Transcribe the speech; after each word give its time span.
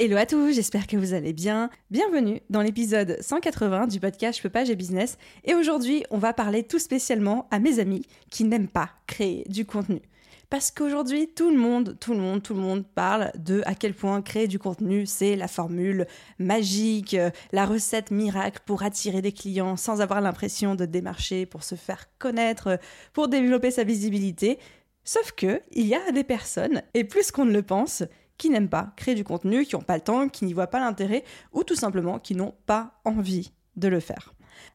Hello 0.00 0.16
à 0.16 0.26
tous, 0.26 0.52
j'espère 0.52 0.86
que 0.86 0.96
vous 0.96 1.12
allez 1.12 1.32
bien. 1.32 1.70
Bienvenue 1.90 2.40
dans 2.50 2.62
l'épisode 2.62 3.16
180 3.20 3.88
du 3.88 3.98
podcast 3.98 4.38
Je 4.38 4.42
peux 4.44 4.48
pas, 4.48 4.62
business. 4.62 5.18
Et 5.42 5.56
aujourd'hui, 5.56 6.04
on 6.10 6.18
va 6.18 6.32
parler 6.32 6.62
tout 6.62 6.78
spécialement 6.78 7.48
à 7.50 7.58
mes 7.58 7.80
amis 7.80 8.06
qui 8.30 8.44
n'aiment 8.44 8.68
pas 8.68 8.90
créer 9.08 9.42
du 9.48 9.64
contenu. 9.64 10.00
Parce 10.50 10.70
qu'aujourd'hui, 10.70 11.26
tout 11.34 11.50
le 11.50 11.56
monde, 11.56 11.96
tout 11.98 12.12
le 12.12 12.20
monde, 12.20 12.44
tout 12.44 12.54
le 12.54 12.60
monde 12.60 12.84
parle 12.86 13.32
de 13.34 13.60
à 13.66 13.74
quel 13.74 13.92
point 13.92 14.22
créer 14.22 14.46
du 14.46 14.60
contenu, 14.60 15.04
c'est 15.04 15.34
la 15.34 15.48
formule 15.48 16.06
magique, 16.38 17.14
euh, 17.14 17.30
la 17.50 17.66
recette 17.66 18.12
miracle 18.12 18.60
pour 18.66 18.84
attirer 18.84 19.20
des 19.20 19.32
clients 19.32 19.76
sans 19.76 20.00
avoir 20.00 20.20
l'impression 20.20 20.76
de 20.76 20.84
démarcher, 20.84 21.44
pour 21.44 21.64
se 21.64 21.74
faire 21.74 22.06
connaître, 22.20 22.78
pour 23.14 23.26
développer 23.26 23.72
sa 23.72 23.82
visibilité. 23.82 24.60
Sauf 25.02 25.32
que, 25.32 25.60
il 25.72 25.86
y 25.86 25.96
a 25.96 26.12
des 26.12 26.22
personnes, 26.22 26.82
et 26.94 27.02
plus 27.02 27.32
qu'on 27.32 27.46
ne 27.46 27.52
le 27.52 27.62
pense, 27.62 28.04
qui 28.38 28.50
n'aiment 28.50 28.68
pas 28.68 28.92
créer 28.96 29.14
du 29.14 29.24
contenu, 29.24 29.66
qui 29.66 29.76
n'ont 29.76 29.82
pas 29.82 29.96
le 29.96 30.02
temps, 30.02 30.28
qui 30.28 30.44
n'y 30.44 30.52
voient 30.52 30.68
pas 30.68 30.80
l'intérêt, 30.80 31.24
ou 31.52 31.64
tout 31.64 31.74
simplement 31.74 32.18
qui 32.18 32.34
n'ont 32.34 32.54
pas 32.66 32.92
envie 33.04 33.52
de 33.76 33.88
le 33.88 34.00
faire. 34.00 34.32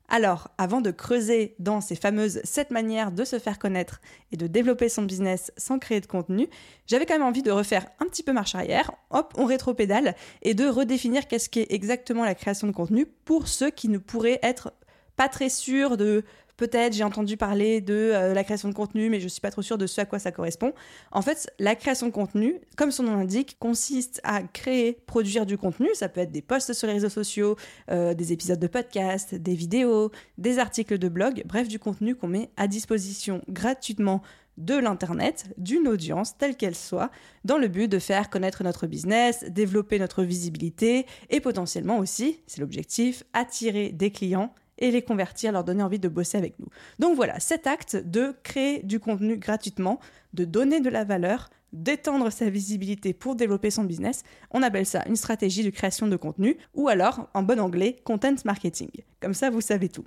Alors, 0.10 0.50
avant 0.58 0.82
de 0.82 0.92
creuser 0.92 1.56
dans 1.60 1.82
ces 1.82 1.96
fameuses 1.96 2.42
7 2.44 2.72
manières 2.72 3.12
de 3.12 3.24
se 3.24 3.40
faire 3.40 3.58
connaître 3.58 4.00
et 4.32 4.38
de 4.38 4.48
développer 4.48 4.90
son 4.90 5.04
business 5.04 5.52
sans 5.58 5.80
créer 5.80 6.02
de 6.02 6.06
contenu, 6.06 6.48
j'avais 6.88 7.06
quand 7.06 7.16
même 7.16 7.28
envie 7.28 7.42
de 7.42 7.52
refaire 7.52 7.88
un 8.00 8.06
petit 8.06 8.24
peu 8.24 8.34
marche 8.34 8.56
arrière, 8.56 8.92
hop, 9.10 9.34
on 9.38 9.46
rétro-pédale, 9.46 10.16
et 10.42 10.54
de 10.54 10.68
redéfinir 10.68 11.28
qu'est-ce 11.28 11.50
qu'est 11.50 11.68
exactement 11.70 12.24
la 12.24 12.36
création 12.36 12.68
de 12.68 12.74
contenu 12.74 13.06
pour 13.06 13.48
ceux 13.48 13.72
qui 13.72 13.90
ne 13.90 13.98
pourraient 13.98 14.40
être 14.44 14.74
pas 15.16 15.30
très 15.30 15.50
sûrs 15.50 15.98
de 15.98 16.24
Peut-être 16.64 16.94
j'ai 16.94 17.04
entendu 17.04 17.36
parler 17.36 17.82
de 17.82 17.94
euh, 17.94 18.34
la 18.34 18.46
création 18.46 18.70
de 18.70 18.74
contenu, 18.74 19.10
mais 19.10 19.20
je 19.20 19.26
ne 19.26 19.30
suis 19.30 19.42
pas 19.42 19.52
trop 19.52 19.62
sûre 19.62 19.78
de 19.78 19.86
ce 19.86 20.00
à 20.00 20.06
quoi 20.06 20.18
ça 20.18 20.32
correspond. 20.32 20.72
En 21.12 21.22
fait, 21.22 21.52
la 21.60 21.76
création 21.76 22.08
de 22.08 22.14
contenu, 22.14 22.62
comme 22.78 22.90
son 22.90 23.04
nom 23.04 23.18
l'indique, 23.18 23.58
consiste 23.60 24.22
à 24.24 24.44
créer, 24.44 24.94
produire 25.06 25.46
du 25.46 25.58
contenu. 25.58 25.90
Ça 25.94 26.08
peut 26.08 26.22
être 26.22 26.32
des 26.32 26.42
posts 26.42 26.72
sur 26.72 26.88
les 26.88 26.94
réseaux 26.94 27.10
sociaux, 27.10 27.58
euh, 27.92 28.14
des 28.14 28.32
épisodes 28.32 28.60
de 28.60 28.68
podcast, 28.68 29.36
des 29.36 29.56
vidéos, 29.56 30.10
des 30.38 30.58
articles 30.58 30.98
de 30.98 31.10
blog, 31.10 31.44
bref, 31.46 31.68
du 31.68 31.80
contenu 31.80 32.16
qu'on 32.16 32.30
met 32.30 32.50
à 32.56 32.70
disposition 32.70 33.42
gratuitement 33.50 34.22
de 34.56 34.76
l'Internet, 34.76 35.54
d'une 35.58 35.90
audience 35.90 36.38
telle 36.38 36.56
qu'elle 36.56 36.76
soit, 36.76 37.12
dans 37.44 37.58
le 37.58 37.68
but 37.68 37.90
de 37.90 38.00
faire 38.00 38.30
connaître 38.30 38.64
notre 38.64 38.88
business, 38.88 39.44
développer 39.50 40.00
notre 40.00 40.24
visibilité 40.24 41.08
et 41.30 41.42
potentiellement 41.42 41.98
aussi, 41.98 42.40
c'est 42.48 42.62
l'objectif, 42.62 43.26
attirer 43.34 43.90
des 43.90 44.12
clients 44.12 44.54
et 44.78 44.92
les 44.92 45.02
convertir, 45.02 45.52
leur 45.52 45.64
donner 45.64 45.84
envie 45.84 46.00
de 46.00 46.08
bosser 46.08 46.38
avec 46.38 46.58
nous. 46.60 46.68
Donc 47.00 47.16
voilà, 47.16 47.40
cet 47.40 47.68
acte 47.68 47.96
de 47.96 48.36
créer 48.44 48.82
du 48.84 49.00
contenu 49.00 49.38
gratuitement, 49.38 50.00
de 50.34 50.46
donner 50.46 50.80
de 50.80 50.90
la 50.90 51.04
valeur, 51.04 51.50
d'étendre 51.74 52.32
sa 52.32 52.50
visibilité 52.50 53.14
pour 53.14 53.36
développer 53.36 53.72
son 53.72 53.84
business, 53.84 54.24
on 54.52 54.62
appelle 54.62 54.86
ça 54.86 55.04
une 55.08 55.16
stratégie 55.16 55.64
de 55.64 55.72
création 55.72 56.08
de 56.08 56.16
contenu 56.16 56.58
ou 56.76 56.88
alors, 56.88 57.30
en 57.34 57.42
bon 57.42 57.60
anglais, 57.60 57.98
content 58.04 58.36
marketing. 58.46 58.90
Comme 59.20 59.34
ça, 59.34 59.50
vous 59.50 59.62
savez 59.62 59.90
tout. 59.90 60.06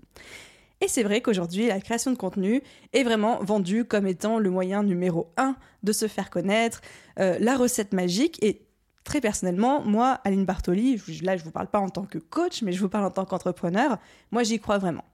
Et 0.81 0.89
c'est 0.89 1.03
vrai 1.03 1.23
qu'aujourd'hui, 1.23 1.69
la 1.69 1.81
création 1.81 2.11
de 2.11 2.17
contenu 2.17 2.63
est 2.93 3.03
vraiment 3.03 3.43
vendue 3.43 3.85
comme 3.85 4.07
étant 4.07 4.39
le 4.39 4.51
moyen 4.51 4.83
numéro 4.83 5.33
un 5.37 5.57
de 5.83 5.93
se 5.93 6.07
faire 6.07 6.29
connaître, 6.29 6.83
euh, 7.19 7.39
la 7.41 7.57
recette 7.57 7.95
magique, 7.95 8.39
et 8.43 8.66
très 9.07 9.21
personnellement, 9.21 9.83
moi, 9.83 10.21
Aline 10.25 10.45
Bartoli, 10.45 11.01
là 11.23 11.37
je 11.37 11.45
vous 11.45 11.53
parle 11.53 11.69
pas 11.69 11.79
en 11.79 11.89
tant 11.89 12.05
que 12.05 12.19
coach, 12.19 12.63
mais 12.63 12.73
je 12.73 12.81
vous 12.81 12.89
parle 12.89 13.05
en 13.05 13.11
tant 13.11 13.25
qu'entrepreneur, 13.25 13.99
moi 14.33 14.43
j'y 14.43 14.59
crois 14.59 14.79
vraiment. 14.79 15.05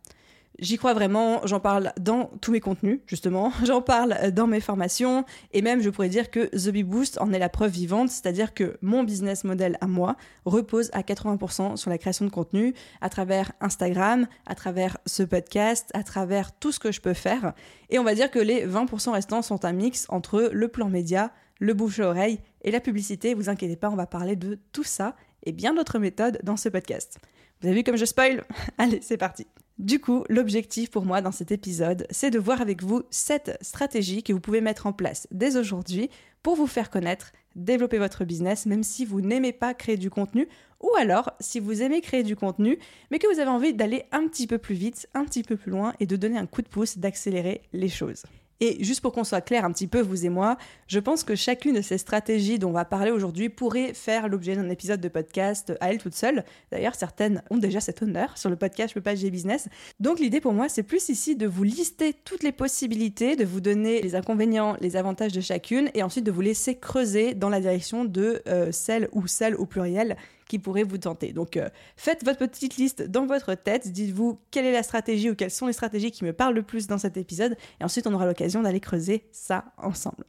J'y 0.58 0.76
crois 0.76 0.94
vraiment, 0.94 1.40
j'en 1.44 1.60
parle 1.60 1.92
dans 2.00 2.30
tous 2.40 2.52
mes 2.52 2.60
contenus, 2.60 3.00
justement, 3.06 3.52
j'en 3.64 3.82
parle 3.82 4.32
dans 4.32 4.46
mes 4.46 4.60
formations, 4.60 5.24
et 5.52 5.60
même 5.60 5.82
je 5.82 5.90
pourrais 5.90 6.08
dire 6.08 6.30
que 6.30 6.46
The 6.56 6.70
Bee 6.70 6.84
Boost 6.84 7.20
en 7.20 7.32
est 7.32 7.38
la 7.38 7.50
preuve 7.50 7.70
vivante, 7.70 8.08
c'est-à-dire 8.08 8.54
que 8.54 8.78
mon 8.80 9.04
business 9.04 9.44
model 9.44 9.76
à 9.82 9.86
moi 9.86 10.16
repose 10.46 10.90
à 10.94 11.02
80% 11.02 11.76
sur 11.76 11.90
la 11.90 11.98
création 11.98 12.24
de 12.24 12.30
contenu 12.30 12.74
à 13.02 13.10
travers 13.10 13.52
Instagram, 13.60 14.26
à 14.46 14.54
travers 14.54 14.96
ce 15.04 15.22
podcast, 15.22 15.90
à 15.92 16.02
travers 16.02 16.52
tout 16.58 16.72
ce 16.72 16.80
que 16.80 16.92
je 16.92 17.02
peux 17.02 17.14
faire, 17.14 17.52
et 17.90 17.98
on 17.98 18.04
va 18.04 18.14
dire 18.14 18.30
que 18.30 18.38
les 18.38 18.66
20% 18.66 19.10
restants 19.10 19.42
sont 19.42 19.66
un 19.66 19.72
mix 19.72 20.06
entre 20.08 20.48
le 20.50 20.68
plan 20.68 20.88
média, 20.88 21.30
le 21.60 21.74
bouche 21.74 22.00
à 22.00 22.08
oreille 22.08 22.40
et 22.62 22.70
la 22.70 22.80
publicité. 22.80 23.34
Vous 23.34 23.48
inquiétez 23.48 23.76
pas, 23.76 23.90
on 23.90 23.96
va 23.96 24.06
parler 24.06 24.36
de 24.36 24.58
tout 24.72 24.84
ça 24.84 25.16
et 25.44 25.52
bien 25.52 25.74
d'autres 25.74 25.98
méthodes 25.98 26.38
dans 26.42 26.56
ce 26.56 26.68
podcast. 26.68 27.18
Vous 27.60 27.68
avez 27.68 27.76
vu 27.76 27.84
comme 27.84 27.96
je 27.96 28.04
spoil 28.04 28.44
Allez, 28.78 29.00
c'est 29.02 29.16
parti. 29.16 29.46
Du 29.78 30.00
coup, 30.00 30.24
l'objectif 30.28 30.90
pour 30.90 31.04
moi 31.04 31.20
dans 31.22 31.32
cet 31.32 31.50
épisode, 31.50 32.06
c'est 32.10 32.30
de 32.30 32.38
voir 32.38 32.60
avec 32.60 32.82
vous 32.82 33.02
cette 33.10 33.56
stratégie 33.62 34.22
que 34.22 34.32
vous 34.32 34.40
pouvez 34.40 34.60
mettre 34.60 34.86
en 34.86 34.92
place 34.92 35.26
dès 35.30 35.56
aujourd'hui 35.56 36.10
pour 36.42 36.56
vous 36.56 36.66
faire 36.66 36.90
connaître, 36.90 37.32
développer 37.56 37.98
votre 37.98 38.24
business, 38.24 38.66
même 38.66 38.82
si 38.82 39.04
vous 39.04 39.20
n'aimez 39.20 39.52
pas 39.52 39.74
créer 39.74 39.96
du 39.96 40.10
contenu, 40.10 40.48
ou 40.80 40.90
alors 40.98 41.32
si 41.40 41.58
vous 41.58 41.82
aimez 41.82 42.00
créer 42.00 42.22
du 42.22 42.36
contenu, 42.36 42.78
mais 43.10 43.18
que 43.18 43.32
vous 43.32 43.40
avez 43.40 43.50
envie 43.50 43.74
d'aller 43.74 44.04
un 44.12 44.26
petit 44.28 44.46
peu 44.46 44.58
plus 44.58 44.74
vite, 44.74 45.08
un 45.14 45.24
petit 45.24 45.42
peu 45.42 45.56
plus 45.56 45.70
loin 45.70 45.94
et 46.00 46.06
de 46.06 46.16
donner 46.16 46.38
un 46.38 46.46
coup 46.46 46.62
de 46.62 46.68
pouce, 46.68 46.98
d'accélérer 46.98 47.62
les 47.72 47.88
choses. 47.88 48.24
Et 48.64 48.76
juste 48.84 49.00
pour 49.00 49.10
qu'on 49.10 49.24
soit 49.24 49.40
clair 49.40 49.64
un 49.64 49.72
petit 49.72 49.88
peu, 49.88 50.00
vous 50.00 50.24
et 50.24 50.28
moi, 50.28 50.56
je 50.86 51.00
pense 51.00 51.24
que 51.24 51.34
chacune 51.34 51.74
de 51.74 51.80
ces 51.80 51.98
stratégies 51.98 52.60
dont 52.60 52.68
on 52.68 52.74
va 52.74 52.84
parler 52.84 53.10
aujourd'hui 53.10 53.48
pourrait 53.48 53.92
faire 53.92 54.28
l'objet 54.28 54.54
d'un 54.54 54.70
épisode 54.70 55.00
de 55.00 55.08
podcast 55.08 55.72
à 55.80 55.90
elle 55.90 55.98
toute 55.98 56.14
seule. 56.14 56.44
D'ailleurs, 56.70 56.94
certaines 56.94 57.42
ont 57.50 57.58
déjà 57.58 57.80
cet 57.80 58.02
honneur 58.02 58.38
sur 58.38 58.50
le 58.50 58.54
podcast 58.54 58.90
Je 58.90 58.94
peux 58.94 59.00
pas 59.00 59.16
business. 59.16 59.68
Donc 59.98 60.20
l'idée 60.20 60.40
pour 60.40 60.52
moi, 60.52 60.68
c'est 60.68 60.84
plus 60.84 61.08
ici 61.08 61.34
de 61.34 61.48
vous 61.48 61.64
lister 61.64 62.12
toutes 62.12 62.44
les 62.44 62.52
possibilités, 62.52 63.34
de 63.34 63.44
vous 63.44 63.60
donner 63.60 64.00
les 64.00 64.14
inconvénients, 64.14 64.76
les 64.80 64.94
avantages 64.94 65.32
de 65.32 65.40
chacune, 65.40 65.90
et 65.94 66.04
ensuite 66.04 66.24
de 66.24 66.30
vous 66.30 66.40
laisser 66.40 66.76
creuser 66.76 67.34
dans 67.34 67.48
la 67.48 67.58
direction 67.58 68.04
de 68.04 68.42
euh, 68.46 68.70
celle 68.70 69.08
ou 69.10 69.26
celle 69.26 69.56
au 69.56 69.66
pluriel 69.66 70.16
qui 70.52 70.58
pourrait 70.58 70.82
vous 70.82 70.98
tenter. 70.98 71.32
Donc 71.32 71.56
euh, 71.56 71.70
faites 71.96 72.26
votre 72.26 72.40
petite 72.40 72.76
liste 72.76 73.00
dans 73.00 73.24
votre 73.24 73.54
tête, 73.54 73.90
dites-vous 73.90 74.38
quelle 74.50 74.66
est 74.66 74.72
la 74.72 74.82
stratégie 74.82 75.30
ou 75.30 75.34
quelles 75.34 75.50
sont 75.50 75.66
les 75.66 75.72
stratégies 75.72 76.10
qui 76.10 76.26
me 76.26 76.34
parlent 76.34 76.54
le 76.54 76.62
plus 76.62 76.86
dans 76.86 76.98
cet 76.98 77.16
épisode, 77.16 77.56
et 77.80 77.84
ensuite 77.84 78.06
on 78.06 78.12
aura 78.12 78.26
l'occasion 78.26 78.60
d'aller 78.60 78.78
creuser 78.78 79.24
ça 79.32 79.64
ensemble. 79.78 80.26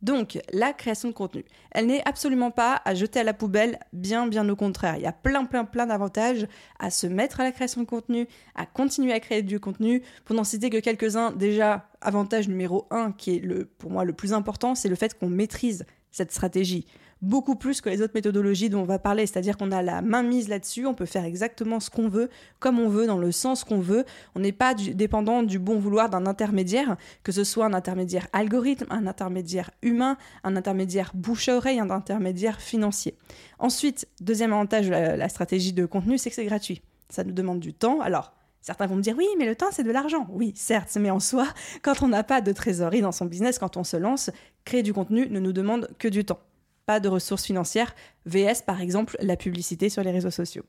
Donc, 0.00 0.38
la 0.54 0.72
création 0.72 1.08
de 1.10 1.12
contenu, 1.12 1.44
elle 1.72 1.86
n'est 1.86 2.02
absolument 2.08 2.50
pas 2.50 2.80
à 2.86 2.94
jeter 2.94 3.20
à 3.20 3.24
la 3.24 3.34
poubelle, 3.34 3.78
bien 3.92 4.26
bien 4.26 4.48
au 4.48 4.56
contraire. 4.56 4.96
Il 4.96 5.02
y 5.02 5.06
a 5.06 5.12
plein 5.12 5.44
plein 5.44 5.66
plein 5.66 5.84
d'avantages 5.84 6.46
à 6.78 6.90
se 6.90 7.06
mettre 7.06 7.40
à 7.40 7.44
la 7.44 7.52
création 7.52 7.82
de 7.82 7.86
contenu, 7.86 8.26
à 8.54 8.64
continuer 8.64 9.12
à 9.12 9.20
créer 9.20 9.42
du 9.42 9.60
contenu. 9.60 10.02
Pour 10.24 10.34
n'en 10.34 10.44
citer 10.44 10.70
que 10.70 10.78
quelques-uns, 10.78 11.32
déjà, 11.32 11.90
avantage 12.00 12.48
numéro 12.48 12.86
un, 12.90 13.12
qui 13.12 13.36
est 13.36 13.40
le, 13.40 13.66
pour 13.66 13.90
moi 13.90 14.06
le 14.06 14.14
plus 14.14 14.32
important, 14.32 14.74
c'est 14.74 14.88
le 14.88 14.96
fait 14.96 15.18
qu'on 15.18 15.28
maîtrise 15.28 15.84
cette 16.10 16.32
stratégie 16.32 16.86
beaucoup 17.22 17.56
plus 17.56 17.80
que 17.80 17.88
les 17.88 18.02
autres 18.02 18.14
méthodologies 18.14 18.70
dont 18.70 18.80
on 18.80 18.84
va 18.84 18.98
parler, 18.98 19.26
c'est-à-dire 19.26 19.56
qu'on 19.56 19.72
a 19.72 19.82
la 19.82 20.02
main 20.02 20.22
mise 20.22 20.48
là-dessus, 20.48 20.86
on 20.86 20.94
peut 20.94 21.06
faire 21.06 21.24
exactement 21.24 21.80
ce 21.80 21.90
qu'on 21.90 22.08
veut, 22.08 22.30
comme 22.58 22.78
on 22.78 22.88
veut, 22.88 23.06
dans 23.06 23.18
le 23.18 23.32
sens 23.32 23.64
qu'on 23.64 23.80
veut, 23.80 24.04
on 24.34 24.40
n'est 24.40 24.52
pas 24.52 24.74
dépendant 24.74 25.42
du 25.42 25.58
bon 25.58 25.78
vouloir 25.78 26.10
d'un 26.10 26.26
intermédiaire, 26.26 26.96
que 27.22 27.32
ce 27.32 27.44
soit 27.44 27.66
un 27.66 27.74
intermédiaire 27.74 28.28
algorithme, 28.32 28.86
un 28.90 29.06
intermédiaire 29.06 29.70
humain, 29.82 30.16
un 30.44 30.56
intermédiaire 30.56 31.10
bouche-oreille, 31.14 31.80
un 31.80 31.90
intermédiaire 31.90 32.60
financier. 32.60 33.16
Ensuite, 33.58 34.06
deuxième 34.20 34.52
avantage 34.52 34.86
de 34.86 34.92
la, 34.92 35.28
stratégie 35.28 35.72
de 35.72 35.86
contenu, 35.86 36.18
c'est 36.18 36.30
que 36.30 36.36
c'est 36.36 36.44
gratuit. 36.44 36.82
Ça 37.10 37.24
nous 37.24 37.32
demande 37.32 37.60
du 37.60 37.74
temps. 37.74 38.00
Alors, 38.00 38.32
Certains 38.60 38.86
vont 38.86 38.96
me 38.96 39.02
dire 39.02 39.14
oui, 39.16 39.26
mais 39.38 39.46
le 39.46 39.54
temps 39.54 39.68
c'est 39.70 39.84
de 39.84 39.90
l'argent. 39.90 40.26
Oui, 40.30 40.52
certes, 40.54 40.94
mais 41.00 41.10
en 41.10 41.20
soi, 41.20 41.46
quand 41.82 42.02
on 42.02 42.08
n'a 42.08 42.24
pas 42.24 42.40
de 42.42 42.52
trésorerie 42.52 43.00
dans 43.00 43.12
son 43.12 43.24
business, 43.24 43.58
quand 43.58 43.76
on 43.78 43.84
se 43.84 43.96
lance, 43.96 44.30
créer 44.64 44.82
du 44.82 44.92
contenu 44.92 45.26
ne 45.30 45.40
nous 45.40 45.52
demande 45.52 45.88
que 45.98 46.08
du 46.08 46.24
temps 46.24 46.40
pas 46.88 47.00
de 47.00 47.08
ressources 47.10 47.44
financières, 47.44 47.94
VS 48.24 48.62
par 48.66 48.80
exemple 48.80 49.18
la 49.20 49.36
publicité 49.36 49.90
sur 49.90 50.02
les 50.02 50.10
réseaux 50.10 50.30
sociaux. 50.30 50.64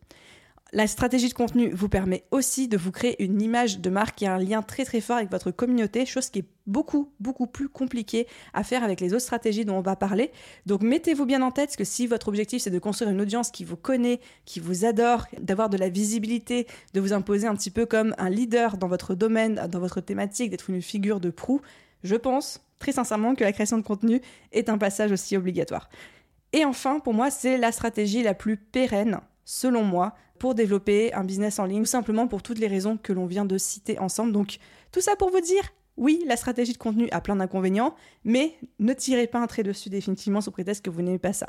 La 0.73 0.85
stratégie 0.85 1.29
de 1.29 1.33
contenu 1.33 1.71
vous 1.71 1.87
permet 1.87 2.25
aussi 2.29 2.67
de 2.67 2.75
vous 2.75 2.91
créer 2.91 3.23
une 3.23 3.41
image 3.41 3.79
de 3.79 3.89
marque 3.89 4.17
qui 4.17 4.25
a 4.25 4.35
un 4.35 4.37
lien 4.37 4.61
très 4.61 4.83
très 4.83 4.99
fort 4.99 5.15
avec 5.15 5.31
votre 5.31 5.49
communauté, 5.49 6.05
chose 6.05 6.29
qui 6.29 6.39
est 6.39 6.45
beaucoup 6.67 7.13
beaucoup 7.21 7.47
plus 7.47 7.69
compliquée 7.69 8.27
à 8.53 8.65
faire 8.65 8.83
avec 8.83 8.99
les 8.99 9.13
autres 9.13 9.23
stratégies 9.23 9.63
dont 9.63 9.77
on 9.77 9.81
va 9.81 9.95
parler. 9.95 10.31
Donc 10.65 10.81
mettez-vous 10.81 11.25
bien 11.25 11.41
en 11.41 11.51
tête 11.51 11.77
que 11.77 11.85
si 11.85 12.05
votre 12.05 12.27
objectif 12.27 12.63
c'est 12.63 12.69
de 12.69 12.79
construire 12.79 13.11
une 13.11 13.21
audience 13.21 13.49
qui 13.49 13.63
vous 13.63 13.77
connaît, 13.77 14.19
qui 14.43 14.59
vous 14.59 14.83
adore, 14.83 15.25
d'avoir 15.39 15.69
de 15.69 15.77
la 15.77 15.87
visibilité, 15.87 16.67
de 16.93 16.99
vous 16.99 17.13
imposer 17.13 17.47
un 17.47 17.55
petit 17.55 17.71
peu 17.71 17.85
comme 17.85 18.13
un 18.17 18.29
leader 18.29 18.75
dans 18.75 18.89
votre 18.89 19.15
domaine, 19.15 19.67
dans 19.71 19.79
votre 19.79 20.01
thématique, 20.01 20.51
d'être 20.51 20.69
une 20.69 20.81
figure 20.81 21.21
de 21.21 21.29
proue, 21.29 21.61
je 22.03 22.15
pense 22.15 22.61
très 22.79 22.91
sincèrement 22.91 23.35
que 23.35 23.43
la 23.43 23.51
création 23.51 23.77
de 23.77 23.83
contenu 23.83 24.21
est 24.51 24.69
un 24.69 24.77
passage 24.77 25.11
aussi 25.11 25.35
obligatoire. 25.37 25.89
Et 26.53 26.65
enfin, 26.65 26.99
pour 26.99 27.13
moi, 27.13 27.29
c'est 27.29 27.57
la 27.57 27.71
stratégie 27.71 28.23
la 28.23 28.33
plus 28.33 28.57
pérenne, 28.57 29.19
selon 29.45 29.83
moi, 29.83 30.15
pour 30.39 30.55
développer 30.55 31.13
un 31.13 31.23
business 31.23 31.59
en 31.59 31.65
ligne, 31.65 31.81
ou 31.81 31.85
simplement 31.85 32.27
pour 32.27 32.41
toutes 32.41 32.59
les 32.59 32.67
raisons 32.67 32.97
que 32.97 33.13
l'on 33.13 33.25
vient 33.25 33.45
de 33.45 33.57
citer 33.57 33.99
ensemble. 33.99 34.31
Donc, 34.31 34.57
tout 34.91 35.01
ça 35.01 35.15
pour 35.15 35.29
vous 35.29 35.41
dire, 35.41 35.63
oui, 35.97 36.23
la 36.25 36.37
stratégie 36.37 36.73
de 36.73 36.77
contenu 36.77 37.09
a 37.11 37.21
plein 37.21 37.35
d'inconvénients, 37.35 37.93
mais 38.23 38.55
ne 38.79 38.93
tirez 38.93 39.27
pas 39.27 39.39
un 39.39 39.47
trait 39.47 39.63
dessus 39.63 39.89
définitivement 39.89 40.41
sous 40.41 40.51
prétexte 40.51 40.83
que 40.83 40.89
vous 40.89 41.01
n'aimez 41.01 41.19
pas 41.19 41.33
ça. 41.33 41.47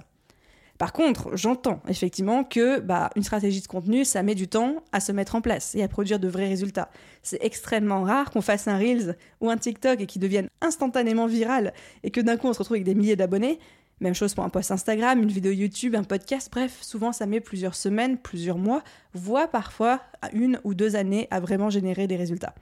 Par 0.80 0.94
contre, 0.94 1.36
j'entends 1.36 1.82
effectivement 1.88 2.42
que 2.42 2.80
bah, 2.80 3.10
une 3.14 3.22
stratégie 3.22 3.60
de 3.60 3.66
contenu, 3.66 4.06
ça 4.06 4.22
met 4.22 4.34
du 4.34 4.48
temps 4.48 4.76
à 4.92 5.00
se 5.00 5.12
mettre 5.12 5.34
en 5.34 5.42
place 5.42 5.74
et 5.74 5.82
à 5.82 5.88
produire 5.88 6.18
de 6.18 6.26
vrais 6.26 6.48
résultats. 6.48 6.88
C'est 7.22 7.36
extrêmement 7.44 8.02
rare 8.02 8.30
qu'on 8.30 8.40
fasse 8.40 8.66
un 8.66 8.78
Reels 8.78 9.14
ou 9.42 9.50
un 9.50 9.58
TikTok 9.58 10.00
et 10.00 10.06
qui 10.06 10.18
devienne 10.18 10.48
instantanément 10.62 11.26
viral 11.26 11.74
et 12.02 12.10
que 12.10 12.22
d'un 12.22 12.38
coup 12.38 12.46
on 12.46 12.54
se 12.54 12.60
retrouve 12.60 12.76
avec 12.76 12.84
des 12.84 12.94
milliers 12.94 13.14
d'abonnés. 13.14 13.58
Même 14.00 14.14
chose 14.14 14.32
pour 14.32 14.42
un 14.42 14.48
post 14.48 14.70
Instagram, 14.70 15.22
une 15.22 15.28
vidéo 15.28 15.52
YouTube, 15.52 15.94
un 15.94 16.02
podcast, 16.02 16.48
bref, 16.50 16.78
souvent 16.80 17.12
ça 17.12 17.26
met 17.26 17.40
plusieurs 17.40 17.74
semaines, 17.74 18.16
plusieurs 18.16 18.56
mois, 18.56 18.82
voire 19.12 19.50
parfois 19.50 20.00
une 20.32 20.60
ou 20.64 20.72
deux 20.72 20.96
années 20.96 21.28
à 21.30 21.40
vraiment 21.40 21.68
générer 21.68 22.06
des 22.06 22.16
résultats. 22.16 22.54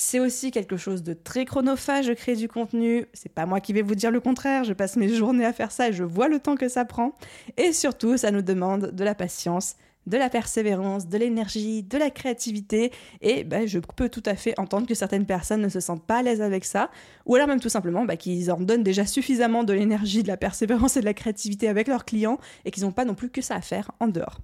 C'est 0.00 0.20
aussi 0.20 0.52
quelque 0.52 0.76
chose 0.76 1.02
de 1.02 1.12
très 1.12 1.44
chronophage 1.44 2.06
de 2.06 2.14
créer 2.14 2.36
du 2.36 2.46
contenu. 2.46 3.06
C'est 3.14 3.32
pas 3.32 3.46
moi 3.46 3.58
qui 3.58 3.72
vais 3.72 3.82
vous 3.82 3.96
dire 3.96 4.12
le 4.12 4.20
contraire, 4.20 4.62
je 4.62 4.72
passe 4.72 4.96
mes 4.96 5.08
journées 5.08 5.44
à 5.44 5.52
faire 5.52 5.72
ça 5.72 5.88
et 5.88 5.92
je 5.92 6.04
vois 6.04 6.28
le 6.28 6.38
temps 6.38 6.54
que 6.54 6.68
ça 6.68 6.84
prend. 6.84 7.16
Et 7.56 7.72
surtout, 7.72 8.16
ça 8.16 8.30
nous 8.30 8.40
demande 8.40 8.92
de 8.92 9.04
la 9.04 9.16
patience, 9.16 9.74
de 10.06 10.16
la 10.16 10.30
persévérance, 10.30 11.08
de 11.08 11.18
l'énergie, 11.18 11.82
de 11.82 11.98
la 11.98 12.10
créativité. 12.10 12.92
Et 13.22 13.42
ben, 13.42 13.66
je 13.66 13.80
peux 13.80 14.08
tout 14.08 14.22
à 14.24 14.36
fait 14.36 14.56
entendre 14.60 14.86
que 14.86 14.94
certaines 14.94 15.26
personnes 15.26 15.62
ne 15.62 15.68
se 15.68 15.80
sentent 15.80 16.06
pas 16.06 16.18
à 16.18 16.22
l'aise 16.22 16.42
avec 16.42 16.64
ça, 16.64 16.92
ou 17.26 17.34
alors 17.34 17.48
même 17.48 17.58
tout 17.58 17.68
simplement 17.68 18.04
bah, 18.04 18.16
qu'ils 18.16 18.52
en 18.52 18.60
donnent 18.60 18.84
déjà 18.84 19.04
suffisamment 19.04 19.64
de 19.64 19.72
l'énergie, 19.72 20.22
de 20.22 20.28
la 20.28 20.36
persévérance 20.36 20.96
et 20.96 21.00
de 21.00 21.06
la 21.06 21.14
créativité 21.14 21.66
avec 21.66 21.88
leurs 21.88 22.04
clients, 22.04 22.38
et 22.64 22.70
qu'ils 22.70 22.84
n'ont 22.84 22.92
pas 22.92 23.04
non 23.04 23.16
plus 23.16 23.30
que 23.30 23.42
ça 23.42 23.56
à 23.56 23.60
faire 23.62 23.90
en 23.98 24.06
dehors. 24.06 24.38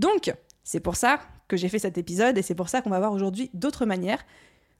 Donc, 0.00 0.34
c'est 0.64 0.80
pour 0.80 0.96
ça 0.96 1.20
que 1.46 1.56
j'ai 1.56 1.68
fait 1.68 1.78
cet 1.78 1.96
épisode, 1.96 2.36
et 2.36 2.42
c'est 2.42 2.56
pour 2.56 2.68
ça 2.68 2.82
qu'on 2.82 2.90
va 2.90 2.98
voir 2.98 3.12
aujourd'hui 3.12 3.50
d'autres 3.54 3.86
manières 3.86 4.24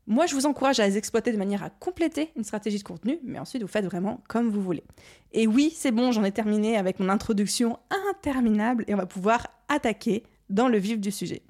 moi, 0.08 0.26
je 0.26 0.35
vous 0.35 0.47
encourage 0.47 0.79
à 0.79 0.87
les 0.87 0.97
exploiter 0.97 1.32
de 1.32 1.37
manière 1.37 1.64
à 1.64 1.70
compléter 1.70 2.31
une 2.37 2.44
stratégie 2.44 2.79
de 2.79 2.85
contenu, 2.85 3.19
mais 3.25 3.41
ensuite 3.41 3.62
vous 3.62 3.69
faites 3.69 3.85
vraiment 3.85 4.23
comme 4.29 4.50
vous 4.50 4.62
voulez. 4.62 4.85
Et 5.32 5.49
oui, 5.49 5.73
c'est 5.75 5.91
bon, 5.91 6.12
j'en 6.12 6.23
ai 6.23 6.31
terminé 6.31 6.76
avec 6.76 7.00
mon 7.00 7.08
introduction 7.08 7.79
interminable 8.11 8.85
et 8.87 8.94
on 8.94 8.99
va 8.99 9.06
pouvoir 9.06 9.49
attaquer 9.69 10.23
dans 10.49 10.69
le 10.69 10.79
vif 10.79 11.00
du 11.00 11.11
sujet. 11.11 11.43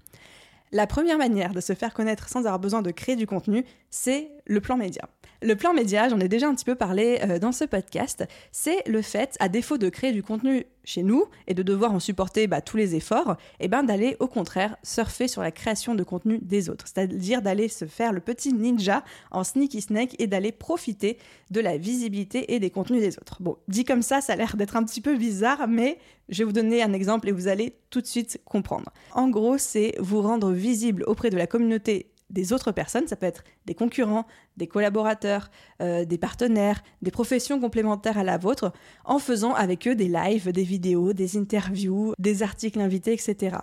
La 0.72 0.86
première 0.86 1.18
manière 1.18 1.52
de 1.52 1.60
se 1.60 1.74
faire 1.74 1.94
connaître 1.94 2.28
sans 2.28 2.40
avoir 2.40 2.58
besoin 2.58 2.82
de 2.82 2.90
créer 2.90 3.14
du 3.14 3.26
contenu, 3.26 3.64
c'est 3.96 4.30
le 4.44 4.60
plan 4.60 4.76
média. 4.76 5.08
Le 5.42 5.56
plan 5.56 5.72
média, 5.74 6.08
j'en 6.08 6.20
ai 6.20 6.28
déjà 6.28 6.48
un 6.48 6.54
petit 6.54 6.64
peu 6.64 6.74
parlé 6.74 7.18
euh, 7.22 7.38
dans 7.38 7.52
ce 7.52 7.64
podcast, 7.64 8.24
c'est 8.52 8.86
le 8.86 9.02
fait, 9.02 9.36
à 9.40 9.48
défaut 9.48 9.78
de 9.78 9.88
créer 9.88 10.12
du 10.12 10.22
contenu 10.22 10.66
chez 10.84 11.02
nous 11.02 11.24
et 11.46 11.54
de 11.54 11.62
devoir 11.62 11.92
en 11.92 12.00
supporter 12.00 12.46
bah, 12.46 12.60
tous 12.60 12.76
les 12.76 12.94
efforts, 12.94 13.32
et 13.58 13.64
eh 13.64 13.68
ben 13.68 13.82
d'aller 13.82 14.16
au 14.20 14.28
contraire 14.28 14.76
surfer 14.82 15.28
sur 15.28 15.42
la 15.42 15.50
création 15.50 15.94
de 15.94 16.02
contenu 16.04 16.38
des 16.40 16.70
autres, 16.70 16.86
c'est-à-dire 16.86 17.42
d'aller 17.42 17.68
se 17.68 17.86
faire 17.86 18.12
le 18.12 18.20
petit 18.20 18.52
ninja 18.52 19.02
en 19.30 19.44
sneaky 19.44 19.80
snake 19.80 20.14
et 20.18 20.26
d'aller 20.26 20.52
profiter 20.52 21.18
de 21.50 21.60
la 21.60 21.76
visibilité 21.76 22.54
et 22.54 22.60
des 22.60 22.70
contenus 22.70 23.00
des 23.00 23.18
autres. 23.18 23.42
Bon, 23.42 23.56
dit 23.68 23.84
comme 23.84 24.02
ça, 24.02 24.20
ça 24.20 24.34
a 24.34 24.36
l'air 24.36 24.56
d'être 24.56 24.76
un 24.76 24.84
petit 24.84 25.00
peu 25.00 25.16
bizarre, 25.16 25.68
mais 25.68 25.98
je 26.28 26.38
vais 26.38 26.44
vous 26.44 26.52
donner 26.52 26.82
un 26.82 26.92
exemple 26.92 27.28
et 27.28 27.32
vous 27.32 27.48
allez 27.48 27.76
tout 27.90 28.00
de 28.00 28.06
suite 28.06 28.40
comprendre. 28.44 28.92
En 29.12 29.28
gros, 29.28 29.58
c'est 29.58 29.94
vous 29.98 30.22
rendre 30.22 30.52
visible 30.52 31.02
auprès 31.06 31.30
de 31.30 31.36
la 31.36 31.46
communauté 31.46 32.10
des 32.30 32.52
autres 32.52 32.72
personnes, 32.72 33.06
ça 33.06 33.16
peut 33.16 33.26
être 33.26 33.44
des 33.66 33.74
concurrents, 33.74 34.26
des 34.56 34.66
collaborateurs, 34.66 35.50
euh, 35.80 36.04
des 36.04 36.18
partenaires, 36.18 36.82
des 37.02 37.10
professions 37.10 37.60
complémentaires 37.60 38.18
à 38.18 38.24
la 38.24 38.38
vôtre, 38.38 38.72
en 39.04 39.18
faisant 39.18 39.54
avec 39.54 39.86
eux 39.86 39.94
des 39.94 40.08
lives, 40.08 40.50
des 40.50 40.64
vidéos, 40.64 41.12
des 41.12 41.36
interviews, 41.36 42.14
des 42.18 42.42
articles 42.42 42.80
invités, 42.80 43.12
etc. 43.12 43.58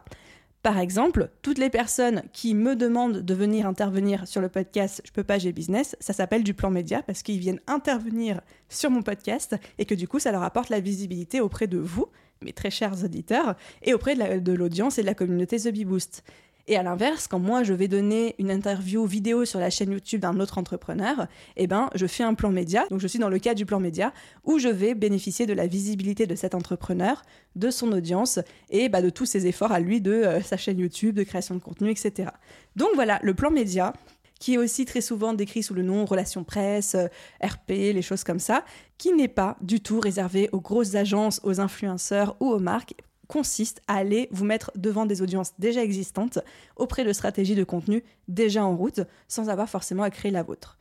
Par 0.64 0.80
exemple, 0.80 1.30
toutes 1.42 1.58
les 1.58 1.70
personnes 1.70 2.24
qui 2.32 2.54
me 2.54 2.78
demandent 2.78 3.20
de 3.20 3.34
venir 3.34 3.68
intervenir 3.68 4.26
sur 4.26 4.40
le 4.40 4.48
podcast 4.48 5.02
Je 5.04 5.12
peux 5.12 5.26
pas, 5.26 5.38
j'ai 5.38 5.52
business, 5.52 5.98
ça 6.00 6.14
s'appelle 6.14 6.42
du 6.42 6.54
plan 6.54 6.72
média 6.72 7.02
parce 7.02 7.22
qu'ils 7.22 7.40
viennent 7.40 7.60
intervenir 7.68 8.40
sur 8.70 8.90
mon 8.90 9.02
podcast 9.02 9.58
et 9.78 9.86
que 9.86 9.94
du 9.94 10.08
coup 10.08 10.20
ça 10.20 10.32
leur 10.32 10.42
apporte 10.42 10.70
la 10.70 10.80
visibilité 10.80 11.42
auprès 11.42 11.68
de 11.68 11.78
vous, 11.78 12.08
mes 12.42 12.54
très 12.54 12.72
chers 12.72 13.04
auditeurs, 13.04 13.58
et 13.82 13.94
auprès 13.94 14.16
de 14.16 14.54
l'audience 14.54 14.98
et 14.98 15.02
de 15.02 15.08
la 15.08 15.16
communauté 15.16 15.60
The 15.60 15.68
Bee 15.68 15.84
Boost. 15.84 16.24
Et 16.68 16.78
à 16.78 16.84
l'inverse, 16.84 17.28
quand 17.28 17.40
moi 17.40 17.64
je 17.64 17.74
vais 17.74 17.90
donner 17.90 18.36
une 18.40 18.50
interview 18.50 19.06
vidéo 19.06 19.44
sur 19.44 19.60
la 19.60 19.70
chaîne 19.70 19.92
YouTube 19.92 20.22
d'un 20.22 20.40
autre 20.40 20.58
entrepreneur, 20.58 21.28
eh 21.58 21.68
ben 21.68 21.90
je 21.94 22.08
fais 22.08 22.24
un 22.24 22.36
plan 22.36 22.52
média, 22.52 22.86
donc 22.90 23.02
je 23.02 23.08
suis 23.08 23.20
dans 23.20 23.28
le 23.28 23.38
cas 23.38 23.54
du 23.54 23.66
plan 23.66 23.82
média, 23.82 24.14
où 24.46 24.60
je 24.60 24.70
vais 24.70 24.96
bénéficier 24.96 25.46
de 25.46 25.52
la 25.52 25.68
visibilité 25.68 26.26
de 26.26 26.36
cet 26.36 26.56
entrepreneur, 26.56 27.22
de 27.58 27.70
son 27.70 27.92
audience 27.92 28.40
et 28.70 28.88
bah, 28.88 29.02
de 29.02 29.10
tous 29.10 29.26
ses 29.26 29.46
efforts 29.46 29.74
à 29.74 29.82
lui 29.82 30.00
de 30.00 30.12
euh, 30.12 30.42
sa 30.42 30.56
chaîne 30.56 30.80
YouTube, 30.80 31.16
de 31.16 31.24
création 31.24 31.56
de 31.56 31.60
contenu, 31.60 31.92
etc. 31.92 32.30
Donc 32.78 32.90
voilà, 32.96 33.20
le 33.24 33.34
plan 33.34 33.52
média, 33.52 33.92
qui 34.40 34.54
est 34.54 34.58
aussi 34.58 34.86
très 34.86 35.02
souvent 35.02 35.34
décrit 35.34 35.64
sous 35.64 35.74
le 35.74 35.84
nom 35.84 36.06
relations 36.06 36.46
presse, 36.46 36.96
euh, 36.96 37.08
RP, 37.44 37.72
les 37.72 38.02
choses 38.02 38.24
comme 38.24 38.40
ça, 38.40 38.64
qui 38.98 39.14
n'est 39.14 39.28
pas 39.28 39.58
du 39.60 39.82
tout 39.82 40.00
réservé 40.00 40.48
aux 40.54 40.62
grosses 40.62 40.96
agences, 40.96 41.42
aux 41.44 41.60
influenceurs 41.60 42.38
ou 42.40 42.48
aux 42.48 42.60
marques, 42.60 42.96
consiste 43.34 43.82
à 43.88 43.96
aller 43.96 44.30
vous 44.30 44.46
mettre 44.46 44.72
devant 44.76 45.08
des 45.08 45.24
audiences 45.24 45.54
déjà 45.58 45.82
existantes 45.84 46.38
auprès 46.76 47.04
de 47.04 47.12
stratégies 47.12 47.56
de 47.56 47.64
contenu 47.64 48.04
déjà 48.28 48.64
en 48.64 48.76
route 48.78 49.00
sans 49.28 49.50
avoir 49.50 49.68
forcément 49.68 50.04
à 50.04 50.12
créer 50.12 50.30
la 50.30 50.44
vôtre. 50.44 50.78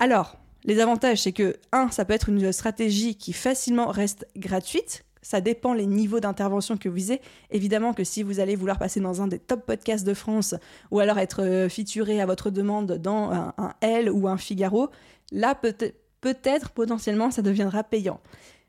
Alors, 0.00 0.36
les 0.64 0.80
avantages, 0.80 1.22
c'est 1.22 1.30
que, 1.30 1.54
un, 1.70 1.92
ça 1.92 2.04
peut 2.04 2.12
être 2.12 2.28
une 2.28 2.50
stratégie 2.50 3.14
qui 3.14 3.32
facilement 3.32 3.86
reste 3.86 4.26
gratuite. 4.36 5.04
Ça 5.22 5.40
dépend 5.40 5.74
les 5.74 5.86
niveaux 5.86 6.18
d'intervention 6.18 6.76
que 6.76 6.88
vous 6.88 6.96
visez. 6.96 7.20
Évidemment 7.52 7.92
que 7.92 8.02
si 8.02 8.24
vous 8.24 8.40
allez 8.40 8.56
vouloir 8.56 8.80
passer 8.80 8.98
dans 8.98 9.22
un 9.22 9.28
des 9.28 9.38
top 9.38 9.64
podcasts 9.64 10.04
de 10.04 10.14
France 10.14 10.56
ou 10.90 10.98
alors 10.98 11.18
être 11.18 11.44
euh, 11.44 11.68
featuré 11.68 12.20
à 12.20 12.26
votre 12.26 12.50
demande 12.50 12.94
dans 12.94 13.30
un, 13.30 13.54
un 13.58 13.74
L 13.80 14.10
ou 14.10 14.26
un 14.26 14.38
Figaro, 14.38 14.88
là 15.30 15.54
peut-être 15.54 16.70
potentiellement 16.70 17.30
ça 17.30 17.42
deviendra 17.42 17.84
payant. 17.84 18.20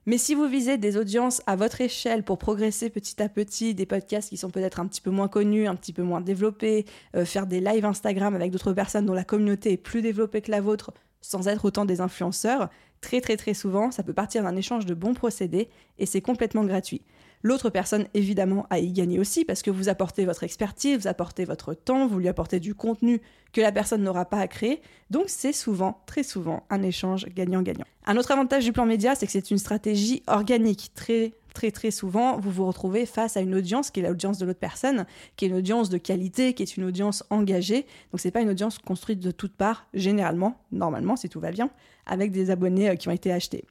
Mais 0.05 0.17
si 0.17 0.35
vous 0.35 0.47
visez 0.47 0.77
des 0.77 0.97
audiences 0.97 1.41
à 1.47 1.55
votre 1.55 1.79
échelle 1.79 2.23
pour 2.23 2.37
progresser 2.37 2.89
petit 2.89 3.21
à 3.21 3.29
petit, 3.29 3.73
des 3.73 3.85
podcasts 3.85 4.29
qui 4.29 4.37
sont 4.37 4.49
peut-être 4.49 4.81
un 4.81 4.87
petit 4.87 4.99
peu 4.99 5.11
moins 5.11 5.29
connus, 5.29 5.67
un 5.67 5.75
petit 5.75 5.93
peu 5.93 6.03
moins 6.03 6.19
développés, 6.19 6.85
euh, 7.15 7.23
faire 7.23 7.47
des 7.47 7.61
lives 7.61 7.85
Instagram 7.85 8.35
avec 8.35 8.51
d'autres 8.51 8.73
personnes 8.73 9.05
dont 9.05 9.13
la 9.13 9.23
communauté 9.23 9.71
est 9.71 9.77
plus 9.77 10.01
développée 10.01 10.41
que 10.41 10.51
la 10.51 10.59
vôtre, 10.59 10.91
sans 11.21 11.47
être 11.47 11.63
autant 11.63 11.85
des 11.85 12.01
influenceurs, 12.01 12.69
très 12.99 13.21
très 13.21 13.37
très 13.37 13.53
souvent, 13.53 13.91
ça 13.91 14.03
peut 14.03 14.13
partir 14.13 14.43
d'un 14.43 14.55
échange 14.57 14.85
de 14.85 14.93
bons 14.93 15.13
procédés 15.13 15.69
et 15.99 16.05
c'est 16.05 16.21
complètement 16.21 16.65
gratuit. 16.65 17.01
L'autre 17.43 17.69
personne, 17.69 18.07
évidemment, 18.13 18.65
a 18.69 18.79
y 18.79 18.93
gagné 18.93 19.19
aussi 19.19 19.43
parce 19.43 19.61
que 19.61 19.69
vous 19.69 19.89
apportez 19.89 20.23
votre 20.23 20.45
expertise, 20.45 20.97
vous 20.97 21.07
apportez 21.07 21.43
votre 21.43 21.73
temps, 21.73 22.07
vous 22.07 22.19
lui 22.19 22.29
apportez 22.29 22.61
du 22.61 22.73
contenu 22.73 23.21
que 23.51 23.59
la 23.59 23.73
personne 23.73 24.01
n'aura 24.01 24.23
pas 24.23 24.39
à 24.39 24.47
créer. 24.47 24.81
Donc 25.09 25.25
c'est 25.27 25.51
souvent, 25.51 26.01
très 26.05 26.23
souvent, 26.23 26.63
un 26.69 26.81
échange 26.81 27.25
gagnant-gagnant. 27.25 27.85
Un 28.05 28.15
autre 28.15 28.31
avantage 28.31 28.63
du 28.63 28.71
plan 28.71 28.85
média, 28.85 29.13
c'est 29.15 29.25
que 29.25 29.31
c'est 29.33 29.51
une 29.51 29.57
stratégie 29.57 30.23
organique. 30.27 30.91
Très, 30.95 31.33
très, 31.53 31.71
très 31.71 31.91
souvent, 31.91 32.39
vous 32.39 32.49
vous 32.49 32.65
retrouvez 32.65 33.05
face 33.05 33.35
à 33.35 33.41
une 33.41 33.55
audience 33.55 33.91
qui 33.91 33.99
est 33.99 34.07
l'audience 34.07 34.37
de 34.37 34.45
l'autre 34.45 34.59
personne, 34.59 35.05
qui 35.35 35.43
est 35.43 35.49
une 35.49 35.55
audience 35.55 35.89
de 35.89 35.97
qualité, 35.97 36.53
qui 36.53 36.63
est 36.63 36.77
une 36.77 36.85
audience 36.85 37.25
engagée. 37.29 37.85
Donc 38.11 38.21
c'est 38.21 38.31
pas 38.31 38.41
une 38.41 38.49
audience 38.49 38.77
construite 38.77 39.19
de 39.19 39.31
toutes 39.31 39.55
parts, 39.55 39.85
généralement, 39.93 40.57
normalement, 40.71 41.17
si 41.17 41.27
tout 41.27 41.41
va 41.41 41.51
bien, 41.51 41.69
avec 42.05 42.31
des 42.31 42.51
abonnés 42.51 42.89
euh, 42.89 42.95
qui 42.95 43.09
ont 43.09 43.11
été 43.11 43.33
achetés. 43.33 43.65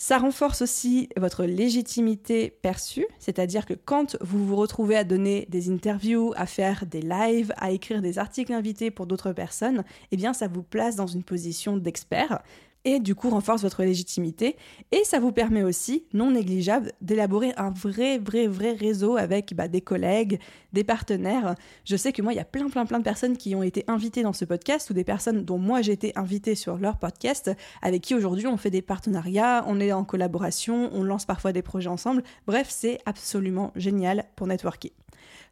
Ça 0.00 0.18
renforce 0.18 0.62
aussi 0.62 1.08
votre 1.16 1.44
légitimité 1.44 2.50
perçue, 2.62 3.06
c'est-à-dire 3.18 3.66
que 3.66 3.74
quand 3.74 4.16
vous 4.20 4.46
vous 4.46 4.54
retrouvez 4.54 4.96
à 4.96 5.02
donner 5.02 5.46
des 5.50 5.70
interviews, 5.70 6.32
à 6.36 6.46
faire 6.46 6.86
des 6.86 7.02
lives, 7.02 7.52
à 7.56 7.72
écrire 7.72 8.00
des 8.00 8.20
articles 8.20 8.52
invités 8.52 8.92
pour 8.92 9.08
d'autres 9.08 9.32
personnes, 9.32 9.82
eh 10.12 10.16
bien 10.16 10.32
ça 10.32 10.46
vous 10.46 10.62
place 10.62 10.94
dans 10.94 11.08
une 11.08 11.24
position 11.24 11.76
d'expert 11.76 12.42
et 12.88 13.00
du 13.00 13.14
coup 13.14 13.28
renforce 13.28 13.60
votre 13.62 13.82
légitimité. 13.82 14.56
Et 14.92 15.04
ça 15.04 15.20
vous 15.20 15.30
permet 15.30 15.62
aussi, 15.62 16.04
non 16.14 16.30
négligeable, 16.30 16.92
d'élaborer 17.02 17.52
un 17.58 17.68
vrai, 17.68 18.16
vrai, 18.16 18.46
vrai 18.46 18.72
réseau 18.72 19.18
avec 19.18 19.52
bah, 19.54 19.68
des 19.68 19.82
collègues, 19.82 20.40
des 20.72 20.84
partenaires. 20.84 21.54
Je 21.84 21.96
sais 21.96 22.14
que 22.14 22.22
moi, 22.22 22.32
il 22.32 22.36
y 22.36 22.40
a 22.40 22.46
plein, 22.46 22.70
plein, 22.70 22.86
plein 22.86 22.98
de 22.98 23.04
personnes 23.04 23.36
qui 23.36 23.54
ont 23.54 23.62
été 23.62 23.84
invitées 23.88 24.22
dans 24.22 24.32
ce 24.32 24.46
podcast 24.46 24.88
ou 24.88 24.94
des 24.94 25.04
personnes 25.04 25.44
dont 25.44 25.58
moi 25.58 25.82
j'ai 25.82 25.92
été 25.92 26.16
invitée 26.16 26.54
sur 26.54 26.78
leur 26.78 26.96
podcast, 26.96 27.50
avec 27.82 28.00
qui 28.00 28.14
aujourd'hui 28.14 28.46
on 28.46 28.56
fait 28.56 28.70
des 28.70 28.80
partenariats, 28.80 29.64
on 29.66 29.80
est 29.80 29.92
en 29.92 30.04
collaboration, 30.04 30.88
on 30.94 31.02
lance 31.02 31.26
parfois 31.26 31.52
des 31.52 31.62
projets 31.62 31.90
ensemble. 31.90 32.22
Bref, 32.46 32.68
c'est 32.70 33.00
absolument 33.04 33.70
génial 33.76 34.24
pour 34.34 34.46
networker. 34.46 34.92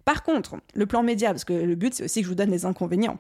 Par 0.06 0.22
contre, 0.22 0.56
le 0.72 0.86
plan 0.86 1.02
média, 1.02 1.32
parce 1.32 1.44
que 1.44 1.52
le 1.52 1.74
but 1.74 1.92
c'est 1.92 2.04
aussi 2.04 2.20
que 2.20 2.24
je 2.24 2.30
vous 2.30 2.34
donne 2.34 2.50
des 2.50 2.64
inconvénients. 2.64 3.18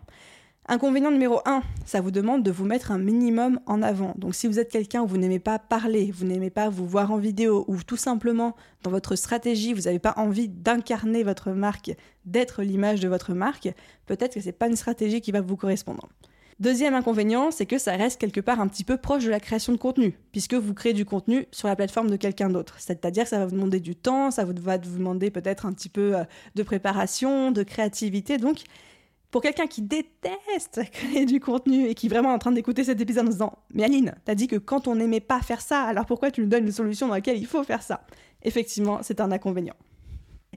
Inconvénient 0.68 1.12
numéro 1.12 1.42
1, 1.44 1.62
ça 1.84 2.00
vous 2.00 2.10
demande 2.10 2.42
de 2.42 2.50
vous 2.50 2.64
mettre 2.64 2.90
un 2.90 2.98
minimum 2.98 3.60
en 3.66 3.82
avant. 3.82 4.14
Donc 4.18 4.34
si 4.34 4.48
vous 4.48 4.58
êtes 4.58 4.68
quelqu'un 4.68 5.00
où 5.00 5.06
vous 5.06 5.16
n'aimez 5.16 5.38
pas 5.38 5.60
parler, 5.60 6.10
vous 6.12 6.24
n'aimez 6.24 6.50
pas 6.50 6.68
vous 6.68 6.88
voir 6.88 7.12
en 7.12 7.18
vidéo, 7.18 7.64
ou 7.68 7.80
tout 7.84 7.96
simplement 7.96 8.56
dans 8.82 8.90
votre 8.90 9.14
stratégie, 9.14 9.74
vous 9.74 9.82
n'avez 9.82 10.00
pas 10.00 10.14
envie 10.16 10.48
d'incarner 10.48 11.22
votre 11.22 11.52
marque, 11.52 11.92
d'être 12.24 12.64
l'image 12.64 12.98
de 12.98 13.06
votre 13.06 13.32
marque, 13.32 13.68
peut-être 14.06 14.34
que 14.34 14.40
ce 14.40 14.46
n'est 14.46 14.52
pas 14.52 14.66
une 14.66 14.74
stratégie 14.74 15.20
qui 15.20 15.30
va 15.30 15.40
vous 15.40 15.56
correspondre. 15.56 16.08
Deuxième 16.58 16.94
inconvénient, 16.94 17.52
c'est 17.52 17.66
que 17.66 17.78
ça 17.78 17.92
reste 17.92 18.20
quelque 18.20 18.40
part 18.40 18.60
un 18.60 18.66
petit 18.66 18.82
peu 18.82 18.96
proche 18.96 19.24
de 19.24 19.30
la 19.30 19.38
création 19.38 19.72
de 19.72 19.78
contenu, 19.78 20.18
puisque 20.32 20.54
vous 20.54 20.74
créez 20.74 20.94
du 20.94 21.04
contenu 21.04 21.46
sur 21.52 21.68
la 21.68 21.76
plateforme 21.76 22.10
de 22.10 22.16
quelqu'un 22.16 22.48
d'autre. 22.48 22.74
C'est-à-dire 22.78 23.22
que 23.24 23.28
ça 23.28 23.38
va 23.38 23.46
vous 23.46 23.54
demander 23.54 23.78
du 23.78 23.94
temps, 23.94 24.32
ça 24.32 24.42
va 24.42 24.52
vous 24.52 24.78
demander 24.78 25.30
peut-être 25.30 25.66
un 25.66 25.72
petit 25.72 25.90
peu 25.90 26.16
euh, 26.16 26.24
de 26.56 26.62
préparation, 26.64 27.52
de 27.52 27.62
créativité. 27.62 28.38
Donc, 28.38 28.64
pour 29.36 29.42
quelqu'un 29.42 29.66
qui 29.66 29.82
déteste 29.82 30.80
créer 30.92 31.26
du 31.26 31.40
contenu 31.40 31.88
et 31.88 31.94
qui 31.94 32.06
est 32.06 32.08
vraiment 32.08 32.32
en 32.32 32.38
train 32.38 32.52
d'écouter 32.52 32.84
cet 32.84 33.02
épisode 33.02 33.26
en 33.26 33.30
disant 33.30 33.52
Mais 33.74 33.84
Aline, 33.84 34.14
t'as 34.24 34.34
dit 34.34 34.46
que 34.46 34.56
quand 34.56 34.88
on 34.88 34.94
n'aimait 34.94 35.20
pas 35.20 35.42
faire 35.42 35.60
ça, 35.60 35.82
alors 35.82 36.06
pourquoi 36.06 36.30
tu 36.30 36.40
nous 36.40 36.46
donnes 36.46 36.64
une 36.64 36.72
solution 36.72 37.06
dans 37.08 37.12
laquelle 37.12 37.36
il 37.36 37.44
faut 37.44 37.62
faire 37.62 37.82
ça? 37.82 38.06
Effectivement, 38.44 39.00
c'est 39.02 39.20
un 39.20 39.30
inconvénient. 39.30 39.74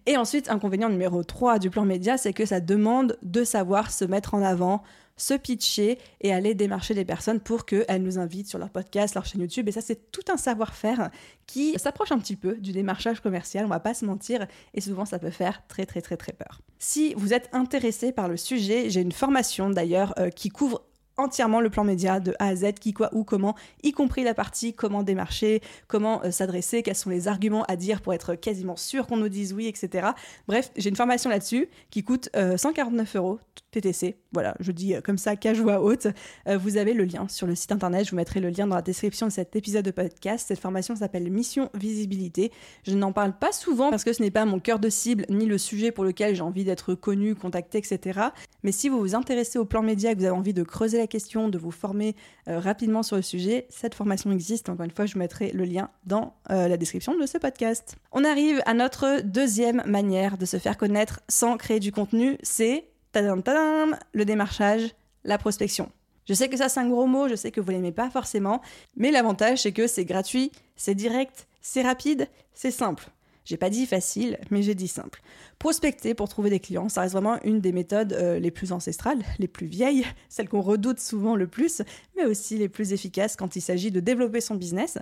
Et 0.06 0.16
ensuite, 0.16 0.50
inconvénient 0.50 0.88
numéro 0.88 1.26
3 1.26 1.60
du 1.60 1.70
plan 1.70 1.84
média, 1.84 2.18
c'est 2.18 2.32
que 2.32 2.46
ça 2.46 2.62
demande 2.62 3.18
de 3.22 3.44
savoir 3.44 3.92
se 3.92 4.06
mettre 4.06 4.34
en 4.34 4.42
avant, 4.42 4.82
se 5.20 5.36
pitcher 5.36 6.00
et 6.22 6.34
aller 6.34 6.56
démarcher 6.56 6.96
des 6.96 7.06
personnes 7.06 7.40
pour 7.40 7.66
qu'elles 7.66 8.02
nous 8.02 8.18
invitent 8.18 8.48
sur 8.48 8.58
leur 8.58 8.70
podcast, 8.70 9.14
leur 9.14 9.26
chaîne 9.26 9.42
YouTube. 9.42 9.68
Et 9.68 9.72
ça, 9.72 9.82
c'est 9.82 10.12
tout 10.12 10.24
un 10.32 10.38
savoir-faire 10.38 11.12
qui 11.46 11.78
s'approche 11.78 12.12
un 12.12 12.20
petit 12.20 12.36
peu 12.36 12.56
du 12.56 12.72
démarchage 12.72 13.20
commercial, 13.20 13.66
on 13.66 13.70
va 13.70 13.80
pas 13.80 13.94
se 13.94 14.06
mentir, 14.06 14.48
et 14.74 14.82
souvent 14.82 15.06
ça 15.06 15.20
peut 15.20 15.30
faire 15.30 15.62
très 15.68 15.86
très 15.86 16.02
très 16.02 16.18
très 16.18 16.34
peur. 16.34 16.62
Si 16.78 17.14
vous 17.16 17.34
êtes 17.34 17.50
intéressé 17.54 18.12
par 18.12 18.28
le 18.28 18.38
sujet, 18.38 18.90
j'ai 18.90 19.02
une 19.02 19.12
formation 19.12 19.70
d'ailleurs 19.70 20.14
euh, 20.20 20.30
qui 20.30 20.50
couvre 20.50 20.84
entièrement 21.20 21.60
le 21.60 21.70
plan 21.70 21.84
média 21.84 22.20
de 22.20 22.34
A 22.40 22.48
à 22.48 22.56
Z, 22.56 22.74
qui, 22.80 22.94
quoi, 22.94 23.10
où, 23.14 23.24
comment, 23.24 23.56
y 23.84 23.92
compris 23.92 24.24
la 24.24 24.34
partie 24.34 24.74
comment 24.74 25.04
démarcher, 25.04 25.62
comment 25.88 26.24
euh, 26.24 26.32
s'adresser, 26.32 26.82
quels 26.82 26.96
sont 26.96 27.10
les 27.10 27.28
arguments 27.28 27.64
à 27.66 27.76
dire 27.76 28.02
pour 28.02 28.14
être 28.14 28.36
quasiment 28.36 28.76
sûr 28.76 29.06
qu'on 29.06 29.18
nous 29.18 29.30
dise 29.30 29.54
oui, 29.54 29.68
etc. 29.68 30.10
Bref, 30.48 30.72
j'ai 30.78 30.90
une 30.90 30.96
formation 30.96 31.30
là-dessus 31.30 31.70
qui 31.92 32.04
coûte 32.04 32.30
149 32.34 33.16
euh, 33.16 33.20
euros 33.20 33.40
TTC. 33.72 34.18
Voilà, 34.32 34.56
je 34.60 34.72
dis 34.72 34.96
euh, 34.96 35.02
comme 35.02 35.18
ça, 35.18 35.36
cage 35.36 35.60
voix 35.60 35.82
haute. 35.82 36.08
vous 36.48 36.78
avez 36.78 36.94
le 36.94 37.04
lien 37.04 37.28
sur 37.28 37.48
le 37.48 37.56
site 37.56 37.72
internet, 37.72 38.06
je 38.06 38.12
vous 38.12 38.18
mettrai 38.18 38.40
le 38.40 38.50
lien 38.50 38.68
dans 38.68 38.76
la 38.76 38.82
description 38.82 39.28
de 39.28 39.32
cet 39.32 39.56
épisode 39.56 39.86
de 39.86 39.92
podcast. 39.92 40.48
Cette 40.48 40.60
formation 40.60 40.96
s'appelle 40.96 41.30
Mission 41.32 41.70
Visibilité. 41.74 42.52
Je 42.84 42.96
n'en 42.96 43.12
parle 43.12 43.38
pas 43.38 43.52
souvent 43.52 43.90
parce 43.90 44.04
que 44.04 44.14
ce 44.14 44.22
n'est 44.22 44.32
pas 44.32 44.46
mon 44.46 44.60
cœur 44.60 44.80
de 44.80 44.90
cible 44.90 45.26
ni 45.30 45.46
le 45.46 45.58
sujet 45.58 45.92
pour 45.92 46.04
lequel 46.04 46.36
j'ai 46.36 46.42
envie 46.42 46.64
d'être 46.64 46.94
connu, 46.94 47.36
contacté, 47.36 47.78
etc. 47.78 48.20
Mais 48.64 48.72
si 48.72 48.90
vous 48.90 49.00
vous 49.00 49.16
intéressez 49.16 49.58
au 49.58 49.66
plan 49.66 49.82
média 49.82 50.12
et 50.12 50.14
que 50.14 50.20
vous 50.20 50.26
avez 50.26 50.36
envie 50.36 50.54
de 50.54 50.64
creuser 50.64 50.98
la 50.98 51.08
question, 51.08 51.50
de 51.50 51.58
vous 51.58 51.72
former 51.72 52.16
euh, 52.48 52.60
rapidement 52.60 53.04
sur 53.04 53.16
le 53.16 53.22
sujet, 53.22 53.68
cette 53.70 53.96
formation 53.96 54.32
existe. 54.32 54.70
Encore 54.70 54.86
une 54.86 54.92
fois, 54.92 55.06
je 55.06 55.14
vous 55.14 55.20
mettrai 55.20 55.52
le 55.52 55.64
lien 55.64 55.90
dans 56.06 56.36
euh, 56.50 56.68
la 56.68 56.78
description 56.78 57.18
de 57.18 57.26
ce 57.26 57.38
podcast. 57.38 57.96
On 58.12 58.24
arrive 58.24 58.62
à 58.66 58.74
notre 58.74 59.22
deuxième 59.22 59.84
manière 59.86 60.38
de 60.38 60.46
se 60.46 60.58
faire 60.58 60.78
connaître 60.78 61.22
sans 61.30 61.58
créer 61.58 61.80
du 61.80 61.92
contenu, 61.92 62.38
c'est 62.44 62.86
le 63.14 64.24
démarchage, 64.26 64.96
la 65.24 65.38
prospection. 65.38 65.92
Je 66.26 66.34
sais 66.34 66.48
que 66.48 66.58
ça 66.58 66.70
c'est 66.70 66.80
un 66.80 66.90
gros 66.90 67.08
mot, 67.08 67.28
je 67.28 67.36
sais 67.36 67.52
que 67.52 67.60
vous 67.60 67.72
l'aimez 67.72 67.92
pas 67.92 68.10
forcément, 68.10 68.62
mais 68.96 69.12
l'avantage 69.12 69.64
c'est 69.64 69.72
que 69.72 69.88
c'est 69.88 70.06
gratuit, 70.06 70.52
c'est 70.76 70.96
direct, 70.96 71.48
c'est 71.62 71.82
rapide, 71.82 72.28
c'est 72.54 72.72
simple. 72.72 73.10
J'ai 73.46 73.58
pas 73.58 73.72
dit 73.72 73.88
facile, 73.88 74.38
mais 74.52 74.62
j'ai 74.62 74.76
dit 74.76 74.88
simple. 74.88 75.24
Prospecter 75.58 76.14
pour 76.14 76.30
trouver 76.30 76.52
des 76.52 76.60
clients, 76.60 76.88
ça 76.88 77.02
reste 77.02 77.14
vraiment 77.14 77.42
une 77.44 77.62
des 77.62 77.72
méthodes 77.72 78.14
euh, 78.14 78.38
les 78.38 78.52
plus 78.52 78.72
ancestrales, 78.72 79.24
les 79.40 79.48
plus 79.48 79.66
vieilles, 79.66 80.06
celles 80.30 80.48
qu'on 80.48 80.62
redoute 80.62 81.00
souvent 81.00 81.36
le 81.36 81.48
plus, 81.48 81.82
mais 82.16 82.26
aussi 82.26 82.60
les 82.60 82.70
plus 82.70 82.94
efficaces 82.94 83.36
quand 83.36 83.56
il 83.56 83.62
s'agit 83.62 83.90
de 83.90 84.00
développer 84.00 84.40
son 84.40 84.54
business 84.54 85.00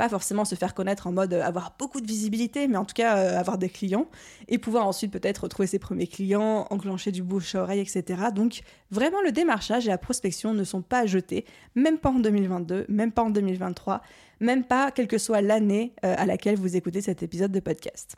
pas 0.00 0.08
forcément 0.08 0.46
se 0.46 0.54
faire 0.54 0.72
connaître 0.72 1.08
en 1.08 1.12
mode 1.12 1.34
euh, 1.34 1.44
avoir 1.44 1.74
beaucoup 1.78 2.00
de 2.00 2.06
visibilité, 2.06 2.68
mais 2.68 2.78
en 2.78 2.86
tout 2.86 2.94
cas 2.94 3.18
euh, 3.18 3.38
avoir 3.38 3.58
des 3.58 3.68
clients 3.68 4.06
et 4.48 4.56
pouvoir 4.56 4.86
ensuite 4.86 5.12
peut-être 5.12 5.46
trouver 5.46 5.66
ses 5.66 5.78
premiers 5.78 6.06
clients, 6.06 6.66
enclencher 6.70 7.12
du 7.12 7.22
bouche 7.22 7.54
à 7.54 7.60
oreille, 7.64 7.80
etc. 7.80 8.22
Donc 8.34 8.62
vraiment 8.90 9.20
le 9.20 9.30
démarchage 9.30 9.86
et 9.86 9.90
la 9.90 9.98
prospection 9.98 10.54
ne 10.54 10.64
sont 10.64 10.80
pas 10.80 11.04
jetés, 11.04 11.44
même 11.74 11.98
pas 11.98 12.08
en 12.08 12.18
2022, 12.18 12.86
même 12.88 13.12
pas 13.12 13.24
en 13.24 13.28
2023, 13.28 14.00
même 14.40 14.64
pas 14.64 14.90
quelle 14.90 15.06
que 15.06 15.18
soit 15.18 15.42
l'année 15.42 15.92
euh, 16.02 16.14
à 16.16 16.24
laquelle 16.24 16.56
vous 16.56 16.76
écoutez 16.76 17.02
cet 17.02 17.22
épisode 17.22 17.52
de 17.52 17.60
podcast. 17.60 18.16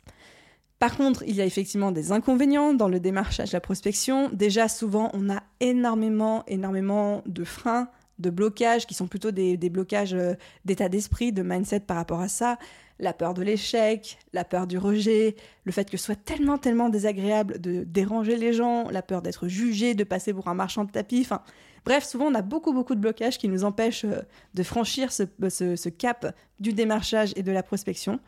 Par 0.79 0.95
contre, 0.95 1.23
il 1.27 1.35
y 1.35 1.41
a 1.41 1.45
effectivement 1.45 1.91
des 1.91 2.13
inconvénients 2.13 2.73
dans 2.73 2.87
le 2.87 3.01
démarchage, 3.01 3.51
la 3.51 3.59
prospection. 3.59 4.29
Déjà, 4.31 4.69
souvent, 4.69 5.11
on 5.13 5.29
a 5.29 5.43
énormément, 5.59 6.45
énormément 6.47 7.23
de 7.25 7.43
freins 7.43 7.89
de 8.19 8.29
blocages 8.29 8.85
qui 8.85 8.93
sont 8.93 9.07
plutôt 9.07 9.31
des, 9.31 9.57
blocages 9.69 10.13
euh, 10.13 10.33
d'état 10.65 10.89
d'esprit, 10.89 11.31
de 11.31 11.41
mindset 11.41 11.81
par 11.81 11.97
rapport 11.97 12.21
à 12.21 12.27
ça. 12.27 12.57
La 12.99 13.11
peur 13.13 13.33
de 13.33 13.41
l'échec, 13.41 14.19
la 14.33 14.45
peur 14.45 14.67
du 14.67 14.77
rejet, 14.77 15.35
le 15.63 15.71
fait 15.71 15.89
que 15.89 15.97
ce 15.97 16.05
soit 16.05 16.23
tellement, 16.23 16.57
tellement 16.57 16.89
désagréable 16.89 17.59
de 17.59 17.83
déranger 17.83 18.37
les 18.37 18.53
gens, 18.53 18.89
la 18.89 19.01
peur 19.01 19.21
d'être 19.21 19.47
jugé, 19.47 19.95
de 19.95 20.03
passer 20.03 20.33
pour 20.33 20.47
un 20.47 20.53
marchand 20.53 20.85
de 20.85 20.91
tapis. 20.91 21.21
Enfin, 21.21 21.41
bref, 21.85 22.03
souvent 22.05 22.25
on 22.25 22.35
a 22.35 22.43
beaucoup, 22.43 22.71
beaucoup 22.71 22.93
de 22.95 22.99
blocages 22.99 23.39
qui 23.39 23.49
nous 23.49 23.63
empêchent 23.63 24.05
euh, 24.05 24.21
de 24.53 24.63
franchir 24.63 25.11
ce 25.11 25.89
cap 25.89 26.35
du 26.59 26.71
démarchage 26.71 27.33
et 27.35 27.43
de 27.43 27.51
la 27.51 27.63
prospection. 27.63 28.19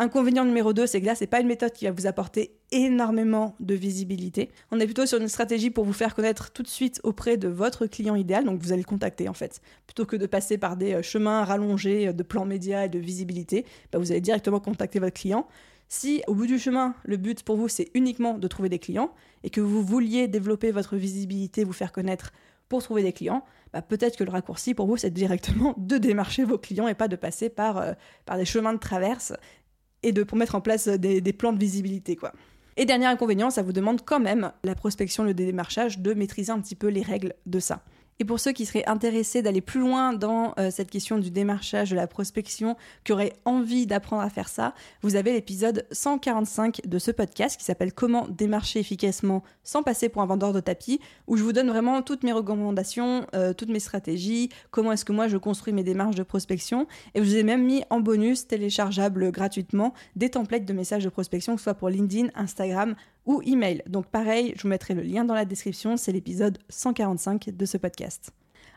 Inconvénient 0.00 0.44
numéro 0.44 0.72
2, 0.72 0.86
c'est 0.86 1.00
que 1.00 1.06
là, 1.06 1.16
c'est 1.16 1.26
pas 1.26 1.40
une 1.40 1.48
méthode 1.48 1.72
qui 1.72 1.84
va 1.84 1.90
vous 1.90 2.06
apporter 2.06 2.52
énormément 2.70 3.56
de 3.58 3.74
visibilité. 3.74 4.48
On 4.70 4.78
est 4.78 4.84
plutôt 4.84 5.06
sur 5.06 5.20
une 5.20 5.26
stratégie 5.26 5.70
pour 5.70 5.84
vous 5.84 5.92
faire 5.92 6.14
connaître 6.14 6.52
tout 6.52 6.62
de 6.62 6.68
suite 6.68 7.00
auprès 7.02 7.36
de 7.36 7.48
votre 7.48 7.86
client 7.86 8.14
idéal, 8.14 8.44
donc 8.44 8.60
vous 8.62 8.70
allez 8.70 8.82
le 8.82 8.86
contacter 8.86 9.28
en 9.28 9.34
fait. 9.34 9.60
Plutôt 9.88 10.06
que 10.06 10.14
de 10.14 10.26
passer 10.26 10.56
par 10.56 10.76
des 10.76 10.94
euh, 10.94 11.02
chemins 11.02 11.42
rallongés 11.42 12.06
euh, 12.06 12.12
de 12.12 12.22
plans 12.22 12.44
médias 12.44 12.84
et 12.84 12.88
de 12.88 13.00
visibilité, 13.00 13.66
bah, 13.90 13.98
vous 13.98 14.12
allez 14.12 14.20
directement 14.20 14.60
contacter 14.60 15.00
votre 15.00 15.14
client. 15.14 15.48
Si 15.88 16.22
au 16.28 16.34
bout 16.34 16.46
du 16.46 16.60
chemin, 16.60 16.94
le 17.02 17.16
but 17.16 17.42
pour 17.42 17.56
vous, 17.56 17.66
c'est 17.66 17.90
uniquement 17.94 18.38
de 18.38 18.46
trouver 18.46 18.68
des 18.68 18.78
clients 18.78 19.10
et 19.42 19.50
que 19.50 19.60
vous 19.60 19.82
vouliez 19.82 20.28
développer 20.28 20.70
votre 20.70 20.94
visibilité, 20.94 21.64
vous 21.64 21.72
faire 21.72 21.90
connaître 21.90 22.30
pour 22.68 22.82
trouver 22.82 23.02
des 23.02 23.12
clients, 23.12 23.44
bah, 23.72 23.82
peut-être 23.82 24.16
que 24.16 24.24
le 24.24 24.30
raccourci 24.30 24.74
pour 24.74 24.86
vous, 24.86 24.96
c'est 24.96 25.10
directement 25.10 25.74
de 25.76 25.98
démarcher 25.98 26.44
vos 26.44 26.58
clients 26.58 26.88
et 26.88 26.94
pas 26.94 27.08
de 27.08 27.16
passer 27.16 27.48
par, 27.48 27.78
euh, 27.78 27.92
par 28.26 28.36
des 28.36 28.44
chemins 28.44 28.72
de 28.72 28.78
traverse 28.78 29.32
et 30.02 30.12
de, 30.12 30.22
pour 30.22 30.38
mettre 30.38 30.54
en 30.54 30.60
place 30.60 30.88
des, 30.88 31.20
des 31.20 31.32
plans 31.32 31.52
de 31.52 31.58
visibilité. 31.58 32.16
quoi. 32.16 32.32
Et 32.76 32.84
dernier 32.84 33.06
inconvénient, 33.06 33.50
ça 33.50 33.62
vous 33.62 33.72
demande 33.72 34.02
quand 34.04 34.20
même, 34.20 34.52
la 34.62 34.76
prospection, 34.76 35.24
le 35.24 35.34
démarchage, 35.34 35.98
de 35.98 36.14
maîtriser 36.14 36.52
un 36.52 36.60
petit 36.60 36.76
peu 36.76 36.86
les 36.86 37.02
règles 37.02 37.34
de 37.46 37.58
ça. 37.58 37.82
Et 38.20 38.24
pour 38.24 38.40
ceux 38.40 38.52
qui 38.52 38.66
seraient 38.66 38.86
intéressés 38.86 39.42
d'aller 39.42 39.60
plus 39.60 39.80
loin 39.80 40.12
dans 40.12 40.52
euh, 40.58 40.70
cette 40.70 40.90
question 40.90 41.18
du 41.18 41.30
démarchage, 41.30 41.90
de 41.90 41.96
la 41.96 42.08
prospection, 42.08 42.76
qui 43.04 43.12
auraient 43.12 43.34
envie 43.44 43.86
d'apprendre 43.86 44.22
à 44.22 44.30
faire 44.30 44.48
ça, 44.48 44.74
vous 45.02 45.14
avez 45.14 45.32
l'épisode 45.32 45.86
145 45.92 46.80
de 46.84 46.98
ce 46.98 47.12
podcast 47.12 47.56
qui 47.56 47.64
s'appelle 47.64 47.92
Comment 47.92 48.26
démarcher 48.28 48.80
efficacement 48.80 49.44
sans 49.62 49.82
passer 49.82 50.08
pour 50.08 50.22
un 50.22 50.26
vendeur 50.26 50.52
de 50.52 50.60
tapis, 50.60 51.00
où 51.28 51.36
je 51.36 51.44
vous 51.44 51.52
donne 51.52 51.68
vraiment 51.68 52.02
toutes 52.02 52.24
mes 52.24 52.32
recommandations, 52.32 53.26
euh, 53.34 53.52
toutes 53.52 53.68
mes 53.68 53.80
stratégies, 53.80 54.48
comment 54.70 54.92
est-ce 54.92 55.04
que 55.04 55.12
moi 55.12 55.28
je 55.28 55.36
construis 55.36 55.72
mes 55.72 55.84
démarches 55.84 56.16
de 56.16 56.24
prospection. 56.24 56.86
Et 57.14 57.22
je 57.22 57.24
vous 57.24 57.36
ai 57.36 57.44
même 57.44 57.64
mis 57.64 57.84
en 57.90 58.00
bonus 58.00 58.48
téléchargeable 58.48 59.30
gratuitement 59.30 59.94
des 60.16 60.30
templates 60.30 60.64
de 60.64 60.72
messages 60.72 61.04
de 61.04 61.08
prospection, 61.08 61.54
que 61.54 61.60
ce 61.60 61.64
soit 61.64 61.74
pour 61.74 61.88
LinkedIn, 61.88 62.28
Instagram 62.34 62.96
ou 63.28 63.42
email. 63.44 63.82
Donc 63.86 64.06
pareil, 64.06 64.54
je 64.56 64.62
vous 64.62 64.68
mettrai 64.68 64.94
le 64.94 65.02
lien 65.02 65.24
dans 65.24 65.34
la 65.34 65.44
description, 65.44 65.96
c'est 65.96 66.10
l'épisode 66.10 66.58
145 66.70 67.50
de 67.50 67.66
ce 67.66 67.76
podcast. 67.76 68.32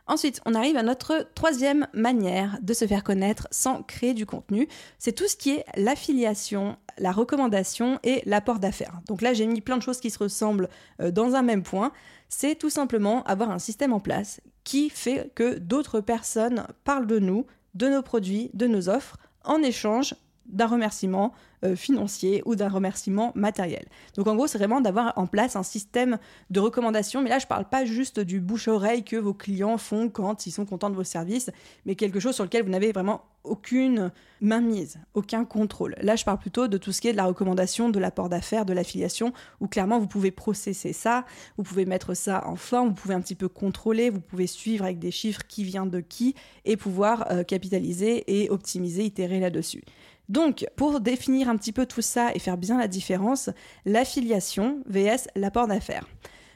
Ensuite, 0.08 0.42
on 0.46 0.56
arrive 0.56 0.76
à 0.76 0.84
notre 0.84 1.28
troisième 1.36 1.88
manière 1.94 2.58
de 2.62 2.74
se 2.74 2.86
faire 2.86 3.04
connaître 3.04 3.48
sans 3.52 3.82
créer 3.82 4.14
du 4.14 4.26
contenu. 4.26 4.68
C'est 5.00 5.14
tout 5.14 5.28
ce 5.28 5.38
qui 5.38 5.52
est 5.52 5.66
l'affiliation, 5.78 6.76
la 6.98 7.12
recommandation 7.12 7.98
et 8.04 8.22
l'apport 8.26 8.60
d'affaires. 8.60 9.00
Donc 9.08 9.22
là, 9.22 9.34
j'ai 9.34 9.48
mis 9.48 9.62
plein 9.62 9.78
de 9.78 9.84
choses 9.84 10.02
qui 10.02 10.10
se 10.10 10.20
ressemblent 10.20 10.70
euh, 11.00 11.12
dans 11.12 11.36
un 11.36 11.44
même 11.44 11.64
point. 11.64 11.94
C'est 12.28 12.56
tout 12.56 12.70
simplement 12.70 13.24
avoir 13.24 13.52
un 13.52 13.60
système 13.60 13.94
en 13.94 14.00
place 14.02 14.42
qui 14.66 14.90
fait 14.90 15.32
que 15.34 15.60
d'autres 15.60 16.02
personnes 16.02 16.66
parlent 16.84 17.08
de 17.08 17.20
nous, 17.20 17.46
de 17.76 17.88
nos 17.88 18.02
produits, 18.02 18.50
de 18.54 18.68
nos 18.68 18.90
offres, 18.90 19.18
en 19.46 19.62
échange 19.62 20.16
d'un 20.46 20.68
remerciement 20.68 21.32
euh, 21.64 21.76
financier 21.76 22.42
ou 22.46 22.56
d'un 22.56 22.70
remerciement 22.70 23.32
matériel. 23.36 23.86
Donc 24.16 24.28
en 24.28 24.36
gros, 24.36 24.48
c'est 24.48 24.58
vraiment 24.58 24.82
d'avoir 24.82 25.14
en 25.18 25.28
place 25.28 25.56
un 25.56 25.64
système 25.64 26.18
de 26.50 26.60
recommandation, 26.60 27.22
mais 27.22 27.30
là 27.30 27.40
je 27.40 27.48
parle 27.48 27.66
pas 27.66 27.86
juste 27.86 28.20
du 28.20 28.40
bouche-oreille 28.40 29.04
que 29.04 29.16
vos 29.16 29.34
clients 29.34 29.78
font 29.78 30.10
quand 30.10 30.46
ils 30.46 30.52
sont 30.52 30.66
contents 30.66 30.90
de 30.90 30.96
vos 30.96 31.04
services, 31.04 31.50
mais 31.86 31.96
quelque 31.96 32.20
chose 32.20 32.36
sur 32.36 32.44
lequel 32.44 32.64
vous 32.64 32.72
n'avez 32.72 32.92
vraiment 32.92 33.24
aucune 33.44 34.12
mainmise, 34.40 35.00
aucun 35.14 35.46
contrôle. 35.46 35.96
Là, 36.02 36.16
je 36.16 36.26
parle 36.26 36.40
plutôt 36.40 36.68
de 36.68 36.78
tout 36.78 36.92
ce 36.92 37.02
qui 37.02 37.08
est 37.08 37.12
de 37.12 37.18
la 37.18 37.26
recommandation, 37.26 37.90
de 37.90 38.00
l'apport 38.00 38.30
d'affaires, 38.30 38.66
de 38.66 38.74
l'affiliation, 38.74 39.34
où 39.60 39.68
clairement 39.68 40.00
vous 40.00 40.08
pouvez 40.08 40.32
processer 40.32 40.94
ça, 40.94 41.26
vous 41.58 41.64
pouvez 41.64 41.86
mettre 41.86 42.14
ça 42.14 42.48
en 42.48 42.56
forme, 42.56 42.90
vous 42.90 42.96
pouvez 42.96 43.14
un 43.14 43.22
petit 43.22 43.36
peu 43.36 43.48
contrôler, 43.48 44.10
vous 44.10 44.22
pouvez 44.22 44.48
suivre 44.48 44.84
avec 44.84 45.00
des 45.00 45.12
chiffres 45.12 45.42
qui 45.48 45.64
vient 45.64 45.86
de 45.86 46.00
qui 46.00 46.36
et 46.66 46.78
pouvoir 46.78 47.32
euh, 47.32 47.44
capitaliser 47.44 48.44
et 48.44 48.50
optimiser, 48.50 49.04
itérer 49.06 49.40
là-dessus. 49.40 49.84
Donc, 50.30 50.66
pour 50.78 51.02
définir 51.02 51.50
un 51.52 51.58
petit 51.58 51.72
peu 51.72 51.86
tout 51.86 52.02
ça 52.02 52.34
et 52.34 52.40
faire 52.40 52.58
bien 52.58 52.78
la 52.78 52.88
différence, 52.88 53.50
l'affiliation 53.86 54.80
vs 54.88 55.28
l'apport 55.36 55.68
d'affaires. 55.68 56.08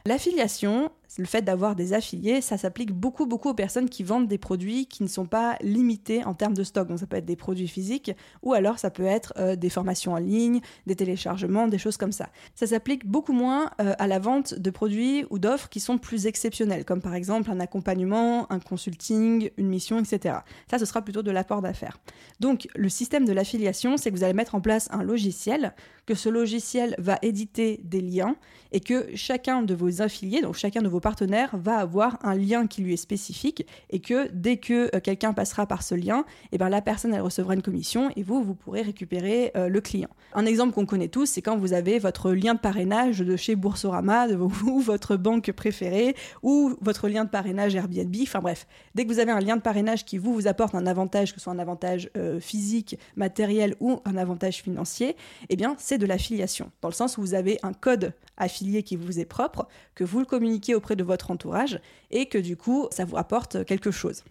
L'affiliation, 0.05 0.91
le 1.17 1.25
fait 1.25 1.41
d'avoir 1.41 1.75
des 1.75 1.93
affiliés, 1.93 2.41
ça 2.41 2.57
s'applique 2.57 2.91
beaucoup, 2.91 3.25
beaucoup 3.25 3.49
aux 3.49 3.53
personnes 3.53 3.89
qui 3.89 4.03
vendent 4.03 4.27
des 4.27 4.37
produits 4.37 4.85
qui 4.85 5.03
ne 5.03 5.07
sont 5.07 5.25
pas 5.25 5.57
limités 5.61 6.23
en 6.23 6.33
termes 6.33 6.53
de 6.53 6.63
stock. 6.63 6.87
Donc 6.87 6.99
ça 6.99 7.07
peut 7.07 7.17
être 7.17 7.25
des 7.25 7.35
produits 7.35 7.67
physiques 7.67 8.11
ou 8.43 8.53
alors 8.53 8.79
ça 8.79 8.89
peut 8.89 9.05
être 9.05 9.33
euh, 9.37 9.55
des 9.55 9.69
formations 9.69 10.13
en 10.13 10.17
ligne, 10.17 10.61
des 10.87 10.95
téléchargements, 10.95 11.67
des 11.67 11.77
choses 11.77 11.97
comme 11.97 12.11
ça. 12.11 12.29
Ça 12.55 12.67
s'applique 12.67 13.05
beaucoup 13.05 13.33
moins 13.33 13.71
euh, 13.81 13.93
à 13.99 14.07
la 14.07 14.19
vente 14.19 14.53
de 14.53 14.69
produits 14.69 15.25
ou 15.29 15.39
d'offres 15.39 15.69
qui 15.69 15.79
sont 15.79 15.97
plus 15.97 16.25
exceptionnelles, 16.25 16.85
comme 16.85 17.01
par 17.01 17.15
exemple 17.15 17.49
un 17.51 17.59
accompagnement, 17.59 18.51
un 18.51 18.59
consulting, 18.59 19.49
une 19.57 19.67
mission, 19.67 19.99
etc. 19.99 20.39
Ça, 20.69 20.79
ce 20.79 20.85
sera 20.85 21.01
plutôt 21.01 21.23
de 21.23 21.31
l'apport 21.31 21.61
d'affaires. 21.61 21.97
Donc 22.39 22.67
le 22.75 22.89
système 22.89 23.25
de 23.25 23.33
l'affiliation, 23.33 23.97
c'est 23.97 24.11
que 24.11 24.15
vous 24.15 24.23
allez 24.23 24.33
mettre 24.33 24.55
en 24.55 24.61
place 24.61 24.89
un 24.91 25.03
logiciel, 25.03 25.73
que 26.05 26.15
ce 26.15 26.29
logiciel 26.29 26.95
va 26.97 27.17
éditer 27.21 27.79
des 27.83 28.01
liens 28.01 28.35
et 28.71 28.79
que 28.79 29.07
chacun 29.15 29.61
de 29.61 29.73
vos 29.73 30.01
affiliés, 30.01 30.41
donc 30.41 30.55
chacun 30.55 30.81
de 30.81 30.87
vos 30.87 30.94
partenaires, 30.99 31.49
va 31.53 31.77
avoir 31.77 32.17
un 32.23 32.35
lien 32.35 32.67
qui 32.67 32.81
lui 32.81 32.93
est 32.93 32.97
spécifique 32.97 33.65
et 33.89 33.99
que 33.99 34.29
dès 34.31 34.57
que 34.57 34.95
euh, 34.95 34.99
quelqu'un 34.99 35.33
passera 35.33 35.65
par 35.65 35.83
ce 35.83 35.95
lien, 35.95 36.19
et 36.19 36.55
eh 36.55 36.57
ben, 36.57 36.69
la 36.69 36.81
personne 36.81 37.13
elle 37.13 37.21
recevra 37.21 37.53
une 37.53 37.61
commission 37.61 38.11
et 38.15 38.23
vous, 38.23 38.43
vous 38.43 38.55
pourrez 38.55 38.81
récupérer 38.81 39.51
euh, 39.55 39.67
le 39.67 39.81
client. 39.81 40.09
Un 40.33 40.45
exemple 40.45 40.73
qu'on 40.73 40.85
connaît 40.85 41.07
tous, 41.07 41.25
c'est 41.25 41.41
quand 41.41 41.57
vous 41.57 41.73
avez 41.73 41.99
votre 41.99 42.31
lien 42.31 42.53
de 42.53 42.59
parrainage 42.59 43.19
de 43.19 43.35
chez 43.35 43.55
Boursorama, 43.55 44.27
de, 44.27 44.35
ou 44.35 44.79
votre 44.79 45.15
banque 45.15 45.51
préférée, 45.51 46.15
ou 46.43 46.75
votre 46.81 47.07
lien 47.07 47.25
de 47.25 47.29
parrainage 47.29 47.75
Airbnb, 47.75 48.15
enfin 48.21 48.39
bref, 48.39 48.67
dès 48.93 49.05
que 49.05 49.11
vous 49.11 49.19
avez 49.19 49.31
un 49.31 49.39
lien 49.39 49.55
de 49.55 49.61
parrainage 49.61 50.05
qui 50.05 50.17
vous, 50.17 50.33
vous 50.33 50.47
apporte 50.47 50.75
un 50.75 50.85
avantage, 50.85 51.33
que 51.33 51.39
ce 51.39 51.45
soit 51.45 51.53
un 51.53 51.59
avantage 51.59 52.09
euh, 52.17 52.39
physique, 52.39 52.97
matériel 53.15 53.75
ou 53.79 54.01
un 54.05 54.17
avantage 54.17 54.61
financier, 54.61 55.15
eh 55.49 55.55
bien 55.55 55.75
c'est 55.77 55.97
de 55.97 56.05
l'affiliation, 56.05 56.71
dans 56.81 56.89
le 56.89 56.93
sens 56.93 57.17
où 57.17 57.21
vous 57.21 57.33
avez 57.33 57.59
un 57.63 57.73
code 57.73 58.13
affilié 58.37 58.83
qui 58.83 58.95
vous 58.95 59.19
est 59.19 59.25
propre, 59.25 59.67
que 59.95 60.03
vous 60.03 60.19
le 60.19 60.25
communiquez 60.25 60.75
de 60.93 61.03
votre 61.03 61.31
entourage 61.31 61.79
et 62.11 62.27
que 62.27 62.37
du 62.37 62.57
coup, 62.57 62.87
ça 62.91 63.05
vous 63.05 63.17
apporte 63.17 63.65
quelque 63.65 63.91
chose. 63.91 64.23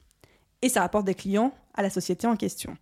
Et 0.62 0.68
ça 0.68 0.82
apporte 0.82 1.06
des 1.06 1.14
clients 1.14 1.52
à 1.74 1.82
la 1.82 1.90
société 1.90 2.26
en 2.26 2.36
question 2.36 2.76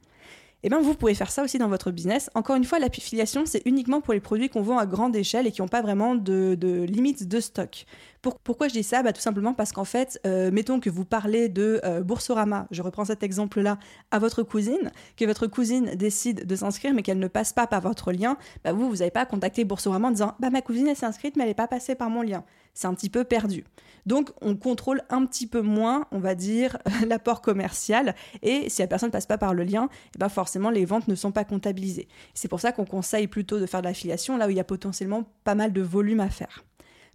eh 0.62 0.68
bien 0.68 0.80
vous 0.80 0.94
pouvez 0.94 1.14
faire 1.14 1.30
ça 1.30 1.42
aussi 1.42 1.58
dans 1.58 1.68
votre 1.68 1.90
business. 1.90 2.30
Encore 2.34 2.56
une 2.56 2.64
fois, 2.64 2.78
l'affiliation, 2.78 3.46
c'est 3.46 3.62
uniquement 3.64 4.00
pour 4.00 4.14
les 4.14 4.20
produits 4.20 4.48
qu'on 4.48 4.62
vend 4.62 4.78
à 4.78 4.86
grande 4.86 5.16
échelle 5.16 5.46
et 5.46 5.50
qui 5.50 5.60
n'ont 5.60 5.68
pas 5.68 5.82
vraiment 5.82 6.14
de, 6.14 6.54
de 6.54 6.82
limites 6.82 7.26
de 7.26 7.40
stock 7.40 7.84
pourquoi 8.22 8.68
je 8.68 8.72
dis 8.72 8.82
ça? 8.82 9.02
Bah, 9.02 9.12
Tout 9.12 9.20
simplement 9.20 9.52
parce 9.52 9.72
qu'en 9.72 9.84
fait, 9.84 10.20
euh, 10.26 10.50
mettons 10.52 10.80
que 10.80 10.90
vous 10.90 11.04
parlez 11.04 11.48
de 11.48 11.80
euh, 11.84 12.02
Boursorama, 12.02 12.66
je 12.70 12.82
reprends 12.82 13.04
cet 13.04 13.22
exemple-là, 13.22 13.78
à 14.10 14.18
votre 14.18 14.42
cousine, 14.42 14.92
que 15.16 15.24
votre 15.24 15.46
cousine 15.46 15.94
décide 15.96 16.46
de 16.46 16.56
s'inscrire 16.56 16.94
mais 16.94 17.02
qu'elle 17.02 17.18
ne 17.18 17.28
passe 17.28 17.52
pas 17.52 17.66
par 17.66 17.80
votre 17.80 18.12
lien, 18.12 18.36
bah, 18.64 18.72
vous, 18.72 18.88
vous 18.88 18.96
n'avez 18.96 19.10
pas 19.10 19.26
contacté 19.26 19.64
Boursorama 19.64 20.08
en 20.08 20.12
disant 20.12 20.34
bah, 20.40 20.50
ma 20.50 20.62
cousine, 20.62 20.88
elle 20.88 20.96
s'est 20.96 21.06
inscrite 21.06 21.36
mais 21.36 21.42
elle 21.42 21.50
n'est 21.50 21.54
pas 21.54 21.68
passée 21.68 21.94
par 21.94 22.10
mon 22.10 22.22
lien. 22.22 22.44
C'est 22.74 22.86
un 22.86 22.94
petit 22.94 23.10
peu 23.10 23.24
perdu. 23.24 23.64
Donc, 24.06 24.30
on 24.40 24.56
contrôle 24.56 25.02
un 25.10 25.26
petit 25.26 25.46
peu 25.46 25.60
moins, 25.60 26.06
on 26.10 26.18
va 26.18 26.34
dire, 26.34 26.78
l'apport 27.06 27.40
commercial. 27.40 28.14
Et 28.42 28.68
si 28.68 28.82
la 28.82 28.88
personne 28.88 29.08
ne 29.08 29.12
passe 29.12 29.26
pas 29.26 29.38
par 29.38 29.54
le 29.54 29.62
lien, 29.62 29.88
eh 30.14 30.18
ben 30.18 30.28
forcément, 30.28 30.70
les 30.70 30.84
ventes 30.84 31.08
ne 31.08 31.14
sont 31.14 31.32
pas 31.32 31.44
comptabilisées. 31.44 32.08
C'est 32.34 32.48
pour 32.48 32.60
ça 32.60 32.72
qu'on 32.72 32.84
conseille 32.84 33.26
plutôt 33.26 33.60
de 33.60 33.66
faire 33.66 33.82
de 33.82 33.86
l'affiliation 33.86 34.36
là 34.36 34.46
où 34.46 34.50
il 34.50 34.56
y 34.56 34.60
a 34.60 34.64
potentiellement 34.64 35.24
pas 35.44 35.54
mal 35.54 35.72
de 35.72 35.82
volume 35.82 36.20
à 36.20 36.30
faire. 36.30 36.64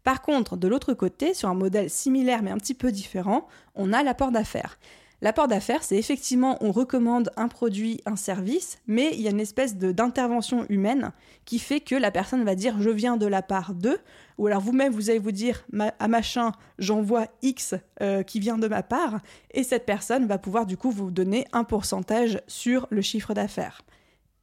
Par 0.08 0.22
contre, 0.22 0.56
de 0.56 0.70
l'autre 0.70 0.94
côté, 0.94 1.34
sur 1.34 1.50
un 1.50 1.54
modèle 1.54 1.90
similaire 1.90 2.42
mais 2.42 2.52
un 2.52 2.58
petit 2.58 2.74
peu 2.74 2.94
différent, 2.94 3.46
on 3.76 3.92
a 3.92 4.04
l'apport 4.04 4.32
d'affaires. 4.32 4.80
L'apport 5.22 5.50
d'affaires, 5.50 5.84
c'est 5.84 5.98
effectivement, 5.98 6.58
on 6.62 6.72
recommande 6.72 7.30
un 7.36 7.50
produit, 7.50 8.00
un 8.06 8.16
service, 8.16 8.78
mais 8.88 9.10
il 9.12 9.20
y 9.20 9.28
a 9.28 9.32
une 9.32 9.42
espèce 9.42 9.76
d'intervention 9.76 10.66
humaine 10.70 11.12
qui 11.44 11.60
fait 11.60 11.82
que 11.82 11.94
la 11.94 12.10
personne 12.10 12.46
va 12.46 12.56
dire 12.56 12.82
je 12.82 12.90
viens 12.90 13.18
de 13.18 13.26
la 13.26 13.42
part 13.42 13.74
de, 13.74 14.00
ou 14.38 14.48
alors 14.48 14.62
vous-même 14.62 14.94
vous 14.94 15.10
allez 15.10 15.20
vous 15.20 15.34
dire 15.34 15.66
à 16.00 16.08
machin 16.08 16.54
j'envoie 16.80 17.28
X 17.42 17.76
euh, 18.02 18.24
qui 18.24 18.40
vient 18.40 18.58
de 18.58 18.70
ma 18.70 18.84
part, 18.84 19.20
et 19.52 19.64
cette 19.64 19.86
personne 19.86 20.26
va 20.26 20.38
pouvoir 20.38 20.66
du 20.66 20.78
coup 20.78 20.90
vous 20.90 21.12
donner 21.12 21.46
un 21.52 21.66
pourcentage 21.66 22.40
sur 22.48 22.88
le 22.92 23.02
chiffre 23.02 23.34
d'affaires. 23.34 23.82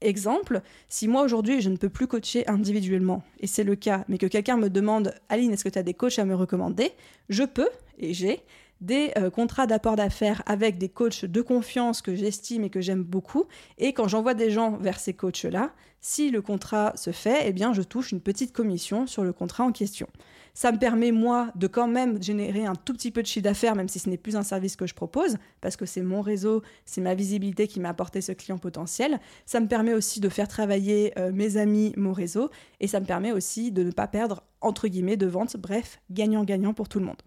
Exemple, 0.05 0.61
si 0.89 1.09
moi 1.09 1.23
aujourd'hui 1.23 1.63
je 1.63 1.71
ne 1.71 1.77
peux 1.77 1.89
plus 1.89 2.07
coacher 2.07 2.47
individuellement, 2.47 3.23
et 3.41 3.47
c'est 3.47 3.65
le 3.65 3.75
cas, 3.75 4.05
mais 4.09 4.19
que 4.19 4.27
quelqu'un 4.27 4.59
me 4.59 4.69
demande 4.69 5.15
Aline, 5.31 5.51
est-ce 5.51 5.65
que 5.65 5.71
tu 5.71 5.79
as 5.79 5.83
des 5.83 5.95
coachs 5.95 6.19
à 6.19 6.27
me 6.27 6.35
recommander? 6.35 6.93
Je 7.31 7.43
peux, 7.43 7.71
et 7.99 8.13
j'ai, 8.13 8.43
des 8.83 9.13
euh, 9.17 9.31
contrats 9.31 9.67
d'apport 9.67 9.97
d'affaires 9.97 10.43
avec 10.45 10.77
des 10.77 10.91
coachs 10.91 11.25
de 11.25 11.41
confiance 11.41 12.03
que 12.03 12.15
j'estime 12.15 12.65
et 12.65 12.71
que 12.71 12.83
j'aime 12.83 13.03
beaucoup. 13.03 13.45
Et 13.79 13.95
quand 13.95 14.09
j'envoie 14.09 14.35
des 14.35 14.51
gens 14.51 14.77
vers 14.77 15.01
ces 15.01 15.15
coachs-là, 15.15 15.73
si 16.03 16.31
le 16.31 16.43
contrat 16.43 16.93
se 16.97 17.11
fait, 17.11 17.45
eh 17.47 17.53
bien 17.53 17.73
je 17.73 17.81
touche 17.81 18.13
une 18.13 18.21
petite 18.21 18.53
commission 18.53 19.07
sur 19.07 19.25
le 19.25 19.33
contrat 19.33 19.65
en 19.65 19.73
question. 19.73 20.09
Ça 20.57 20.71
me 20.71 20.79
permet, 20.79 21.11
moi, 21.11 21.51
de 21.57 21.67
quand 21.67 21.89
même 21.89 22.23
générer 22.23 22.65
un 22.65 22.77
tout 22.77 22.93
petit 22.93 23.11
peu 23.11 23.23
de 23.23 23.27
chiffre 23.27 23.43
d'affaires, 23.43 23.75
même 23.75 23.89
si 23.89 23.99
ce 23.99 24.09
n'est 24.09 24.17
plus 24.17 24.37
un 24.37 24.45
service 24.45 24.77
que 24.77 24.87
je 24.87 24.95
propose, 24.95 25.37
parce 25.61 25.77
que 25.77 25.85
c'est 25.85 26.01
mon 26.01 26.21
réseau, 26.21 26.63
c'est 26.85 27.01
ma 27.01 27.15
visibilité 27.15 27.67
qui 27.67 27.81
m'a 27.81 27.89
apporté 27.89 28.21
ce 28.21 28.31
client 28.31 28.59
potentiel. 28.59 29.19
Ça 29.47 29.59
me 29.59 29.67
permet 29.67 29.95
aussi 29.95 30.21
de 30.21 30.29
faire 30.29 30.47
travailler 30.47 31.13
euh, 31.19 31.33
mes 31.33 31.57
amis, 31.57 31.93
mon 31.97 32.13
réseau, 32.13 32.51
et 32.79 32.87
ça 32.87 33.01
me 33.01 33.05
permet 33.05 33.33
aussi 33.33 33.73
de 33.73 33.83
ne 33.83 33.91
pas 33.91 34.07
perdre, 34.07 34.45
entre 34.61 34.87
guillemets, 34.87 35.17
de 35.17 35.27
vente. 35.27 35.57
Bref, 35.57 36.01
gagnant-gagnant 36.11 36.73
pour 36.73 36.89
tout 36.89 37.01
le 37.01 37.07
monde. 37.07 37.21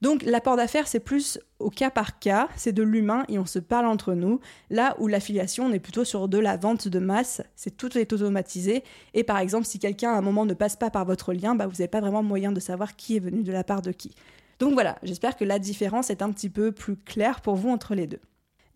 Donc 0.00 0.22
l'apport 0.22 0.56
d'affaires, 0.56 0.86
c'est 0.86 1.00
plus 1.00 1.40
au 1.58 1.70
cas 1.70 1.90
par 1.90 2.18
cas, 2.18 2.48
c'est 2.56 2.72
de 2.72 2.82
l'humain 2.82 3.24
et 3.28 3.38
on 3.38 3.46
se 3.46 3.58
parle 3.58 3.86
entre 3.86 4.14
nous. 4.14 4.40
Là 4.70 4.96
où 5.00 5.08
l'affiliation, 5.08 5.66
on 5.66 5.72
est 5.72 5.80
plutôt 5.80 6.04
sur 6.04 6.28
de 6.28 6.38
la 6.38 6.56
vente 6.56 6.86
de 6.86 6.98
masse, 6.98 7.42
c'est 7.56 7.76
tout 7.76 7.98
est 7.98 8.12
automatisé. 8.12 8.84
Et 9.14 9.24
par 9.24 9.38
exemple, 9.38 9.66
si 9.66 9.78
quelqu'un 9.78 10.12
à 10.12 10.18
un 10.18 10.22
moment 10.22 10.46
ne 10.46 10.54
passe 10.54 10.76
pas 10.76 10.90
par 10.90 11.04
votre 11.04 11.32
lien, 11.32 11.54
bah, 11.54 11.66
vous 11.66 11.72
n'avez 11.72 11.88
pas 11.88 12.00
vraiment 12.00 12.22
moyen 12.22 12.52
de 12.52 12.60
savoir 12.60 12.94
qui 12.94 13.16
est 13.16 13.20
venu 13.20 13.42
de 13.42 13.52
la 13.52 13.64
part 13.64 13.82
de 13.82 13.90
qui. 13.90 14.14
Donc 14.60 14.74
voilà, 14.74 14.98
j'espère 15.02 15.36
que 15.36 15.44
la 15.44 15.58
différence 15.58 16.10
est 16.10 16.22
un 16.22 16.30
petit 16.30 16.50
peu 16.50 16.72
plus 16.72 16.96
claire 16.96 17.40
pour 17.40 17.56
vous 17.56 17.70
entre 17.70 17.94
les 17.94 18.06
deux. 18.06 18.20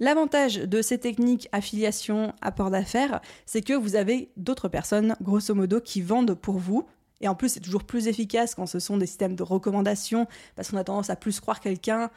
L'avantage 0.01 0.57
de 0.57 0.83
ces 0.83 0.99
techniques 0.99 1.49
affiliation, 1.53 2.33
apport 2.41 2.71
d'affaires, 2.71 3.21
c'est 3.47 3.63
que 3.63 3.73
vous 3.73 3.95
avez 3.95 4.31
d'autres 4.37 4.69
personnes, 4.69 5.15
grosso 5.23 5.55
modo, 5.55 5.81
qui 5.81 6.03
vendent 6.03 6.35
pour 6.35 6.59
vous, 6.59 6.87
et 7.23 7.29
en 7.29 7.35
plus, 7.35 7.51
c'est 7.51 7.61
toujours 7.61 7.85
plus 7.85 8.09
efficace 8.09 8.55
quand 8.55 8.67
ce 8.67 8.81
sont 8.81 8.99
des 8.99 9.07
systèmes 9.07 9.37
de 9.37 9.43
recommandation, 9.43 10.27
parce 10.57 10.71
qu'on 10.71 10.77
a 10.77 10.85
tendance 10.85 11.09
à 11.09 11.17
plus 11.17 11.41
croire 11.41 11.61
quelqu'un 11.61 12.11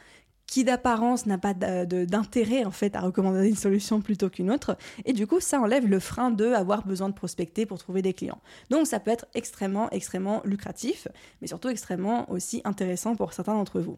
qui 0.47 0.63
d'apparence 0.63 1.25
n'a 1.25 1.37
pas 1.37 1.53
d'intérêt 1.53 2.65
en 2.65 2.71
fait 2.71 2.95
à 2.95 3.01
recommander 3.01 3.47
une 3.49 3.55
solution 3.55 4.01
plutôt 4.01 4.29
qu'une 4.29 4.51
autre. 4.51 4.77
Et 5.05 5.13
du 5.13 5.25
coup, 5.25 5.39
ça 5.39 5.59
enlève 5.59 5.87
le 5.87 5.99
frein 5.99 6.29
de 6.31 6.45
avoir 6.45 6.85
besoin 6.85 7.09
de 7.09 7.15
prospecter 7.15 7.65
pour 7.65 7.79
trouver 7.79 8.01
des 8.01 8.13
clients. 8.13 8.39
Donc 8.69 8.85
ça 8.85 8.99
peut 8.99 9.11
être 9.11 9.25
extrêmement, 9.33 9.89
extrêmement 9.89 10.41
lucratif, 10.45 11.07
mais 11.41 11.47
surtout 11.47 11.69
extrêmement 11.69 12.29
aussi 12.31 12.61
intéressant 12.63 13.15
pour 13.15 13.33
certains 13.33 13.55
d'entre 13.55 13.79
vous. 13.79 13.97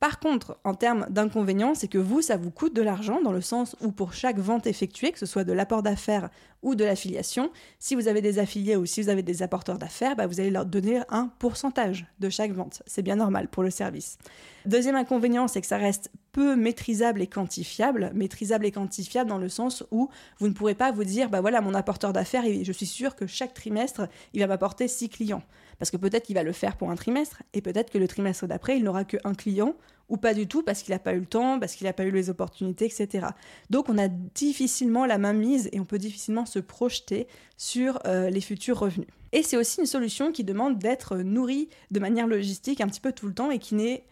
Par 0.00 0.20
contre, 0.20 0.58
en 0.62 0.74
termes 0.74 1.06
d'inconvénients, 1.10 1.74
c'est 1.74 1.88
que 1.88 1.98
vous, 1.98 2.22
ça 2.22 2.36
vous 2.36 2.52
coûte 2.52 2.74
de 2.74 2.82
l'argent 2.82 3.20
dans 3.20 3.32
le 3.32 3.40
sens 3.40 3.74
où 3.80 3.90
pour 3.90 4.12
chaque 4.12 4.38
vente 4.38 4.68
effectuée, 4.68 5.10
que 5.10 5.18
ce 5.18 5.26
soit 5.26 5.42
de 5.42 5.52
l'apport 5.52 5.82
d'affaires 5.82 6.30
ou 6.62 6.76
de 6.76 6.84
l'affiliation, 6.84 7.50
si 7.80 7.96
vous 7.96 8.06
avez 8.06 8.20
des 8.20 8.38
affiliés 8.38 8.76
ou 8.76 8.86
si 8.86 9.02
vous 9.02 9.08
avez 9.08 9.22
des 9.22 9.42
apporteurs 9.42 9.78
d'affaires, 9.78 10.14
bah, 10.14 10.28
vous 10.28 10.38
allez 10.38 10.50
leur 10.50 10.66
donner 10.66 11.00
un 11.08 11.32
pourcentage 11.40 12.06
de 12.20 12.28
chaque 12.28 12.52
vente. 12.52 12.82
C'est 12.86 13.02
bien 13.02 13.16
normal 13.16 13.48
pour 13.48 13.64
le 13.64 13.70
service. 13.70 14.18
Deuxième 14.66 14.96
inconvénient, 14.96 15.48
c'est 15.48 15.60
que 15.60 15.66
ça 15.66 15.78
reste 15.78 16.10
peu 16.30 16.54
maîtrisable 16.54 17.20
et 17.20 17.26
quantifiable. 17.26 18.12
Maîtrisable 18.14 18.66
et 18.66 18.70
quantifiable 18.70 19.28
dans 19.28 19.38
le 19.38 19.48
sens 19.48 19.84
où 19.90 20.10
vous 20.38 20.48
ne 20.48 20.52
pourrez 20.52 20.74
pas 20.74 20.92
vous 20.92 21.04
dire, 21.04 21.28
bah 21.28 21.40
voilà, 21.40 21.60
mon 21.60 21.74
apporteur 21.74 22.12
d'affaires, 22.12 22.44
je 22.62 22.72
suis 22.72 22.86
sûr 22.86 23.16
que 23.16 23.26
chaque 23.26 23.54
trimestre, 23.54 24.08
il 24.32 24.40
va 24.40 24.46
m'apporter 24.46 24.86
six 24.86 25.08
clients. 25.08 25.42
Parce 25.78 25.90
que 25.90 25.96
peut-être 25.96 26.24
qu'il 26.24 26.34
va 26.34 26.42
le 26.42 26.52
faire 26.52 26.76
pour 26.76 26.90
un 26.90 26.96
trimestre, 26.96 27.42
et 27.52 27.60
peut-être 27.60 27.90
que 27.90 27.98
le 27.98 28.08
trimestre 28.08 28.46
d'après, 28.46 28.76
il 28.76 28.84
n'aura 28.84 29.04
qu'un 29.04 29.34
client, 29.34 29.74
ou 30.08 30.16
pas 30.16 30.34
du 30.34 30.46
tout, 30.48 30.62
parce 30.62 30.82
qu'il 30.82 30.92
n'a 30.92 30.98
pas 30.98 31.14
eu 31.14 31.20
le 31.20 31.26
temps, 31.26 31.60
parce 31.60 31.74
qu'il 31.74 31.86
n'a 31.86 31.92
pas 31.92 32.04
eu 32.04 32.10
les 32.10 32.30
opportunités, 32.30 32.86
etc. 32.86 33.26
Donc 33.70 33.88
on 33.88 33.98
a 33.98 34.08
difficilement 34.08 35.04
la 35.06 35.18
main 35.18 35.34
mise 35.34 35.68
et 35.72 35.80
on 35.80 35.84
peut 35.84 35.98
difficilement 35.98 36.46
se 36.46 36.58
projeter 36.58 37.28
sur 37.56 38.00
euh, 38.06 38.30
les 38.30 38.40
futurs 38.40 38.78
revenus. 38.78 39.08
Et 39.32 39.42
c'est 39.42 39.58
aussi 39.58 39.80
une 39.80 39.86
solution 39.86 40.32
qui 40.32 40.44
demande 40.44 40.78
d'être 40.78 41.18
nourrie 41.18 41.68
de 41.90 42.00
manière 42.00 42.26
logistique 42.26 42.80
un 42.80 42.86
petit 42.86 43.00
peu 43.00 43.12
tout 43.12 43.26
le 43.26 43.34
temps 43.34 43.50
et 43.50 43.58
qui 43.58 43.74
n'est 43.74 44.04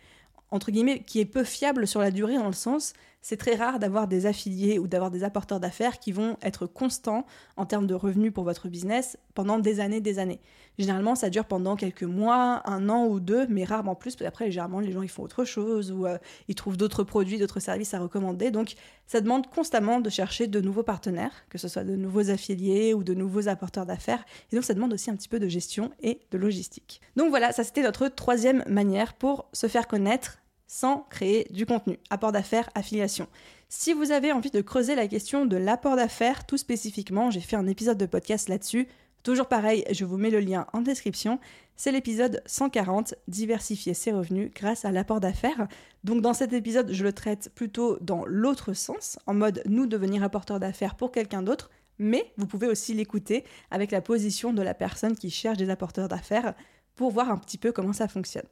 entre 0.51 0.71
guillemets, 0.71 1.03
qui 1.03 1.21
est 1.21 1.25
peu 1.25 1.45
fiable 1.45 1.87
sur 1.87 2.01
la 2.01 2.11
durée 2.11 2.37
dans 2.37 2.47
le 2.47 2.53
sens, 2.53 2.93
c'est 3.23 3.37
très 3.37 3.55
rare 3.55 3.79
d'avoir 3.79 4.07
des 4.07 4.27
affiliés 4.27 4.79
ou 4.79 4.87
d'avoir 4.87 5.11
des 5.11 5.25
apporteurs 5.25 5.61
d'affaires 5.61 5.99
qui 5.99 6.13
vont 6.13 6.37
être 6.43 6.67
constants 6.67 7.27
en 7.57 7.67
termes 7.67 7.87
de 7.87 7.95
revenus 7.95 8.33
pour 8.33 8.45
votre 8.45 8.69
business 8.69 9.19
pendant 9.35 9.59
des 9.59 9.81
années, 9.81 10.01
des 10.01 10.19
années. 10.19 10.41
Généralement, 10.79 11.15
ça 11.15 11.31
dure 11.31 11.47
pendant 11.47 11.75
quelques 11.75 12.03
mois, 12.03 12.63
un 12.67 12.89
an 12.89 13.07
ou 13.07 13.19
deux, 13.19 13.47
mais 13.49 13.65
rarement 13.65 13.95
plus, 13.95 14.15
parce 14.15 14.29
qu'après, 14.29 14.51
généralement, 14.51 14.81
les 14.81 14.93
gens, 14.93 15.03
ils 15.03 15.09
font 15.09 15.23
autre 15.23 15.45
chose 15.45 15.91
ou 15.91 16.07
euh, 16.07 16.19
ils 16.49 16.55
trouvent 16.55 16.77
d'autres 16.77 17.03
produits, 17.03 17.39
d'autres 17.39 17.61
services 17.61 17.95
à 17.95 17.99
recommander. 17.99 18.51
Donc, 18.51 18.75
ça 19.07 19.21
demande 19.21 19.47
constamment 19.49 20.01
de 20.01 20.11
chercher 20.11 20.47
de 20.47 20.61
nouveaux 20.61 20.83
partenaires, 20.83 21.33
que 21.49 21.59
ce 21.59 21.69
soit 21.69 21.85
de 21.85 21.97
nouveaux 21.97 22.31
affiliés 22.31 22.93
ou 22.93 23.03
de 23.03 23.15
nouveaux 23.15 23.49
apporteurs 23.49 23.87
d'affaires. 23.87 24.25
Et 24.53 24.57
donc, 24.57 24.65
ça 24.65 24.75
demande 24.75 24.93
aussi 24.93 25.11
un 25.11 25.17
petit 25.17 25.29
peu 25.29 25.41
de 25.41 25.49
gestion 25.49 25.91
et 26.01 26.21
de 26.31 26.39
logistique. 26.39 27.01
Donc 27.17 27.31
voilà, 27.31 27.53
ça 27.53 27.65
c'était 27.65 27.83
notre 27.83 28.09
troisième 28.09 28.63
manière 28.67 29.15
pour 29.15 29.49
se 29.53 29.67
faire 29.67 29.89
connaître 29.89 30.39
sans 30.67 31.07
créer 31.11 31.47
du 31.51 31.67
contenu. 31.67 31.99
Apport 32.11 32.33
d'affaires, 32.33 32.71
affiliation. 32.75 33.29
Si 33.69 33.93
vous 33.93 34.13
avez 34.13 34.33
envie 34.33 34.51
de 34.51 34.61
creuser 34.61 34.95
la 34.95 35.09
question 35.09 35.45
de 35.45 35.57
l'apport 35.57 35.97
d'affaires 35.97 36.47
tout 36.47 36.57
spécifiquement, 36.57 37.31
j'ai 37.31 37.41
fait 37.41 37.57
un 37.57 37.67
épisode 37.67 37.99
de 37.99 38.07
podcast 38.07 38.49
là-dessus. 38.49 38.89
Toujours 39.23 39.49
pareil, 39.49 39.85
je 39.91 40.05
vous 40.05 40.19
mets 40.19 40.31
le 40.31 40.39
lien 40.39 40.67
en 40.73 40.83
description. 40.83 41.41
c'est 41.75 41.91
l'épisode 41.91 42.43
140, 42.47 43.15
diversifier 43.27 43.93
ses 43.93 44.13
revenus 44.13 44.53
grâce 44.55 44.85
à 44.85 44.93
l'apport 44.93 45.19
d'affaires. 45.19 45.67
Donc 46.05 46.23
dans 46.23 46.33
cet 46.33 46.53
épisode, 46.53 46.93
je 46.93 47.03
le 47.03 47.13
traite 47.13 47.51
plutôt 47.55 47.99
dans 48.01 48.25
l'autre 48.25 48.73
sens, 48.73 49.19
en 49.27 49.35
mode 49.35 49.63
nous 49.67 49.87
devenir 49.87 50.23
apporteur 50.23 50.61
d'affaires 50.61 50.95
pour 50.95 51.11
quelqu'un 51.11 51.43
d'autre, 51.43 51.71
mais 51.99 52.33
vous 52.37 52.47
pouvez 52.47 52.69
aussi 52.69 52.95
l'écouter 52.95 53.45
avec 53.73 53.91
la 53.91 54.01
position 54.01 54.53
de 54.53 54.63
la 54.63 54.75
personne 54.75 55.17
qui 55.17 55.31
cherche 55.31 55.59
des 55.59 55.71
apporteurs 55.71 56.09
d'affaires 56.09 56.55
pour 56.95 57.11
voir 57.11 57.31
un 57.31 57.37
petit 57.37 57.59
peu 57.59 57.73
comment 57.73 57.93
ça 57.93 58.07
fonctionne. 58.07 58.47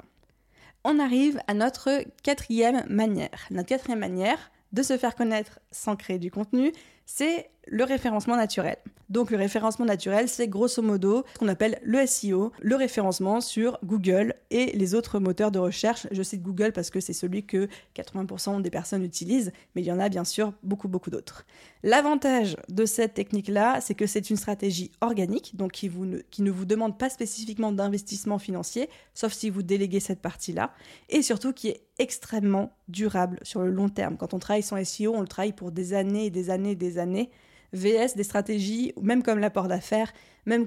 On 0.85 0.99
arrive 0.99 1.40
à 1.47 1.55
notre 1.55 2.05
quatrième 2.23 2.85
manière. 2.88 3.47
Notre 3.51 3.68
quatrième 3.68 4.01
manière 4.01 4.51
de 4.73 4.83
se 4.83 4.99
faire 4.99 5.14
connaître 5.14 5.61
sans 5.70 5.97
créer 5.97 6.18
du 6.18 6.31
contenu, 6.31 6.73
c'est 7.07 7.51
le 7.66 7.85
référencement 7.85 8.37
naturel. 8.37 8.77
Donc 9.11 9.31
le 9.31 9.37
référencement 9.37 9.85
naturel, 9.85 10.29
c'est 10.29 10.48
grosso 10.48 10.81
modo 10.83 11.24
ce 11.35 11.38
qu'on 11.38 11.48
appelle 11.48 11.79
le 11.83 12.07
SEO, 12.07 12.53
le 12.61 12.74
référencement 12.74 13.40
sur 13.40 13.79
Google 13.85 14.35
et 14.50 14.77
les 14.77 14.94
autres 14.94 15.18
moteurs 15.18 15.50
de 15.50 15.59
recherche. 15.59 16.07
Je 16.11 16.22
cite 16.22 16.42
Google 16.42 16.72
parce 16.72 16.90
que 16.90 17.00
c'est 17.00 17.12
celui 17.12 17.44
que 17.44 17.68
80% 17.96 18.62
des 18.62 18.70
personnes 18.70 19.05
utilisent, 19.05 19.53
mais 19.74 19.83
il 19.83 19.85
y 19.85 19.92
en 19.92 20.00
a 20.00 20.09
bien 20.09 20.24
sûr 20.24 20.53
beaucoup 20.62 20.88
beaucoup 20.88 21.11
d'autres. 21.11 21.44
L'avantage 21.83 22.57
de 22.70 22.87
cette 22.87 23.14
technique-là, 23.14 23.81
c'est 23.81 23.94
que 23.94 24.07
c'est 24.07 24.31
une 24.31 24.37
stratégie 24.37 24.90
organique, 25.03 25.55
donc 25.55 25.72
qui, 25.72 25.88
vous 25.88 26.07
ne, 26.07 26.18
qui 26.31 26.42
ne 26.42 26.50
vous 26.50 26.64
demande 26.64 26.98
pas 26.98 27.11
spécifiquement 27.11 27.72
d'investissement 27.72 28.38
financier, 28.38 28.88
sauf 29.12 29.33
si 29.33 29.50
vous 29.50 29.62
déléguez 29.62 30.00
cette 30.00 30.20
partie-là, 30.20 30.72
et 31.11 31.22
surtout 31.22 31.53
qui 31.53 31.68
est 31.68 31.83
extrêmement 31.98 32.72
durable 32.88 33.38
sur 33.42 33.61
le 33.62 33.70
long 33.70 33.88
terme. 33.88 34.16
Quand 34.16 34.35
on 34.35 34.38
travaille 34.38 34.62
son 34.62 34.83
SEO, 34.83 35.14
on 35.14 35.20
le 35.20 35.29
travaille 35.29 35.53
pour 35.53 35.72
des 35.72 35.94
années 35.94 36.27
et 36.27 36.31
des 36.31 36.50
années 36.50 36.72
et 36.72 36.77
des 36.77 36.98
années. 36.98 37.31
VS 37.74 38.16
des 38.16 38.24
stratégies, 38.24 38.92
même 39.00 39.22
comme 39.22 39.38
l'apport 39.38 39.68
d'affaires, 39.68 40.12
même, 40.46 40.66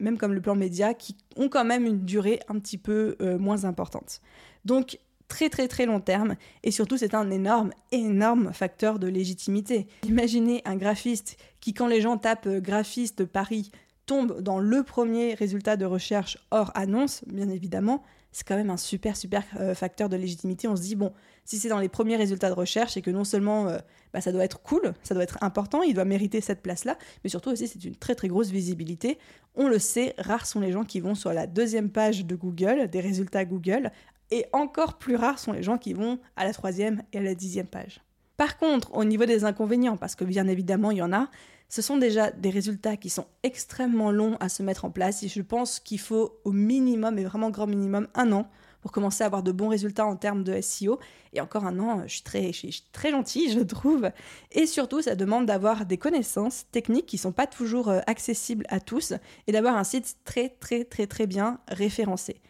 même 0.00 0.18
comme 0.18 0.32
le 0.34 0.40
plan 0.40 0.54
média, 0.54 0.94
qui 0.94 1.16
ont 1.36 1.48
quand 1.48 1.64
même 1.64 1.86
une 1.86 2.04
durée 2.04 2.40
un 2.48 2.58
petit 2.58 2.78
peu 2.78 3.16
euh, 3.20 3.38
moins 3.38 3.64
importante. 3.64 4.20
Donc, 4.64 4.98
très 5.28 5.48
très 5.48 5.66
très 5.66 5.86
long 5.86 6.00
terme, 6.00 6.36
et 6.62 6.70
surtout 6.70 6.98
c'est 6.98 7.14
un 7.14 7.30
énorme, 7.30 7.70
énorme 7.90 8.52
facteur 8.52 8.98
de 8.98 9.06
légitimité. 9.06 9.86
Imaginez 10.06 10.60
un 10.66 10.76
graphiste 10.76 11.38
qui, 11.60 11.72
quand 11.72 11.86
les 11.86 12.02
gens 12.02 12.18
tapent 12.18 12.46
euh, 12.46 12.60
graphiste 12.60 13.24
Paris, 13.24 13.70
tombe 14.04 14.40
dans 14.40 14.58
le 14.58 14.82
premier 14.82 15.34
résultat 15.34 15.76
de 15.76 15.84
recherche 15.84 16.36
hors 16.50 16.70
annonce, 16.74 17.22
bien 17.26 17.48
évidemment, 17.48 18.02
c'est 18.32 18.46
quand 18.46 18.56
même 18.56 18.70
un 18.70 18.76
super, 18.76 19.16
super 19.16 19.44
euh, 19.60 19.74
facteur 19.74 20.08
de 20.08 20.16
légitimité. 20.16 20.66
On 20.66 20.76
se 20.76 20.82
dit, 20.82 20.96
bon, 20.96 21.12
si 21.44 21.58
c'est 21.58 21.68
dans 21.68 21.78
les 21.78 21.88
premiers 21.88 22.16
résultats 22.16 22.48
de 22.48 22.54
recherche 22.54 22.96
et 22.96 23.02
que 23.02 23.10
non 23.10 23.24
seulement 23.24 23.68
euh, 23.68 23.78
bah, 24.12 24.20
ça 24.20 24.32
doit 24.32 24.44
être 24.44 24.62
cool, 24.62 24.94
ça 25.02 25.14
doit 25.14 25.22
être 25.22 25.38
important, 25.42 25.82
il 25.82 25.94
doit 25.94 26.04
mériter 26.04 26.40
cette 26.40 26.62
place-là, 26.62 26.96
mais 27.24 27.30
surtout 27.30 27.50
aussi 27.50 27.68
c'est 27.68 27.84
une 27.84 27.96
très 27.96 28.14
très 28.14 28.28
grosse 28.28 28.50
visibilité. 28.50 29.18
On 29.54 29.68
le 29.68 29.78
sait, 29.78 30.14
rares 30.18 30.46
sont 30.46 30.60
les 30.60 30.72
gens 30.72 30.84
qui 30.84 31.00
vont 31.00 31.14
sur 31.14 31.32
la 31.32 31.46
deuxième 31.46 31.90
page 31.90 32.24
de 32.24 32.34
Google, 32.36 32.88
des 32.88 33.00
résultats 33.00 33.44
Google, 33.44 33.90
et 34.30 34.46
encore 34.52 34.98
plus 34.98 35.16
rares 35.16 35.38
sont 35.38 35.52
les 35.52 35.62
gens 35.62 35.78
qui 35.78 35.92
vont 35.92 36.18
à 36.36 36.44
la 36.44 36.52
troisième 36.52 37.02
et 37.12 37.18
à 37.18 37.22
la 37.22 37.34
dixième 37.34 37.66
page. 37.66 38.00
Par 38.36 38.56
contre, 38.56 38.94
au 38.94 39.04
niveau 39.04 39.26
des 39.26 39.44
inconvénients, 39.44 39.96
parce 39.96 40.14
que 40.14 40.24
bien 40.24 40.48
évidemment 40.48 40.90
il 40.90 40.98
y 40.98 41.02
en 41.02 41.12
a, 41.12 41.28
ce 41.68 41.80
sont 41.80 41.96
déjà 41.96 42.30
des 42.30 42.50
résultats 42.50 42.96
qui 42.96 43.08
sont 43.08 43.26
extrêmement 43.42 44.10
longs 44.10 44.36
à 44.40 44.48
se 44.48 44.62
mettre 44.62 44.84
en 44.84 44.90
place 44.90 45.22
et 45.22 45.28
je 45.28 45.40
pense 45.40 45.80
qu'il 45.80 46.00
faut 46.00 46.38
au 46.44 46.52
minimum, 46.52 47.18
et 47.18 47.24
vraiment 47.24 47.50
grand 47.50 47.66
minimum, 47.66 48.08
un 48.14 48.32
an 48.32 48.48
pour 48.82 48.92
commencer 48.92 49.22
à 49.22 49.26
avoir 49.26 49.42
de 49.42 49.52
bons 49.52 49.68
résultats 49.68 50.04
en 50.04 50.16
termes 50.16 50.44
de 50.44 50.60
SEO. 50.60 50.98
Et 51.32 51.40
encore 51.40 51.64
un 51.64 51.78
an, 51.78 52.02
je 52.06 52.14
suis 52.14 52.22
très, 52.22 52.52
je 52.52 52.80
très 52.92 53.10
gentille, 53.12 53.50
je 53.50 53.60
trouve. 53.60 54.10
Et 54.50 54.66
surtout, 54.66 55.00
ça 55.00 55.14
demande 55.14 55.46
d'avoir 55.46 55.86
des 55.86 55.96
connaissances 55.96 56.66
techniques 56.72 57.06
qui 57.06 57.16
ne 57.16 57.20
sont 57.22 57.32
pas 57.32 57.46
toujours 57.46 57.88
euh, 57.88 58.00
accessibles 58.06 58.66
à 58.68 58.80
tous 58.80 59.14
et 59.46 59.52
d'avoir 59.52 59.76
un 59.76 59.84
site 59.84 60.16
très, 60.24 60.50
très, 60.50 60.84
très, 60.84 61.06
très 61.06 61.26
bien 61.26 61.60
référencé. 61.68 62.40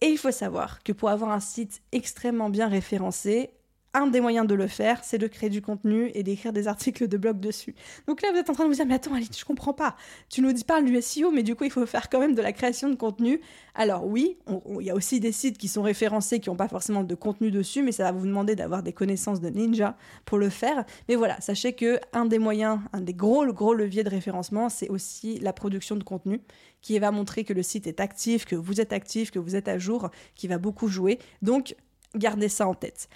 Et 0.00 0.06
il 0.06 0.18
faut 0.18 0.32
savoir 0.32 0.82
que 0.82 0.92
pour 0.92 1.10
avoir 1.10 1.30
un 1.30 1.40
site 1.40 1.82
extrêmement 1.92 2.48
bien 2.48 2.68
référencé, 2.68 3.50
un 3.92 4.06
des 4.06 4.20
moyens 4.20 4.46
de 4.46 4.54
le 4.54 4.68
faire, 4.68 5.02
c'est 5.02 5.18
de 5.18 5.26
créer 5.26 5.50
du 5.50 5.62
contenu 5.62 6.10
et 6.14 6.22
d'écrire 6.22 6.52
des 6.52 6.68
articles 6.68 7.08
de 7.08 7.16
blog 7.16 7.40
dessus. 7.40 7.74
Donc 8.06 8.22
là, 8.22 8.30
vous 8.32 8.38
êtes 8.38 8.48
en 8.48 8.52
train 8.52 8.64
de 8.64 8.68
vous 8.68 8.74
dire, 8.74 8.86
mais 8.86 8.94
attends, 8.94 9.14
Aline, 9.14 9.28
je 9.36 9.44
comprends 9.44 9.72
pas. 9.72 9.96
Tu 10.28 10.42
nous 10.42 10.52
dis 10.52 10.64
parles 10.64 10.84
du 10.84 11.00
SEO, 11.02 11.30
mais 11.30 11.42
du 11.42 11.56
coup, 11.56 11.64
il 11.64 11.70
faut 11.70 11.84
faire 11.86 12.08
quand 12.08 12.20
même 12.20 12.34
de 12.34 12.42
la 12.42 12.52
création 12.52 12.88
de 12.88 12.94
contenu. 12.94 13.40
Alors 13.74 14.06
oui, 14.06 14.36
il 14.78 14.86
y 14.86 14.90
a 14.90 14.94
aussi 14.94 15.18
des 15.18 15.32
sites 15.32 15.58
qui 15.58 15.66
sont 15.66 15.82
référencés, 15.82 16.38
qui 16.38 16.50
n'ont 16.50 16.56
pas 16.56 16.68
forcément 16.68 17.02
de 17.02 17.14
contenu 17.14 17.50
dessus, 17.50 17.82
mais 17.82 17.92
ça 17.92 18.04
va 18.04 18.12
vous 18.12 18.26
demander 18.26 18.54
d'avoir 18.54 18.82
des 18.82 18.92
connaissances 18.92 19.40
de 19.40 19.48
ninja 19.48 19.96
pour 20.24 20.38
le 20.38 20.50
faire. 20.50 20.84
Mais 21.08 21.16
voilà, 21.16 21.40
sachez 21.40 21.72
que 21.72 21.98
un 22.12 22.26
des 22.26 22.38
moyens, 22.38 22.78
un 22.92 23.00
des 23.00 23.14
gros, 23.14 23.44
gros 23.52 23.74
leviers 23.74 24.04
de 24.04 24.10
référencement, 24.10 24.68
c'est 24.68 24.88
aussi 24.88 25.38
la 25.40 25.52
production 25.52 25.96
de 25.96 26.04
contenu 26.04 26.40
qui 26.80 26.98
va 26.98 27.10
montrer 27.10 27.44
que 27.44 27.52
le 27.52 27.62
site 27.62 27.86
est 27.86 28.00
actif, 28.00 28.44
que 28.44 28.56
vous 28.56 28.80
êtes 28.80 28.92
actif, 28.92 29.30
que 29.30 29.38
vous 29.38 29.56
êtes 29.56 29.68
à 29.68 29.78
jour, 29.78 30.10
qui 30.34 30.48
va 30.48 30.58
beaucoup 30.58 30.88
jouer. 30.88 31.18
Donc, 31.42 31.74
gardez 32.14 32.48
ça 32.48 32.66
en 32.66 32.74
tête. 32.74 33.08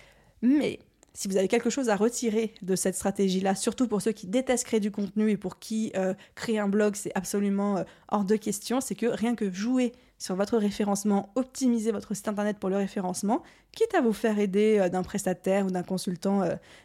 Mais 0.45 0.79
si 1.15 1.27
vous 1.27 1.39
avez 1.39 1.49
quelque 1.49 1.71
chose 1.71 1.89
à 1.89 1.97
retirer 1.97 2.53
de 2.61 2.77
cette 2.77 2.95
stratégie-là, 2.95 3.55
surtout 3.55 3.89
pour 3.89 4.03
ceux 4.03 4.13
qui 4.13 4.27
détestent 4.27 4.67
créer 4.67 4.81
du 4.81 4.91
contenu 4.91 5.31
et 5.31 5.37
pour 5.39 5.59
qui 5.59 5.91
euh, 5.97 6.13
créer 6.35 6.59
un 6.59 6.69
blog, 6.69 6.97
c'est 6.97 7.13
absolument 7.15 7.79
euh, 7.79 7.85
hors 8.09 8.25
de 8.25 8.37
question, 8.37 8.83
c'est 8.83 8.95
que 8.95 9.07
rien 9.07 9.35
que 9.35 9.51
jouer 9.51 9.93
sur 10.19 10.37
votre 10.37 10.59
référencement, 10.59 11.33
optimiser 11.35 11.93
votre 11.93 12.15
site 12.15 12.29
internet 12.29 12.59
pour 12.59 12.69
le 12.69 12.77
référencement, 12.77 13.43
quitte 13.73 13.95
à 13.95 14.03
vous 14.03 14.13
faire 14.13 14.39
aider 14.39 14.79
euh, 14.79 14.91
d'un 14.91 15.03
prestataire 15.03 15.65
ou 15.65 15.71
d'un 15.71 15.83
consultant 15.83 16.43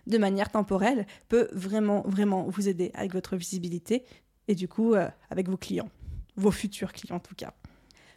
de 0.08 0.18
manière 0.18 0.50
temporelle, 0.50 1.06
peut 1.28 1.50
vraiment, 1.52 2.04
vraiment 2.08 2.46
vous 2.48 2.70
aider 2.70 2.92
avec 2.94 3.14
votre 3.14 3.36
visibilité 3.36 4.06
et 4.48 4.56
du 4.56 4.70
coup 4.70 4.94
avec 5.30 5.50
vos 5.50 5.58
clients, 5.58 5.90
vos 6.38 6.52
futurs 6.52 6.94
clients 6.94 7.18
en 7.18 7.20
tout 7.20 7.36
cas. 7.36 7.54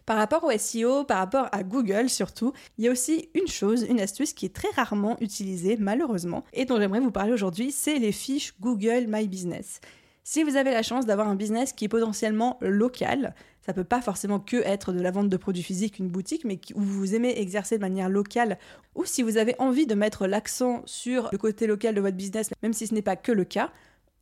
Par 0.06 0.16
rapport 0.16 0.44
au 0.44 0.50
SEO, 0.56 1.04
par 1.04 1.18
rapport 1.18 1.48
à 1.52 1.62
Google 1.62 2.08
surtout, 2.08 2.52
il 2.78 2.84
y 2.84 2.88
a 2.88 2.90
aussi 2.90 3.28
une 3.34 3.46
chose, 3.46 3.86
une 3.88 4.00
astuce 4.00 4.32
qui 4.32 4.46
est 4.46 4.54
très 4.54 4.70
rarement 4.74 5.16
utilisée 5.20 5.76
malheureusement 5.78 6.44
et 6.52 6.64
dont 6.64 6.78
j'aimerais 6.78 7.00
vous 7.00 7.12
parler 7.12 7.32
aujourd'hui, 7.32 7.70
c'est 7.70 7.98
les 7.98 8.12
fiches 8.12 8.54
Google 8.60 9.06
My 9.08 9.28
Business. 9.28 9.80
Si 10.24 10.44
vous 10.44 10.56
avez 10.56 10.70
la 10.70 10.84
chance 10.84 11.04
d'avoir 11.04 11.28
un 11.28 11.34
business 11.34 11.72
qui 11.72 11.86
est 11.86 11.88
potentiellement 11.88 12.56
local, 12.60 13.34
ça 13.60 13.72
peut 13.72 13.84
pas 13.84 14.00
forcément 14.00 14.38
que 14.38 14.56
être 14.56 14.92
de 14.92 15.00
la 15.00 15.10
vente 15.10 15.28
de 15.28 15.36
produits 15.36 15.64
physiques, 15.64 15.98
une 15.98 16.08
boutique, 16.08 16.44
mais 16.44 16.60
où 16.74 16.80
vous 16.80 17.14
aimez 17.16 17.40
exercer 17.40 17.76
de 17.76 17.80
manière 17.80 18.08
locale, 18.08 18.58
ou 18.94 19.04
si 19.04 19.22
vous 19.22 19.36
avez 19.36 19.56
envie 19.58 19.86
de 19.86 19.94
mettre 19.94 20.28
l'accent 20.28 20.82
sur 20.84 21.28
le 21.32 21.38
côté 21.38 21.66
local 21.66 21.94
de 21.94 22.00
votre 22.00 22.16
business, 22.16 22.50
même 22.62 22.72
si 22.72 22.86
ce 22.86 22.94
n'est 22.94 23.02
pas 23.02 23.16
que 23.16 23.32
le 23.32 23.44
cas, 23.44 23.70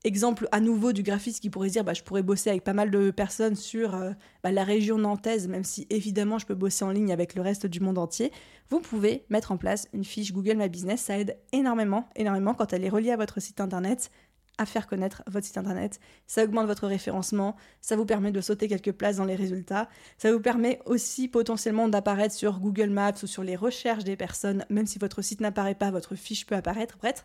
exemple 0.04 0.48
à 0.52 0.60
nouveau 0.60 0.92
du 0.92 1.02
graphiste 1.02 1.40
qui 1.40 1.50
pourrait 1.50 1.70
dire 1.70 1.84
bah, 1.84 1.94
je 1.94 2.02
pourrais 2.02 2.22
bosser 2.22 2.50
avec 2.50 2.64
pas 2.64 2.72
mal 2.72 2.90
de 2.90 3.10
personnes 3.10 3.56
sur 3.56 3.94
euh, 3.94 4.12
bah, 4.42 4.50
la 4.50 4.64
région 4.64 4.98
nantaise, 4.98 5.48
même 5.48 5.64
si 5.64 5.86
évidemment 5.90 6.38
je 6.38 6.46
peux 6.46 6.54
bosser 6.54 6.84
en 6.84 6.90
ligne 6.90 7.12
avec 7.12 7.34
le 7.34 7.42
reste 7.42 7.66
du 7.66 7.80
monde 7.80 7.98
entier, 7.98 8.32
vous 8.70 8.80
pouvez 8.80 9.24
mettre 9.28 9.52
en 9.52 9.56
place 9.56 9.88
une 9.92 10.04
fiche 10.04 10.32
Google 10.32 10.56
My 10.56 10.68
Business. 10.68 11.02
Ça 11.02 11.18
aide 11.18 11.36
énormément, 11.52 12.08
énormément 12.16 12.54
quand 12.54 12.72
elle 12.72 12.84
est 12.84 12.88
reliée 12.88 13.10
à 13.10 13.16
votre 13.16 13.40
site 13.40 13.60
internet 13.60 14.10
à 14.60 14.66
faire 14.66 14.86
connaître 14.86 15.22
votre 15.26 15.46
site 15.46 15.56
internet. 15.56 16.00
Ça 16.26 16.44
augmente 16.44 16.66
votre 16.66 16.86
référencement, 16.86 17.56
ça 17.80 17.96
vous 17.96 18.04
permet 18.04 18.30
de 18.30 18.42
sauter 18.42 18.68
quelques 18.68 18.92
places 18.92 19.16
dans 19.16 19.24
les 19.24 19.34
résultats, 19.34 19.88
ça 20.18 20.30
vous 20.30 20.40
permet 20.40 20.80
aussi 20.84 21.28
potentiellement 21.28 21.88
d'apparaître 21.88 22.34
sur 22.34 22.60
Google 22.60 22.90
Maps 22.90 23.14
ou 23.22 23.26
sur 23.26 23.42
les 23.42 23.56
recherches 23.56 24.04
des 24.04 24.16
personnes, 24.16 24.66
même 24.68 24.86
si 24.86 24.98
votre 24.98 25.22
site 25.22 25.40
n'apparaît 25.40 25.74
pas, 25.74 25.90
votre 25.90 26.14
fiche 26.14 26.44
peut 26.44 26.54
apparaître. 26.54 26.98
Bref, 26.98 27.24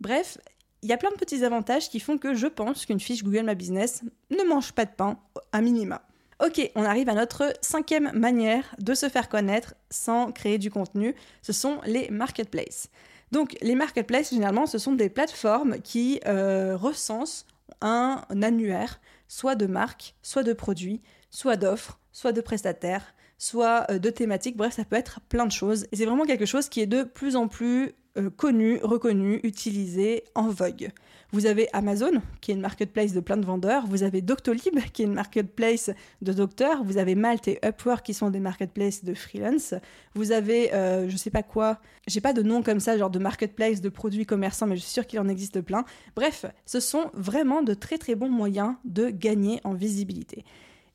bref, 0.00 0.36
il 0.82 0.88
y 0.88 0.92
a 0.92 0.96
plein 0.96 1.10
de 1.10 1.16
petits 1.16 1.44
avantages 1.44 1.88
qui 1.88 2.00
font 2.00 2.18
que 2.18 2.34
je 2.34 2.46
pense 2.46 2.86
qu'une 2.86 3.00
fiche 3.00 3.24
Google 3.24 3.46
My 3.46 3.54
Business 3.54 4.02
ne 4.30 4.42
mange 4.48 4.72
pas 4.72 4.84
de 4.84 4.90
pain 4.90 5.18
à 5.52 5.60
minima. 5.60 6.02
Ok, 6.44 6.70
on 6.76 6.84
arrive 6.84 7.08
à 7.08 7.14
notre 7.14 7.52
cinquième 7.62 8.12
manière 8.12 8.76
de 8.78 8.94
se 8.94 9.08
faire 9.08 9.28
connaître 9.28 9.74
sans 9.90 10.30
créer 10.30 10.58
du 10.58 10.70
contenu, 10.70 11.16
ce 11.42 11.52
sont 11.52 11.80
les 11.84 12.08
marketplaces. 12.10 12.90
Donc 13.32 13.56
les 13.60 13.74
marketplaces, 13.74 14.30
généralement, 14.30 14.66
ce 14.66 14.78
sont 14.78 14.92
des 14.92 15.08
plateformes 15.08 15.80
qui 15.80 16.20
euh, 16.26 16.76
recensent 16.76 17.44
un, 17.80 18.22
annuaire, 18.40 19.00
soit 19.26 19.56
de 19.56 19.66
marques, 19.66 20.14
soit 20.22 20.44
de 20.44 20.52
produits, 20.52 21.02
soit 21.30 21.56
d'offres, 21.56 21.98
soit 22.12 22.32
de 22.32 22.40
prestataires, 22.40 23.14
soit 23.36 23.86
euh, 23.90 23.98
de 23.98 24.10
thématiques, 24.10 24.56
bref, 24.56 24.74
ça 24.74 24.84
peut 24.84 24.96
être 24.96 25.20
plein 25.28 25.44
de 25.44 25.52
choses. 25.52 25.86
Et 25.90 25.96
c'est 25.96 26.06
vraiment 26.06 26.24
quelque 26.24 26.46
chose 26.46 26.68
qui 26.68 26.80
est 26.80 26.86
de 26.86 27.02
plus 27.02 27.34
en 27.34 27.48
plus 27.48 27.94
euh, 28.16 28.30
connu, 28.30 28.78
reconnu, 28.82 29.40
utilisé, 29.42 30.24
en 30.34 30.48
vogue. 30.48 30.90
Vous 31.30 31.44
avez 31.44 31.68
Amazon, 31.74 32.22
qui 32.40 32.50
est 32.50 32.54
une 32.54 32.62
marketplace 32.62 33.12
de 33.12 33.20
plein 33.20 33.36
de 33.36 33.44
vendeurs. 33.44 33.86
Vous 33.86 34.02
avez 34.02 34.22
Doctolib, 34.22 34.78
qui 34.94 35.02
est 35.02 35.04
une 35.04 35.12
marketplace 35.12 35.90
de 36.22 36.32
docteurs. 36.32 36.82
Vous 36.84 36.96
avez 36.96 37.14
Malte 37.14 37.48
et 37.48 37.58
Upwork, 37.62 38.06
qui 38.06 38.14
sont 38.14 38.30
des 38.30 38.40
marketplaces 38.40 39.04
de 39.04 39.12
freelance. 39.12 39.74
Vous 40.14 40.32
avez, 40.32 40.72
euh, 40.72 41.08
je 41.08 41.16
sais 41.18 41.30
pas 41.30 41.42
quoi, 41.42 41.80
j'ai 42.06 42.22
pas 42.22 42.32
de 42.32 42.42
nom 42.42 42.62
comme 42.62 42.80
ça, 42.80 42.96
genre 42.96 43.10
de 43.10 43.18
marketplace 43.18 43.82
de 43.82 43.90
produits 43.90 44.24
commerçants, 44.24 44.66
mais 44.66 44.76
je 44.76 44.80
suis 44.80 44.92
sûre 44.92 45.06
qu'il 45.06 45.20
en 45.20 45.28
existe 45.28 45.60
plein. 45.60 45.84
Bref, 46.16 46.46
ce 46.64 46.80
sont 46.80 47.10
vraiment 47.12 47.62
de 47.62 47.74
très 47.74 47.98
très 47.98 48.14
bons 48.14 48.30
moyens 48.30 48.74
de 48.86 49.10
gagner 49.10 49.60
en 49.64 49.74
visibilité. 49.74 50.44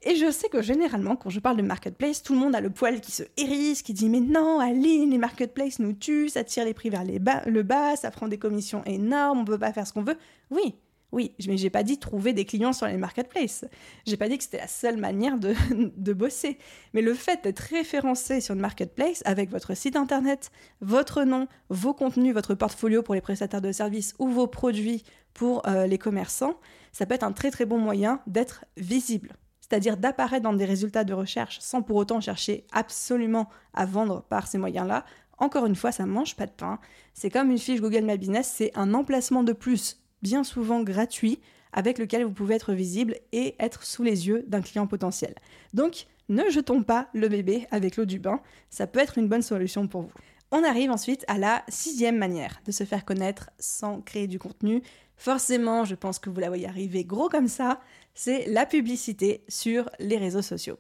Et 0.06 0.16
je 0.18 0.30
sais 0.32 0.50
que 0.50 0.62
généralement, 0.62 1.16
quand 1.16 1.30
je 1.30 1.40
parle 1.40 1.56
de 1.56 1.62
marketplace, 1.62 2.24
tout 2.24 2.34
le 2.34 2.40
monde 2.40 2.56
a 2.56 2.62
le 2.62 2.70
poil 2.70 3.00
qui 3.00 3.12
se 3.12 3.24
hérisse, 3.38 3.82
qui 3.82 3.94
dit 3.94 4.10
Mais 4.10 4.20
non, 4.20 4.60
Aline, 4.60 5.12
les 5.12 5.18
marketplaces 5.18 5.80
nous 5.80 5.94
tuent, 5.94 6.28
ça 6.30 6.44
tire 6.44 6.66
les 6.66 6.74
prix 6.74 6.90
vers 6.90 7.06
le 7.06 7.64
bas, 7.64 7.96
ça 7.96 8.12
prend 8.12 8.28
des 8.28 8.38
commissions 8.38 8.84
énormes, 8.86 9.40
on 9.40 9.46
peut 9.46 9.58
pas 9.58 9.72
faire 9.72 9.88
ce 9.88 9.94
qu'on 9.94 10.04
veut. 10.04 10.18
Oui, 10.52 10.76
Oui, 11.14 11.32
mais 11.48 11.56
j'ai 11.56 11.70
pas 11.70 11.84
dit 11.84 12.00
trouver 12.00 12.34
des 12.34 12.44
clients 12.44 12.74
sur 12.74 12.86
les 12.88 12.98
marketplaces. 12.98 13.64
J'ai 14.06 14.18
pas 14.18 14.28
dit 14.28 14.38
que 14.38 14.44
c'était 14.44 14.58
la 14.58 14.68
seule 14.68 14.98
manière 14.98 15.38
de, 15.38 15.54
de 15.96 16.14
bosser. 16.14 16.58
Mais 16.94 17.02
le 17.02 17.14
fait 17.14 17.42
d'être 17.44 17.60
référencé 17.60 18.42
sur 18.42 18.56
une 18.56 18.62
marketplace 18.62 19.22
avec 19.24 19.52
votre 19.52 19.74
site 19.74 19.96
internet, 19.96 20.52
votre 20.82 21.24
nom, 21.24 21.48
vos 21.70 21.94
contenus, 21.94 22.34
votre 22.34 22.56
portfolio 22.56 23.04
pour 23.04 23.16
les 23.16 23.22
prestataires 23.22 23.62
de 23.62 23.72
services 23.72 24.16
ou 24.20 24.28
vos 24.28 24.48
produits 24.48 25.04
pour 25.34 25.66
euh, 25.68 25.88
les 25.88 25.98
commerçants, 25.98 26.60
ça 26.92 27.06
peut 27.06 27.16
être 27.16 27.24
un 27.24 27.32
très 27.32 27.52
très 27.52 27.66
bon 27.66 27.78
moyen 27.78 28.20
d'être 28.28 28.66
visible. 28.76 29.34
C'est-à-dire 29.74 29.98
d'apparaître 29.98 30.44
dans 30.44 30.54
des 30.54 30.66
résultats 30.66 31.04
de 31.04 31.16
recherche 31.16 31.58
sans 31.60 31.82
pour 31.82 31.96
autant 31.96 32.22
chercher 32.22 32.68
absolument 32.72 33.50
à 33.74 33.88
vendre 33.88 34.22
par 34.30 34.46
ces 34.46 34.60
moyens-là. 34.60 35.04
Encore 35.40 35.66
une 35.66 35.74
fois, 35.74 35.92
ça 35.92 36.06
mange 36.06 36.36
pas 36.36 36.46
de 36.46 36.52
pain. 36.52 36.78
C'est 37.16 37.32
comme 37.32 37.50
une 37.50 37.58
fiche 37.58 37.82
Google 37.82 38.04
My 38.04 38.20
Business, 38.20 38.54
c'est 38.56 38.72
un 38.76 38.94
emplacement 38.94 39.42
de 39.42 39.52
plus 39.52 40.00
bien 40.22 40.44
souvent 40.44 40.84
gratuit, 40.84 41.40
avec 41.72 41.98
lequel 41.98 42.24
vous 42.24 42.34
pouvez 42.34 42.54
être 42.54 42.74
visible 42.74 43.16
et 43.32 43.56
être 43.58 43.82
sous 43.82 44.04
les 44.04 44.28
yeux 44.28 44.46
d'un 44.48 44.62
client 44.62 44.86
potentiel. 44.86 45.34
Donc, 45.74 46.06
ne 46.30 46.48
jetons 46.52 46.84
pas 46.84 47.08
le 47.16 47.28
bébé 47.28 47.66
avec 47.72 47.98
l'eau 47.98 48.06
du 48.06 48.20
bain, 48.20 48.42
ça 48.70 48.86
peut 48.86 49.00
être 49.00 49.18
une 49.18 49.28
bonne 49.28 49.42
solution 49.42 49.88
pour 49.88 50.04
vous. 50.04 50.14
On 50.52 50.64
arrive 50.64 50.92
ensuite 50.92 51.26
à 51.28 51.40
la 51.40 51.64
sixième 51.68 52.20
manière 52.20 52.62
de 52.68 52.72
se 52.72 52.84
faire 52.84 53.06
connaître 53.06 53.50
sans 53.58 54.02
créer 54.02 54.28
du 54.28 54.38
contenu. 54.38 54.84
Forcément, 55.18 55.84
je 55.84 55.96
pense 55.96 56.20
que 56.20 56.30
vous 56.30 56.40
la 56.40 56.50
voyez 56.50 56.68
arriver 56.68 57.04
gros 57.06 57.28
comme 57.28 57.48
ça, 57.48 57.80
c'est 58.14 58.46
la 58.48 58.66
publicité 58.66 59.44
sur 59.48 59.90
les 60.00 60.18
réseaux 60.18 60.42
sociaux. 60.42 60.78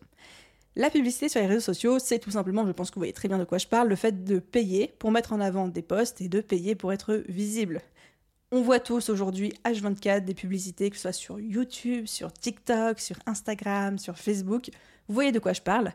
La 0.76 0.89
publicité 0.89 1.30
sur 1.30 1.39
les 1.39 1.48
réseaux 1.48 1.62
sociaux, 1.62 2.00
c'est 2.00 2.17
tout 2.17 2.32
simplement, 2.32 2.65
je 2.65 2.72
pense 2.72 2.89
que 2.89 2.96
vous 2.96 3.02
voyez 3.02 3.13
très 3.13 3.28
bien 3.28 3.38
de 3.38 3.43
quoi 3.43 3.60
je 3.60 3.67
parle, 3.67 3.89
le 3.89 3.96
fait 3.96 4.24
de 4.24 4.39
payer 4.39 4.93
pour 4.98 5.12
mettre 5.12 5.34
en 5.34 5.39
avant 5.39 5.67
des 5.67 5.84
posts 5.84 6.22
et 6.22 6.30
de 6.30 6.41
payer 6.41 6.74
pour 6.74 6.91
être 6.91 7.24
visible. 7.28 7.82
On 8.52 8.62
voit 8.62 8.80
tous 8.80 9.10
aujourd'hui 9.10 9.54
H24 9.65 10.24
des 10.24 10.34
publicités, 10.34 10.89
que 10.89 10.96
ce 10.96 11.04
soit 11.04 11.12
sur 11.12 11.39
YouTube, 11.39 12.08
sur 12.08 12.34
TikTok, 12.34 13.00
sur 13.00 13.17
Instagram, 13.26 13.98
sur 13.98 14.17
Facebook. 14.17 14.69
Vous 15.08 15.13
voyez 15.13 15.32
de 15.32 15.39
quoi 15.39 15.54
je 15.54 15.62
parle. 15.62 15.91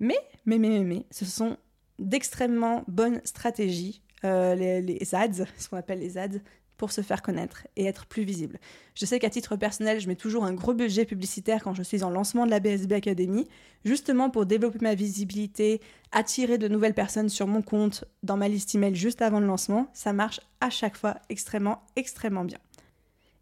Mais, 0.00 0.18
mais, 0.44 0.58
mais, 0.58 0.70
mais, 0.70 0.84
mais, 0.84 1.06
ce 1.10 1.24
sont 1.24 1.56
d'extrêmement 1.98 2.84
bonnes 2.88 3.20
stratégies, 3.24 4.02
euh, 4.24 4.54
les, 4.54 4.82
les 4.82 5.14
ads, 5.14 5.46
ce 5.58 5.68
qu'on 5.68 5.76
appelle 5.76 6.00
les 6.00 6.18
ads, 6.18 6.38
pour 6.76 6.92
se 6.92 7.00
faire 7.00 7.22
connaître 7.22 7.66
et 7.76 7.86
être 7.86 8.06
plus 8.06 8.24
visible. 8.24 8.58
Je 8.94 9.06
sais 9.06 9.18
qu'à 9.18 9.30
titre 9.30 9.56
personnel, 9.56 10.00
je 10.00 10.08
mets 10.08 10.16
toujours 10.16 10.44
un 10.44 10.52
gros 10.52 10.74
budget 10.74 11.04
publicitaire 11.04 11.62
quand 11.62 11.74
je 11.74 11.82
suis 11.82 12.02
en 12.02 12.10
lancement 12.10 12.46
de 12.46 12.50
la 12.50 12.60
BSB 12.60 12.92
Academy, 12.92 13.48
justement 13.84 14.30
pour 14.30 14.46
développer 14.46 14.78
ma 14.80 14.94
visibilité, 14.94 15.80
attirer 16.12 16.58
de 16.58 16.68
nouvelles 16.68 16.94
personnes 16.94 17.28
sur 17.28 17.46
mon 17.46 17.62
compte, 17.62 18.04
dans 18.22 18.36
ma 18.36 18.48
liste 18.48 18.74
email 18.74 18.94
juste 18.94 19.22
avant 19.22 19.40
le 19.40 19.46
lancement. 19.46 19.88
Ça 19.92 20.12
marche 20.12 20.40
à 20.60 20.70
chaque 20.70 20.96
fois 20.96 21.16
extrêmement, 21.28 21.82
extrêmement 21.96 22.44
bien. 22.44 22.58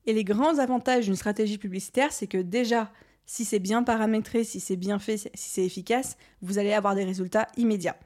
Et 0.07 0.12
les 0.12 0.25
grands 0.25 0.59
avantages 0.59 1.07
d'une 1.07 1.16
stratégie 1.16 1.59
publicitaire, 1.59 2.12
c'est 2.12 2.27
que 2.27 2.38
déjà, 2.38 2.92
si 3.27 3.44
c'est 3.44 3.59
bien 3.59 3.83
paramétré, 3.83 4.44
si 4.44 4.61
c'est 4.61 4.77
bien 4.77 4.99
fait, 4.99 5.16
si 5.16 5.31
c'est 5.35 5.64
efficace, 5.64 6.16
vous 6.42 6.59
allez 6.59 6.73
avoir 6.73 6.94
des 6.94 7.05
résultats 7.05 7.49
immédiats. 7.57 7.97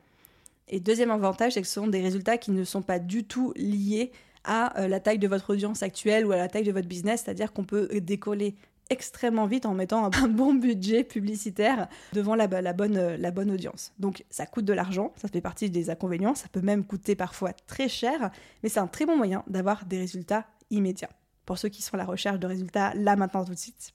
Et 0.69 0.81
deuxième 0.81 1.11
avantage, 1.11 1.55
c'est 1.55 1.62
que 1.62 1.67
ce 1.67 1.75
sont 1.75 1.87
des 1.87 2.03
résultats 2.03 2.38
qui 2.38 2.51
ne 2.51 2.62
sont 2.64 2.83
pas 2.83 2.99
du 2.99 3.25
tout 3.25 3.53
liés 3.57 4.12
à 4.44 4.81
euh, 4.81 4.88
la 4.88 5.01
taille 5.01 5.18
de 5.18 5.29
votre 5.29 5.51
audience 5.51 5.83
actuelle 5.83 6.27
ou 6.27 6.33
à 6.33 6.37
la 6.37 6.48
taille 6.48 6.64
de 6.64 6.72
votre 6.72 6.88
business, 6.88 7.22
c'est-à-dire 7.24 7.53
qu'on 7.53 7.64
peut 7.64 7.88
décoller 8.01 8.55
extrêmement 8.90 9.46
vite 9.46 9.66
en 9.66 9.74
mettant 9.74 10.05
un 10.05 10.29
bon 10.29 10.55
budget 10.55 11.05
publicitaire 11.05 11.88
devant 12.12 12.35
la, 12.35 12.46
bonne, 12.46 12.96
euh, 12.96 13.16
la 13.16 13.31
bonne 13.31 13.51
audience. 13.51 13.92
Donc 13.98 14.24
ça 14.31 14.46
coûte 14.46 14.64
de 14.64 14.72
l'argent, 14.72 15.12
ça 15.16 15.29
fait 15.29 15.40
partie 15.40 15.70
des 15.70 15.90
inconvénients, 15.90 16.35
ça 16.35 16.48
peut 16.51 16.61
même 16.61 16.85
coûter 16.85 17.14
parfois 17.14 17.53
très 17.53 17.88
cher, 17.88 18.31
mais 18.62 18.68
c'est 18.68 18.81
un 18.81 18.87
très 18.87 19.07
bon 19.07 19.16
moyen 19.16 19.44
d'avoir 19.46 19.85
des 19.85 19.98
résultats 19.98 20.46
immédiats. 20.70 21.11
Pour 21.46 21.59
ceux 21.59 21.68
qui 21.68 21.83
sont 21.83 21.94
à 21.94 21.98
la 21.98 22.05
recherche 22.05 22.38
de 22.38 22.46
résultats 22.46 22.92
là 22.94 23.16
maintenant 23.16 23.44
tout 23.44 23.55
de 23.55 23.59
suite. 23.59 23.92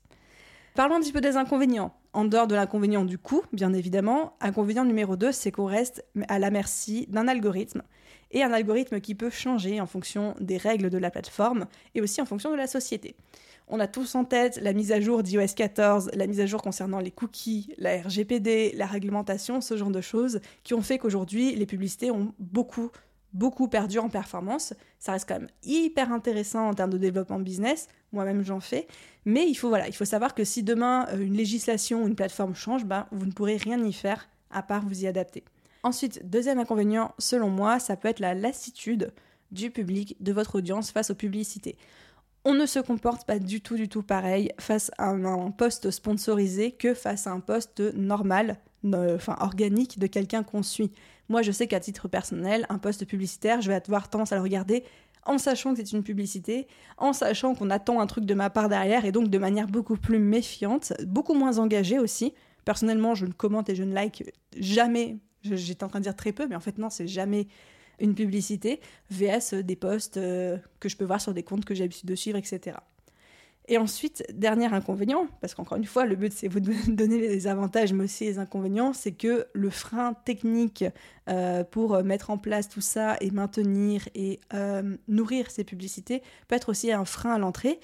Parlons 0.75 0.95
un 0.95 1.01
petit 1.01 1.12
peu 1.12 1.21
des 1.21 1.38
inconvénients. 1.38 1.93
En 2.13 2.25
dehors 2.25 2.47
de 2.47 2.56
l'inconvénient 2.56 3.06
du 3.06 3.19
coût, 3.19 3.43
bien 3.53 3.73
évidemment, 3.73 4.36
inconvénient 4.41 4.86
numéro 4.86 5.15
2, 5.15 5.32
c'est 5.32 5.51
qu'on 5.51 5.65
reste 5.65 6.03
à 6.27 6.39
la 6.39 6.49
merci 6.49 7.06
d'un 7.10 7.27
algorithme 7.27 7.84
et 8.34 8.43
un 8.43 8.52
algorithme 8.52 9.00
qui 9.00 9.15
peut 9.15 9.30
changer 9.30 9.80
en 9.80 9.86
fonction 9.86 10.36
des 10.39 10.58
règles 10.58 10.89
de 10.89 10.98
la 10.98 11.10
plateforme 11.12 11.65
et 11.96 12.02
aussi 12.02 12.22
en 12.22 12.26
fonction 12.26 12.52
de 12.52 12.58
la 12.58 12.67
société. 12.67 13.15
On 13.69 13.80
a 13.80 13.88
tous 13.88 14.15
en 14.15 14.26
tête 14.26 14.60
la 14.62 14.74
mise 14.74 14.91
à 14.91 15.00
jour 15.00 15.24
d'iOS 15.24 15.54
14, 15.56 16.12
la 16.13 16.28
mise 16.28 16.41
à 16.41 16.46
jour 16.46 16.62
concernant 16.62 17.00
les 17.00 17.12
cookies, 17.12 17.74
la 17.78 18.02
RGPD, 18.02 18.74
la 18.76 18.86
réglementation, 18.86 19.62
ce 19.62 19.78
genre 19.78 19.89
de 19.89 20.02
choses 20.02 20.41
qui 20.63 20.74
ont 20.74 20.82
fait 20.82 20.98
qu'aujourd'hui 20.98 21.56
les 21.56 21.65
publicités 21.65 22.12
ont 22.12 22.34
beaucoup 22.39 22.91
beaucoup 23.34 23.67
perdu 23.67 24.00
en 24.00 24.10
performance. 24.10 24.74
Ça 25.00 25.13
reste 25.13 25.28
quand 25.28 25.39
même 25.39 25.50
hyper 25.63 26.12
intéressant 26.12 26.69
en 26.69 26.74
termes 26.74 26.91
de 26.91 26.98
développement 26.98 27.39
business. 27.39 27.88
Moi-même, 28.12 28.43
j'en 28.43 28.60
fais. 28.60 28.88
Mais 29.26 29.48
il 29.48 29.56
faut, 29.56 29.69
voilà, 29.69 29.88
il 29.88 29.96
faut 29.96 30.06
savoir 30.06 30.36
que 30.36 30.43
si 30.43 30.63
demain, 30.63 31.08
euh, 31.10 31.17
une 31.17 31.34
législation 31.34 32.04
ou 32.04 32.08
une 32.08 32.15
plateforme 32.15 32.56
change, 32.56 32.86
ben, 32.86 33.08
vous 33.12 33.26
ne 33.26 33.32
pourrez 33.32 33.58
rien 33.58 33.84
y 33.84 33.91
faire 33.91 34.30
à 34.52 34.62
part 34.62 34.86
vous 34.86 35.04
y 35.04 35.08
adapter. 35.08 35.43
Ensuite, 35.84 36.30
deuxième 36.30 36.60
inconvénient, 36.60 37.13
selon 37.19 37.50
moi, 37.50 37.78
ça 37.80 37.98
peut 37.98 38.08
être 38.08 38.22
la 38.22 38.34
lassitude 38.34 39.12
du 39.52 39.69
public, 39.69 40.15
de 40.22 40.32
votre 40.32 40.56
audience 40.56 40.91
face 40.91 41.12
aux 41.12 41.15
publicités. 41.15 41.78
On 42.46 42.54
ne 42.54 42.65
se 42.65 42.80
comporte 42.80 43.26
pas 43.28 43.39
du 43.39 43.62
tout, 43.62 43.76
du 43.76 43.88
tout 43.88 44.02
pareil 44.02 44.52
face 44.60 44.91
à 44.98 45.10
un, 45.10 45.52
poste 45.52 45.91
sponsorisé 45.91 46.72
que 46.72 46.93
face 46.93 47.28
à 47.28 47.32
un 47.32 47.39
poste 47.39 47.82
normal, 47.96 48.58
enfin 48.93 49.38
organique 49.39 50.00
de 50.00 50.08
quelqu'un 50.08 50.43
qu'on 50.43 50.63
suit. 50.63 50.91
Moi, 51.30 51.41
je 51.41 51.52
sais 51.52 51.67
qu'à 51.67 51.80
titre 51.80 52.08
personnel, 52.08 52.65
un 52.69 52.80
poste 52.80 53.06
publicitaire, 53.06 53.62
je 53.62 53.69
vais 53.69 53.76
avoir 53.76 54.10
tendance 54.10 54.32
à 54.32 54.36
le 54.36 54.41
regarder 54.41 54.84
en 55.26 55.38
sachant 55.38 55.74
que 55.74 55.78
c'est 55.78 55.93
une 55.93 56.04
publicité, 56.04 56.67
en 56.98 57.13
sachant 57.13 57.56
qu'on 57.56 57.69
attend 57.69 58.02
un 58.02 58.08
truc 58.08 58.26
de 58.26 58.34
ma 58.34 58.50
part 58.50 58.67
derrière 58.67 59.06
et 59.06 59.12
donc 59.12 59.30
de 59.30 59.38
manière 59.38 59.67
beaucoup 59.67 59.96
plus 59.96 60.19
méfiante, 60.19 60.93
beaucoup 61.06 61.34
moins 61.34 61.60
engagée 61.60 62.00
aussi. 62.00 62.34
Personnellement, 62.65 63.15
je 63.15 63.26
ne 63.26 63.32
commente 63.32 63.69
et 63.69 63.76
je 63.76 63.84
ne 63.84 63.93
like 63.93 64.34
jamais 64.58 65.17
J'étais 65.43 65.84
en 65.84 65.89
train 65.89 65.99
de 65.99 66.03
dire 66.03 66.15
très 66.15 66.32
peu, 66.32 66.47
mais 66.47 66.56
en 66.56 66.60
fait 66.60 66.77
non, 66.77 66.89
c'est 66.89 67.08
jamais 67.08 67.47
une 67.99 68.15
publicité, 68.15 68.79
VS 69.12 69.56
des 69.63 69.75
posts 69.75 70.17
euh, 70.17 70.58
que 70.79 70.89
je 70.89 70.97
peux 70.97 71.06
voir 71.06 71.21
sur 71.21 71.34
des 71.34 71.43
comptes 71.43 71.65
que 71.65 71.73
j'ai 71.73 71.84
l'habitude 71.84 72.10
de 72.10 72.15
suivre, 72.15 72.38
etc. 72.38 72.77
Et 73.69 73.77
ensuite, 73.77 74.25
dernier 74.34 74.65
inconvénient, 74.73 75.27
parce 75.39 75.56
qu'encore 75.56 75.77
une 75.77 75.86
fois, 75.86 76.06
le 76.06 76.15
but 76.15 76.34
c'est 76.34 76.47
vous 76.47 76.60
donner 76.88 77.19
les 77.19 77.47
avantages, 77.47 77.93
mais 77.93 78.06
aussi 78.06 78.25
les 78.25 78.39
inconvénients, 78.39 78.93
c'est 78.93 79.13
que 79.13 79.47
le 79.53 79.69
frein 79.69 80.13
technique 80.25 80.84
euh, 81.29 81.63
pour 81.63 82.03
mettre 82.03 82.29
en 82.29 82.38
place 82.38 82.67
tout 82.67 82.82
ça 82.82 83.15
et 83.21 83.32
maintenir 83.32 84.10
et 84.15 84.41
euh, 84.53 84.97
nourrir 85.08 85.49
ces 85.49 85.63
publicités 85.63 86.21
peut 86.47 86.56
être 86.56 86.69
aussi 86.69 86.91
un 86.91 87.06
frein 87.06 87.34
à 87.34 87.38
l'entrée. 87.38 87.79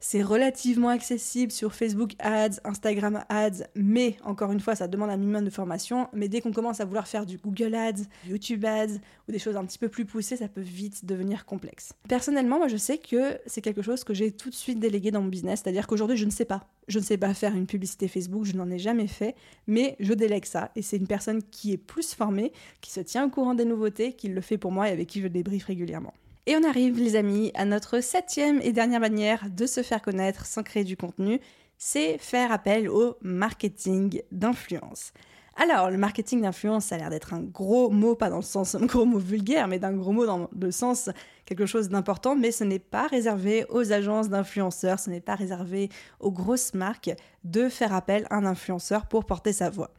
C'est 0.00 0.22
relativement 0.22 0.90
accessible 0.90 1.50
sur 1.50 1.74
Facebook 1.74 2.12
Ads, 2.20 2.60
Instagram 2.62 3.24
Ads, 3.28 3.64
mais 3.74 4.16
encore 4.24 4.52
une 4.52 4.60
fois, 4.60 4.76
ça 4.76 4.86
demande 4.86 5.10
un 5.10 5.16
minimum 5.16 5.44
de 5.44 5.50
formation. 5.50 6.08
Mais 6.12 6.28
dès 6.28 6.40
qu'on 6.40 6.52
commence 6.52 6.80
à 6.80 6.84
vouloir 6.84 7.08
faire 7.08 7.26
du 7.26 7.36
Google 7.36 7.74
Ads, 7.74 8.04
YouTube 8.28 8.64
Ads 8.64 8.98
ou 9.28 9.32
des 9.32 9.40
choses 9.40 9.56
un 9.56 9.64
petit 9.64 9.78
peu 9.78 9.88
plus 9.88 10.04
poussées, 10.04 10.36
ça 10.36 10.46
peut 10.46 10.60
vite 10.60 11.04
devenir 11.04 11.44
complexe. 11.44 11.94
Personnellement, 12.08 12.58
moi, 12.58 12.68
je 12.68 12.76
sais 12.76 12.98
que 12.98 13.38
c'est 13.46 13.60
quelque 13.60 13.82
chose 13.82 14.04
que 14.04 14.14
j'ai 14.14 14.30
tout 14.30 14.50
de 14.50 14.54
suite 14.54 14.78
délégué 14.78 15.10
dans 15.10 15.20
mon 15.20 15.28
business, 15.28 15.62
c'est-à-dire 15.64 15.88
qu'aujourd'hui, 15.88 16.16
je 16.16 16.26
ne 16.26 16.30
sais 16.30 16.44
pas. 16.44 16.68
Je 16.86 17.00
ne 17.00 17.04
sais 17.04 17.18
pas 17.18 17.34
faire 17.34 17.56
une 17.56 17.66
publicité 17.66 18.06
Facebook, 18.06 18.44
je 18.44 18.56
n'en 18.56 18.70
ai 18.70 18.78
jamais 18.78 19.08
fait, 19.08 19.34
mais 19.66 19.96
je 19.98 20.12
délègue 20.14 20.44
ça. 20.44 20.70
Et 20.76 20.82
c'est 20.82 20.96
une 20.96 21.08
personne 21.08 21.42
qui 21.42 21.72
est 21.72 21.76
plus 21.76 22.14
formée, 22.14 22.52
qui 22.80 22.92
se 22.92 23.00
tient 23.00 23.26
au 23.26 23.30
courant 23.30 23.54
des 23.54 23.64
nouveautés, 23.64 24.12
qui 24.12 24.28
le 24.28 24.40
fait 24.40 24.58
pour 24.58 24.70
moi 24.70 24.88
et 24.88 24.92
avec 24.92 25.08
qui 25.08 25.20
je 25.20 25.28
débriefe 25.28 25.64
régulièrement. 25.64 26.14
Et 26.48 26.56
on 26.56 26.64
arrive, 26.64 26.98
les 26.98 27.14
amis, 27.14 27.52
à 27.54 27.66
notre 27.66 28.00
septième 28.00 28.58
et 28.62 28.72
dernière 28.72 29.00
manière 29.00 29.50
de 29.50 29.66
se 29.66 29.82
faire 29.82 30.00
connaître 30.00 30.46
sans 30.46 30.62
créer 30.62 30.82
du 30.82 30.96
contenu, 30.96 31.42
c'est 31.76 32.16
faire 32.16 32.52
appel 32.52 32.88
au 32.88 33.18
marketing 33.20 34.22
d'influence. 34.32 35.12
Alors, 35.56 35.90
le 35.90 35.98
marketing 35.98 36.40
d'influence, 36.40 36.86
ça 36.86 36.94
a 36.94 36.98
l'air 36.98 37.10
d'être 37.10 37.34
un 37.34 37.42
gros 37.42 37.90
mot, 37.90 38.14
pas 38.14 38.30
dans 38.30 38.38
le 38.38 38.42
sens 38.42 38.74
un 38.74 38.86
gros 38.86 39.04
mot 39.04 39.18
vulgaire, 39.18 39.68
mais 39.68 39.78
d'un 39.78 39.92
gros 39.92 40.12
mot 40.12 40.24
dans 40.24 40.48
le 40.58 40.70
sens 40.70 41.10
quelque 41.44 41.66
chose 41.66 41.90
d'important, 41.90 42.34
mais 42.34 42.50
ce 42.50 42.64
n'est 42.64 42.78
pas 42.78 43.08
réservé 43.08 43.66
aux 43.68 43.92
agences 43.92 44.30
d'influenceurs, 44.30 45.00
ce 45.00 45.10
n'est 45.10 45.20
pas 45.20 45.34
réservé 45.34 45.90
aux 46.18 46.32
grosses 46.32 46.72
marques 46.72 47.10
de 47.44 47.68
faire 47.68 47.92
appel 47.92 48.26
à 48.30 48.36
un 48.36 48.46
influenceur 48.46 49.04
pour 49.04 49.26
porter 49.26 49.52
sa 49.52 49.68
voix. 49.68 49.90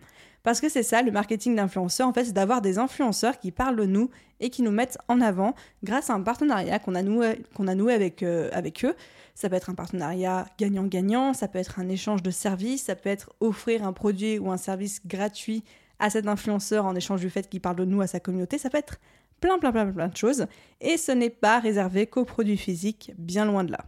Parce 0.50 0.62
que 0.62 0.70
c'est 0.70 0.82
ça, 0.82 1.04
le 1.04 1.12
marketing 1.12 1.56
d'influenceurs, 1.56 2.08
en 2.08 2.12
fait, 2.12 2.26
c'est 2.26 2.34
d'avoir 2.34 2.60
des 2.60 2.80
influenceurs 2.80 3.38
qui 3.38 3.52
parlent 3.52 3.76
de 3.76 3.86
nous 3.86 4.10
et 4.40 4.50
qui 4.50 4.64
nous 4.64 4.72
mettent 4.72 4.98
en 5.08 5.22
avant 5.22 5.54
grâce 5.84 6.10
à 6.10 6.16
un 6.16 6.22
partenariat 6.22 6.80
qu'on 6.80 6.96
a 6.96 7.04
noué, 7.04 7.94
avec, 7.94 8.24
euh, 8.24 8.50
avec 8.52 8.84
eux. 8.84 8.96
Ça 9.36 9.48
peut 9.48 9.56
être 9.56 9.70
un 9.70 9.76
partenariat 9.76 10.48
gagnant-gagnant, 10.58 11.36
ça 11.36 11.48
peut 11.48 11.60
être 11.60 11.78
un 11.78 11.88
échange 11.88 12.24
de 12.24 12.32
services, 12.32 12.86
ça 12.86 12.96
peut 12.96 13.10
être 13.10 13.32
offrir 13.42 13.86
un 13.86 13.94
produit 13.94 14.40
ou 14.40 14.50
un 14.50 14.58
service 14.58 15.06
gratuit 15.06 15.64
à 16.00 16.10
cet 16.10 16.28
influenceur 16.28 16.84
en 16.88 16.96
échange 16.96 17.22
du 17.22 17.30
fait 17.30 17.48
qu'il 17.48 17.62
parle 17.62 17.76
de 17.76 17.86
nous 17.86 18.02
à 18.02 18.08
sa 18.08 18.20
communauté, 18.20 18.58
ça 18.58 18.72
peut 18.72 18.80
être 18.80 18.98
plein, 19.42 19.60
plein, 19.60 19.72
plein, 19.72 19.86
plein 19.92 20.08
de 20.08 20.18
choses. 20.18 20.48
Et 20.82 20.98
ce 20.98 21.12
n'est 21.12 21.30
pas 21.30 21.60
réservé 21.60 22.08
qu'aux 22.08 22.26
produits 22.26 22.58
physiques, 22.58 23.12
bien 23.20 23.46
loin 23.46 23.64
de 23.64 23.74
là. 23.74 23.86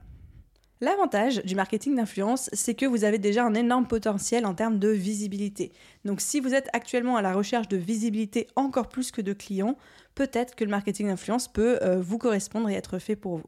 L'avantage 0.83 1.43
du 1.45 1.53
marketing 1.53 1.95
d'influence, 1.95 2.49
c'est 2.53 2.73
que 2.73 2.87
vous 2.87 3.03
avez 3.03 3.19
déjà 3.19 3.45
un 3.45 3.53
énorme 3.53 3.85
potentiel 3.85 4.47
en 4.47 4.55
termes 4.55 4.79
de 4.79 4.87
visibilité. 4.87 5.71
Donc 6.05 6.21
si 6.21 6.39
vous 6.39 6.55
êtes 6.55 6.69
actuellement 6.73 7.17
à 7.17 7.21
la 7.21 7.33
recherche 7.33 7.67
de 7.67 7.77
visibilité 7.77 8.47
encore 8.55 8.89
plus 8.89 9.11
que 9.11 9.21
de 9.21 9.31
clients, 9.31 9.77
peut-être 10.15 10.55
que 10.55 10.63
le 10.63 10.71
marketing 10.71 11.09
d'influence 11.09 11.47
peut 11.47 11.77
euh, 11.83 12.01
vous 12.01 12.17
correspondre 12.17 12.67
et 12.67 12.73
être 12.73 12.97
fait 12.97 13.15
pour 13.15 13.37
vous. 13.37 13.45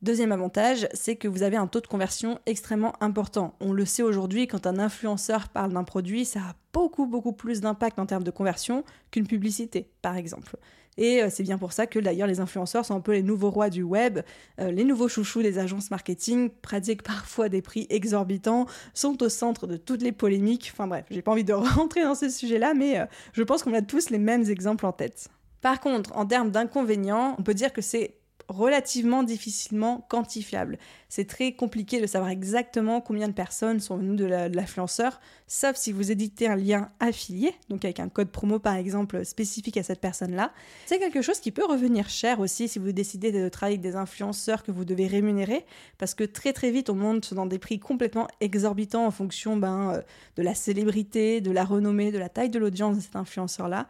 Deuxième 0.00 0.30
avantage, 0.30 0.86
c'est 0.94 1.16
que 1.16 1.26
vous 1.26 1.42
avez 1.42 1.56
un 1.56 1.66
taux 1.66 1.80
de 1.80 1.88
conversion 1.88 2.38
extrêmement 2.46 2.92
important. 3.02 3.56
On 3.58 3.72
le 3.72 3.84
sait 3.84 4.04
aujourd'hui, 4.04 4.46
quand 4.46 4.64
un 4.68 4.78
influenceur 4.78 5.48
parle 5.48 5.72
d'un 5.72 5.82
produit, 5.82 6.24
ça 6.24 6.38
a 6.40 6.54
beaucoup 6.72 7.06
beaucoup 7.06 7.32
plus 7.32 7.62
d'impact 7.62 7.98
en 7.98 8.06
termes 8.06 8.22
de 8.22 8.30
conversion 8.30 8.84
qu'une 9.10 9.26
publicité, 9.26 9.88
par 10.02 10.16
exemple. 10.16 10.56
Et 10.96 11.22
euh, 11.22 11.28
c'est 11.30 11.42
bien 11.42 11.58
pour 11.58 11.72
ça 11.72 11.86
que 11.86 11.98
d'ailleurs 11.98 12.28
les 12.28 12.40
influenceurs 12.40 12.84
sont 12.84 12.94
un 12.94 13.00
peu 13.00 13.12
les 13.12 13.22
nouveaux 13.22 13.50
rois 13.50 13.70
du 13.70 13.82
web, 13.82 14.20
euh, 14.60 14.70
les 14.70 14.84
nouveaux 14.84 15.08
chouchous 15.08 15.42
des 15.42 15.58
agences 15.58 15.90
marketing, 15.90 16.50
pratiquent 16.62 17.02
parfois 17.04 17.48
des 17.48 17.62
prix 17.62 17.86
exorbitants, 17.90 18.66
sont 18.92 19.22
au 19.22 19.28
centre 19.28 19.66
de 19.66 19.76
toutes 19.76 20.02
les 20.02 20.12
polémiques. 20.12 20.70
Enfin 20.72 20.86
bref, 20.86 21.04
j'ai 21.10 21.22
pas 21.22 21.32
envie 21.32 21.44
de 21.44 21.52
rentrer 21.52 22.02
dans 22.02 22.14
ce 22.14 22.28
sujet-là, 22.28 22.74
mais 22.74 22.98
euh, 22.98 23.06
je 23.32 23.42
pense 23.42 23.62
qu'on 23.62 23.74
a 23.74 23.82
tous 23.82 24.10
les 24.10 24.18
mêmes 24.18 24.44
exemples 24.48 24.86
en 24.86 24.92
tête. 24.92 25.28
Par 25.60 25.80
contre, 25.80 26.14
en 26.16 26.26
termes 26.26 26.50
d'inconvénients, 26.50 27.36
on 27.38 27.42
peut 27.42 27.54
dire 27.54 27.72
que 27.72 27.80
c'est 27.80 28.16
relativement 28.48 29.22
difficilement 29.22 30.06
quantifiable. 30.08 30.78
C'est 31.08 31.26
très 31.26 31.52
compliqué 31.52 32.00
de 32.00 32.06
savoir 32.06 32.30
exactement 32.30 33.00
combien 33.00 33.28
de 33.28 33.32
personnes 33.32 33.80
sont 33.80 33.96
venues 33.96 34.16
de 34.16 34.24
l'influenceur, 34.24 35.20
sauf 35.46 35.76
si 35.76 35.92
vous 35.92 36.10
éditez 36.10 36.48
un 36.48 36.56
lien 36.56 36.90
affilié, 37.00 37.54
donc 37.68 37.84
avec 37.84 38.00
un 38.00 38.08
code 38.08 38.30
promo 38.30 38.58
par 38.58 38.74
exemple 38.74 39.24
spécifique 39.24 39.76
à 39.76 39.82
cette 39.82 40.00
personne-là. 40.00 40.52
C'est 40.86 40.98
quelque 40.98 41.22
chose 41.22 41.40
qui 41.40 41.52
peut 41.52 41.64
revenir 41.64 42.08
cher 42.08 42.40
aussi 42.40 42.68
si 42.68 42.78
vous 42.78 42.92
décidez 42.92 43.32
de 43.32 43.48
travailler 43.48 43.78
avec 43.78 43.92
des 43.92 43.96
influenceurs 43.96 44.62
que 44.62 44.72
vous 44.72 44.84
devez 44.84 45.06
rémunérer, 45.06 45.64
parce 45.98 46.14
que 46.14 46.24
très 46.24 46.52
très 46.52 46.70
vite 46.70 46.90
on 46.90 46.94
monte 46.94 47.32
dans 47.32 47.46
des 47.46 47.58
prix 47.58 47.78
complètement 47.78 48.28
exorbitants 48.40 49.06
en 49.06 49.10
fonction 49.10 49.56
ben, 49.56 49.92
euh, 49.94 50.02
de 50.36 50.42
la 50.42 50.54
célébrité, 50.54 51.40
de 51.40 51.50
la 51.50 51.64
renommée, 51.64 52.12
de 52.12 52.18
la 52.18 52.28
taille 52.28 52.50
de 52.50 52.58
l'audience 52.58 52.96
de 52.96 53.00
cet 53.00 53.16
influenceur-là. 53.16 53.86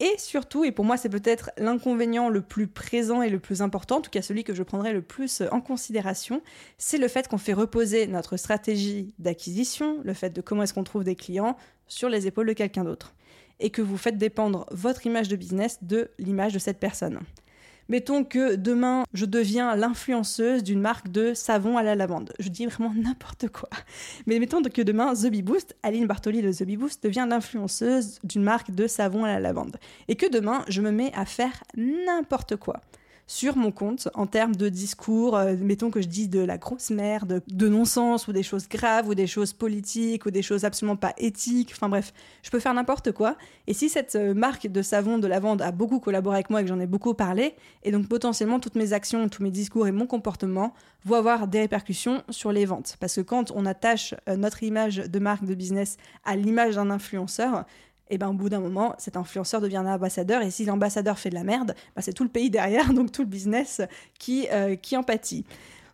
Et 0.00 0.14
surtout, 0.16 0.64
et 0.64 0.70
pour 0.70 0.84
moi 0.84 0.96
c'est 0.96 1.08
peut-être 1.08 1.50
l'inconvénient 1.58 2.28
le 2.28 2.40
plus 2.40 2.68
présent 2.68 3.20
et 3.20 3.30
le 3.30 3.40
plus 3.40 3.62
important, 3.62 3.96
en 3.96 4.00
tout 4.00 4.10
cas 4.10 4.22
celui 4.22 4.44
que 4.44 4.54
je 4.54 4.62
prendrai 4.62 4.92
le 4.92 5.02
plus 5.02 5.42
en 5.50 5.60
considération, 5.60 6.40
c'est 6.78 6.98
le 6.98 7.08
fait 7.08 7.26
qu'on 7.26 7.38
fait 7.38 7.52
reposer 7.52 8.06
notre 8.06 8.36
stratégie 8.36 9.12
d'acquisition, 9.18 9.98
le 10.04 10.14
fait 10.14 10.30
de 10.30 10.40
comment 10.40 10.62
est-ce 10.62 10.74
qu'on 10.74 10.84
trouve 10.84 11.02
des 11.02 11.16
clients, 11.16 11.56
sur 11.88 12.08
les 12.08 12.28
épaules 12.28 12.46
de 12.46 12.52
quelqu'un 12.52 12.84
d'autre. 12.84 13.14
Et 13.58 13.70
que 13.70 13.82
vous 13.82 13.96
faites 13.96 14.18
dépendre 14.18 14.66
votre 14.70 15.04
image 15.04 15.28
de 15.28 15.34
business 15.34 15.78
de 15.82 16.10
l'image 16.18 16.52
de 16.52 16.60
cette 16.60 16.78
personne. 16.78 17.18
Mettons 17.90 18.22
que 18.22 18.54
demain, 18.54 19.04
je 19.14 19.24
deviens 19.24 19.74
l'influenceuse 19.74 20.62
d'une 20.62 20.80
marque 20.80 21.08
de 21.08 21.32
savon 21.32 21.78
à 21.78 21.82
la 21.82 21.94
lavande. 21.94 22.34
Je 22.38 22.50
dis 22.50 22.66
vraiment 22.66 22.92
n'importe 22.94 23.48
quoi. 23.48 23.70
Mais 24.26 24.38
mettons 24.38 24.60
que 24.62 24.82
demain, 24.82 25.14
The 25.14 25.28
Bee 25.28 25.40
Boost, 25.40 25.74
Aline 25.82 26.06
Bartoli 26.06 26.42
de 26.42 26.52
The 26.52 26.64
Boost, 26.76 27.02
devient 27.02 27.26
l'influenceuse 27.26 28.18
d'une 28.24 28.42
marque 28.42 28.72
de 28.72 28.86
savon 28.86 29.24
à 29.24 29.28
la 29.28 29.40
lavande. 29.40 29.78
Et 30.08 30.16
que 30.16 30.30
demain, 30.30 30.66
je 30.68 30.82
me 30.82 30.90
mets 30.90 31.12
à 31.14 31.24
faire 31.24 31.64
n'importe 31.76 32.56
quoi 32.56 32.82
sur 33.28 33.56
mon 33.58 33.70
compte 33.70 34.08
en 34.14 34.26
termes 34.26 34.56
de 34.56 34.70
discours, 34.70 35.36
euh, 35.36 35.54
mettons 35.60 35.90
que 35.90 36.00
je 36.00 36.08
dis 36.08 36.28
de 36.28 36.40
la 36.40 36.56
grosse 36.56 36.88
merde, 36.88 37.42
de 37.46 37.68
non-sens 37.68 38.26
ou 38.26 38.32
des 38.32 38.42
choses 38.42 38.68
graves 38.68 39.06
ou 39.06 39.14
des 39.14 39.26
choses 39.26 39.52
politiques 39.52 40.24
ou 40.24 40.30
des 40.30 40.40
choses 40.40 40.64
absolument 40.64 40.96
pas 40.96 41.12
éthiques, 41.18 41.72
enfin 41.74 41.90
bref, 41.90 42.14
je 42.42 42.50
peux 42.50 42.58
faire 42.58 42.72
n'importe 42.72 43.12
quoi. 43.12 43.36
Et 43.66 43.74
si 43.74 43.90
cette 43.90 44.16
euh, 44.16 44.32
marque 44.32 44.66
de 44.66 44.80
savon 44.80 45.18
de 45.18 45.26
lavande 45.26 45.60
a 45.60 45.72
beaucoup 45.72 46.00
collaboré 46.00 46.36
avec 46.36 46.48
moi 46.48 46.60
et 46.60 46.64
que 46.64 46.70
j'en 46.70 46.80
ai 46.80 46.86
beaucoup 46.86 47.12
parlé, 47.12 47.54
et 47.82 47.92
donc 47.92 48.08
potentiellement 48.08 48.60
toutes 48.60 48.76
mes 48.76 48.94
actions, 48.94 49.28
tous 49.28 49.42
mes 49.42 49.50
discours 49.50 49.86
et 49.86 49.92
mon 49.92 50.06
comportement 50.06 50.72
vont 51.04 51.16
avoir 51.16 51.48
des 51.48 51.60
répercussions 51.60 52.22
sur 52.30 52.50
les 52.50 52.64
ventes. 52.64 52.96
Parce 52.98 53.16
que 53.16 53.20
quand 53.20 53.52
on 53.54 53.66
attache 53.66 54.14
euh, 54.30 54.36
notre 54.36 54.62
image 54.62 54.96
de 54.96 55.18
marque 55.18 55.44
de 55.44 55.54
business 55.54 55.98
à 56.24 56.34
l'image 56.34 56.76
d'un 56.76 56.88
influenceur, 56.88 57.66
et 58.10 58.18
ben 58.18 58.28
au 58.28 58.32
bout 58.32 58.48
d'un 58.48 58.60
moment, 58.60 58.94
cet 58.98 59.16
influenceur 59.16 59.60
devient 59.60 59.76
un 59.76 59.94
ambassadeur, 59.94 60.42
et 60.42 60.50
si 60.50 60.64
l'ambassadeur 60.64 61.18
fait 61.18 61.30
de 61.30 61.34
la 61.34 61.44
merde, 61.44 61.74
ben, 61.94 62.02
c'est 62.02 62.12
tout 62.12 62.24
le 62.24 62.30
pays 62.30 62.50
derrière, 62.50 62.92
donc 62.94 63.12
tout 63.12 63.22
le 63.22 63.28
business 63.28 63.82
qui, 64.18 64.48
euh, 64.52 64.76
qui 64.76 64.96
en 64.96 65.02
pâtit. 65.02 65.44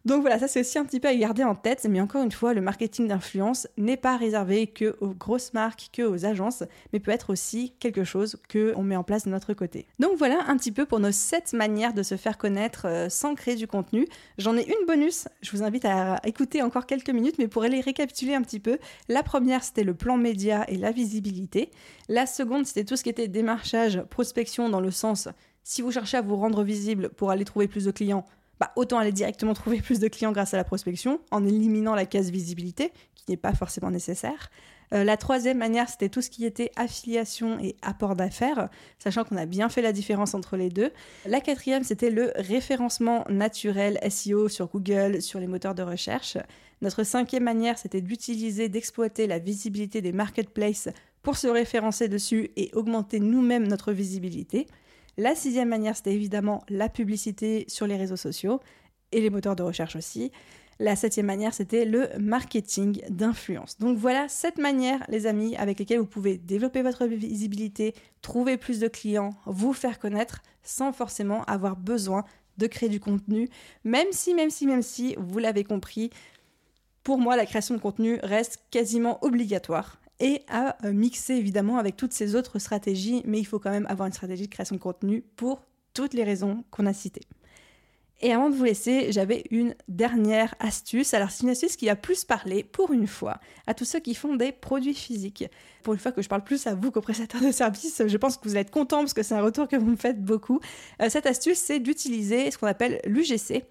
Donc 0.05 0.21
voilà, 0.21 0.39
ça 0.39 0.49
c'est 0.49 0.61
aussi 0.61 0.79
un 0.79 0.85
petit 0.85 1.01
peu 1.01 1.09
à 1.09 1.15
garder 1.15 1.45
en 1.45 1.55
tête, 1.55 1.87
mais 1.89 1.99
encore 1.99 2.23
une 2.23 2.31
fois, 2.31 2.53
le 2.53 2.61
marketing 2.61 3.09
d'influence 3.09 3.67
n'est 3.79 3.97
pas 3.97 4.19
réservé 4.19 4.67
que 4.67 4.97
aux 5.01 5.15
grosses 5.15 5.55
marques, 5.55 5.89
que 5.95 6.03
aux 6.03 6.27
agences, 6.27 6.63
mais 6.93 7.01
peut 7.01 7.11
être 7.11 7.31
aussi 7.31 7.73
quelque 7.81 8.05
chose 8.05 8.37
que 8.51 8.75
on 8.77 8.83
met 8.83 8.97
en 8.97 9.03
place 9.03 9.25
de 9.25 9.31
notre 9.31 9.55
côté. 9.55 9.87
Donc 9.99 10.19
voilà 10.19 10.45
un 10.47 10.59
petit 10.59 10.73
peu 10.73 10.85
pour 10.85 11.01
nos 11.01 11.11
7 11.11 11.55
manières 11.55 11.95
de 11.95 12.03
se 12.03 12.19
faire 12.19 12.37
connaître 12.37 12.87
euh, 12.87 13.09
sans 13.09 13.35
créer 13.35 13.55
du 13.57 13.67
contenu. 13.67 14.07
J'en 14.37 14.59
ai 14.59 14.67
une 14.67 14.87
bonus, 14.87 15.27
je 15.41 15.51
vous 15.53 15.63
invite 15.63 15.87
à 15.87 16.21
écouter 16.25 16.61
encore 16.61 16.85
quelques 16.85 17.09
minutes, 17.09 17.37
mais 17.39 17.49
pour 17.49 17.63
aller 17.63 17.81
récapituler 17.81 18.35
un 18.35 18.43
petit 18.43 18.61
peu, 18.61 18.79
la 19.09 19.23
première 19.23 19.65
c'était 19.65 19.85
le 19.85 19.95
plan 19.95 20.19
média 20.19 20.67
et 20.69 20.77
la 20.77 20.93
visibilité. 20.93 21.71
La 22.11 22.27
seconde 22.27 22.67
c'était 22.67 22.85
tout 22.85 22.97
ce 22.97 23.05
qui 23.05 23.11
était 23.11 23.29
démarchage, 23.29 24.03
prospection 24.11 24.69
dans 24.69 24.81
le 24.81 24.91
sens 24.91 25.29
si 25.67 25.81
vous 25.81 25.91
cherchez 25.91 26.19
à 26.19 26.21
vous 26.21 26.37
rendre 26.37 26.63
visible 26.63 27.09
pour 27.09 27.31
aller 27.31 27.47
trouver 27.47 27.69
plus 27.69 27.87
de 27.87 27.91
clients, 27.91 28.27
bah, 28.61 28.73
autant 28.77 28.99
aller 28.99 29.13
directement 29.13 29.55
trouver 29.55 29.81
plus 29.81 29.99
de 29.99 30.09
clients 30.09 30.33
grâce 30.33 30.55
à 30.55 30.57
la 30.57 30.65
prospection, 30.65 31.21
en 31.31 31.45
éliminant 31.45 31.95
la 31.95 32.07
case 32.07 32.31
visibilité, 32.31 32.93
qui 33.15 33.25
n'est 33.29 33.37
pas 33.37 33.55
forcément 33.55 33.91
nécessaire. 33.91 34.51
Euh, 34.93 35.03
la 35.03 35.17
troisième 35.17 35.59
manière, 35.59 35.89
c'était 35.89 36.09
tout 36.09 36.23
ce 36.23 36.31
qui 36.31 36.45
était 36.45 36.71
affiliation 36.77 37.59
et 37.59 37.77
apport 37.83 38.15
d'affaires, 38.15 38.69
sachant 38.99 39.25
qu'on 39.25 39.37
a 39.37 39.47
bien 39.47 39.69
fait 39.69 39.83
la 39.83 39.93
différence 39.93 40.35
entre 40.35 40.57
les 40.57 40.69
deux. 40.69 40.93
La 41.27 41.41
quatrième, 41.41 41.85
c'était 41.85 42.11
le 42.11 42.33
référencement 42.37 43.25
naturel 43.29 43.99
SEO 44.09 44.49
sur 44.49 44.69
Google, 44.69 45.23
sur 45.23 45.41
les 45.41 45.47
moteurs 45.47 45.75
de 45.75 45.83
recherche. 45.83 46.37
Notre 46.83 47.03
cinquième 47.03 47.45
manière, 47.45 47.79
c'était 47.79 48.03
d'utiliser, 48.03 48.69
d'exploiter 48.69 49.27
la 49.27 49.39
visibilité 49.39 50.01
des 50.01 50.13
marketplaces 50.13 50.89
pour 51.23 51.39
se 51.39 51.49
référencer 51.49 52.09
dessus 52.09 52.51
et 52.57 52.71
augmenter 52.75 53.21
nous-mêmes 53.21 53.67
notre 53.67 53.93
visibilité. 53.93 54.67
La 55.17 55.35
sixième 55.35 55.69
manière, 55.69 55.97
c'était 55.97 56.15
évidemment 56.15 56.65
la 56.69 56.89
publicité 56.89 57.65
sur 57.69 57.87
les 57.87 57.97
réseaux 57.97 58.17
sociaux 58.17 58.61
et 59.13 59.21
les 59.21 59.31
moteurs 59.31 59.57
de 59.57 59.63
recherche 59.63 59.97
aussi. 59.97 60.33
La 60.81 60.97
septième 60.97 61.27
manière, 61.27 61.55
c'était 61.55 61.85
le 61.85 62.09
marketing 62.19 63.01
d'influence. 63.09 63.79
Donc 63.79 63.97
voilà 63.97 64.29
sept 64.29 64.59
manières, 64.59 65.05
les 65.09 65.27
amis, 65.27 65.55
avec 65.57 65.79
lesquelles 65.79 66.01
vous 66.01 66.07
pouvez 66.07 66.37
développer 66.37 66.83
votre 66.83 67.07
visibilité, 67.07 67.95
trouver 68.23 68.57
plus 68.57 68.81
de 68.81 68.89
clients, 68.89 69.35
vous 69.47 69.73
faire 69.73 70.01
connaître 70.01 70.43
sans 70.65 70.93
forcément 70.93 71.45
avoir 71.45 71.77
besoin 71.77 72.25
de 72.59 72.67
créer 72.67 72.89
du 72.89 72.99
contenu, 73.01 73.49
même 73.85 74.09
si, 74.11 74.35
même 74.35 74.51
si, 74.51 74.67
même 74.67 74.83
si, 74.83 75.15
vous 75.19 75.39
l'avez 75.39 75.65
compris, 75.65 76.11
pour 77.05 77.19
moi, 77.19 77.37
la 77.37 77.47
création 77.47 77.75
de 77.75 77.81
contenu 77.81 78.19
reste 78.23 78.59
quasiment 78.71 79.23
obligatoire 79.25 79.99
et 80.21 80.43
à 80.49 80.77
euh, 80.85 80.93
mixer 80.93 81.35
évidemment 81.35 81.79
avec 81.79 81.97
toutes 81.97 82.13
ces 82.13 82.35
autres 82.35 82.59
stratégies, 82.59 83.23
mais 83.25 83.41
il 83.41 83.45
faut 83.45 83.59
quand 83.59 83.71
même 83.71 83.87
avoir 83.89 84.07
une 84.07 84.13
stratégie 84.13 84.47
de 84.47 84.53
création 84.53 84.77
de 84.77 84.81
contenu 84.81 85.23
pour 85.37 85.63
toutes 85.93 86.15
les 86.15 86.25
raisons 86.25 86.65
qu'on 86.71 86.87
a 86.87 86.93
citées. 86.93 87.27
Et 88.21 88.33
avant 88.33 88.49
de 88.49 88.55
vous 88.55 88.65
laisser, 88.65 89.13
j'avais 89.13 89.45
une 89.51 89.75
dernière 89.89 90.55
astuce. 90.61 91.15
Alors, 91.15 91.31
c'est 91.31 91.43
une 91.43 91.51
astuce 91.51 91.77
qui 91.77 91.91
a 91.91 91.97
plus 91.97 92.25
parlé, 92.25 92.63
pour 92.63 92.93
une 92.93 93.07
fois, 93.07 93.39
à 93.67 93.75
tous 93.75 93.85
ceux 93.85 93.99
qui 93.99 94.15
font 94.15 94.37
des 94.37 94.53
produits 94.53 94.95
physiques. 94.95 95.45
Pour 95.83 95.95
une 95.95 96.01
fois 96.01 96.13
que 96.13 96.23
je 96.23 96.29
parle 96.29 96.45
plus 96.45 96.67
à 96.67 96.75
vous 96.75 96.91
qu'aux 96.91 97.01
prestataires 97.01 97.43
de 97.43 97.51
services, 97.51 98.03
je 98.07 98.17
pense 98.17 98.37
que 98.37 98.45
vous 98.45 98.53
allez 98.53 98.61
être 98.61 98.71
contents 98.71 99.01
parce 99.01 99.15
que 99.15 99.23
c'est 99.23 99.35
un 99.35 99.43
retour 99.43 99.69
que 99.69 99.77
vous 99.77 99.91
me 99.91 99.97
faites 99.97 100.25
beaucoup. 100.25 100.61
Euh, 101.03 101.11
cette 101.11 101.27
astuce, 101.27 101.59
c'est 101.59 101.81
d'utiliser 101.81 102.51
ce 102.51 102.57
qu'on 102.57 102.67
appelle 102.67 103.01
l'UGC 103.05 103.65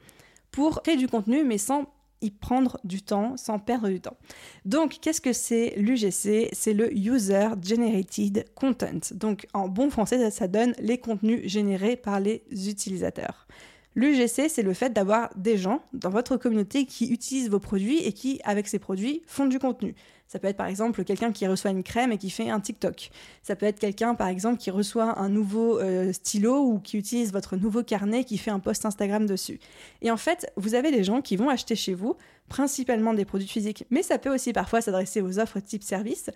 pour 0.52 0.84
créer 0.84 0.98
du 0.98 1.08
contenu, 1.08 1.44
mais 1.44 1.58
sans 1.58 1.88
prendre 2.32 2.80
du 2.84 3.02
temps 3.02 3.38
sans 3.38 3.60
perdre 3.60 3.90
du 3.90 4.02
temps. 4.02 4.18
Donc, 4.66 5.00
qu'est-ce 5.02 5.22
que 5.22 5.34
c'est 5.34 5.74
l'UGC 5.78 6.50
C'est 6.52 6.74
le 6.74 6.96
User 6.96 7.50
Generated 7.62 8.46
Content. 8.56 9.00
Donc, 9.14 9.48
en 9.54 9.68
bon 9.68 9.90
français, 9.90 10.32
ça 10.32 10.48
donne 10.48 10.74
les 10.80 10.98
contenus 10.98 11.42
générés 11.46 11.96
par 11.96 12.20
les 12.20 12.44
utilisateurs. 12.52 13.48
L'UGC, 13.96 14.50
c'est 14.50 14.64
le 14.64 14.74
fait 14.74 14.92
d'avoir 14.92 15.30
des 15.36 15.58
gens 15.58 15.82
dans 15.94 16.10
votre 16.10 16.38
communauté 16.38 16.86
qui 16.86 17.10
utilisent 17.10 17.50
vos 17.50 17.60
produits 17.60 18.00
et 18.00 18.12
qui, 18.12 18.40
avec 18.44 18.68
ces 18.68 18.80
produits, 18.80 19.22
font 19.28 19.46
du 19.46 19.60
contenu. 19.60 19.96
Ça 20.28 20.40
peut 20.40 20.48
être 20.48 20.58
par 20.58 20.66
exemple 20.66 21.04
quelqu'un 21.04 21.32
qui 21.32 21.46
reçoit 21.46 21.70
une 21.70 21.84
crème 21.84 22.12
et 22.12 22.18
qui 22.18 22.32
fait 22.32 22.50
un 22.50 22.60
TikTok. 22.60 23.12
Ça 23.44 23.56
peut 23.56 23.68
être 23.68 23.78
quelqu'un 23.78 24.16
par 24.16 24.30
exemple 24.30 24.58
qui 24.58 24.72
reçoit 24.72 25.20
un 25.20 25.30
nouveau 25.30 25.80
euh, 25.80 26.12
stylo 26.12 26.64
ou 26.64 26.80
qui 26.80 26.98
utilise 26.98 27.32
votre 27.32 27.56
nouveau 27.56 27.84
carnet 27.84 28.24
qui 28.24 28.40
fait 28.40 28.50
un 28.50 28.60
post 28.60 28.84
Instagram 28.84 29.28
dessus. 29.28 29.60
Et 30.02 30.10
en 30.10 30.18
fait, 30.18 30.52
vous 30.56 30.74
avez 30.74 30.90
des 30.90 31.04
gens 31.04 31.22
qui 31.22 31.36
vont 31.36 31.50
acheter 31.50 31.76
chez 31.76 31.94
vous 31.94 32.16
principalement 32.50 33.14
des 33.14 33.26
produits 33.26 33.48
physiques, 33.48 33.86
mais 33.92 34.02
ça 34.02 34.18
peut 34.18 34.34
aussi 34.34 34.54
parfois 34.54 34.82
s'adresser 34.82 35.22
aux 35.22 35.38
offres 35.38 35.60
type 35.60 35.84
service 35.84 36.32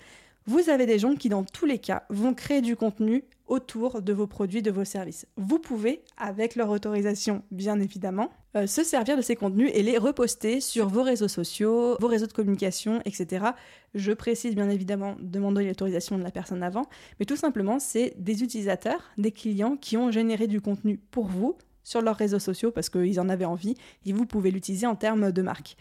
vous 0.48 0.70
avez 0.70 0.86
des 0.86 0.98
gens 0.98 1.16
qui, 1.16 1.28
dans 1.28 1.44
tous 1.44 1.66
les 1.66 1.78
cas, 1.78 2.04
vont 2.10 2.34
créer 2.34 2.62
du 2.62 2.78
contenu 2.78 3.26
autour 3.48 4.02
de 4.02 4.14
vos 4.14 4.28
produits, 4.28 4.62
de 4.62 4.72
vos 4.72 4.86
services. 4.86 5.26
Vous 5.36 5.60
pouvez, 5.60 6.02
avec 6.18 6.56
leur 6.56 6.70
autorisation 6.70 7.44
bien 7.52 7.80
évidemment, 7.80 8.30
euh, 8.56 8.66
se 8.66 8.84
servir 8.84 9.18
de 9.18 9.22
ces 9.22 9.36
contenus 9.36 9.70
et 9.74 9.84
les 9.84 9.98
reposter 9.98 10.62
sur 10.62 10.88
vos 10.88 11.04
réseaux 11.04 11.28
sociaux, 11.28 11.98
vos 12.00 12.08
réseaux 12.08 12.28
de 12.28 12.34
communication, 12.34 13.02
etc. 13.04 13.48
Je 13.94 14.14
précise 14.14 14.56
bien 14.56 14.70
évidemment, 14.70 15.16
demandez 15.20 15.66
l'autorisation 15.66 16.18
de 16.18 16.24
la 16.24 16.32
personne 16.32 16.64
avant, 16.64 16.88
mais 17.20 17.26
tout 17.26 17.36
simplement, 17.36 17.80
c'est 17.80 18.14
des 18.18 18.42
utilisateurs, 18.44 19.12
des 19.18 19.32
clients 19.32 19.76
qui 19.76 19.98
ont 19.98 20.12
généré 20.12 20.48
du 20.48 20.62
contenu 20.62 20.98
pour 21.12 21.28
vous 21.28 21.58
sur 21.84 22.02
leurs 22.02 22.18
réseaux 22.18 22.40
sociaux 22.40 22.72
parce 22.72 22.90
qu'ils 22.90 23.20
en 23.20 23.30
avaient 23.30 23.46
envie 23.46 23.76
et 24.06 24.14
vous 24.14 24.26
pouvez 24.26 24.52
l'utiliser 24.52 24.88
en 24.88 24.96
termes 24.96 25.32
de 25.32 25.42
marque. 25.42 25.78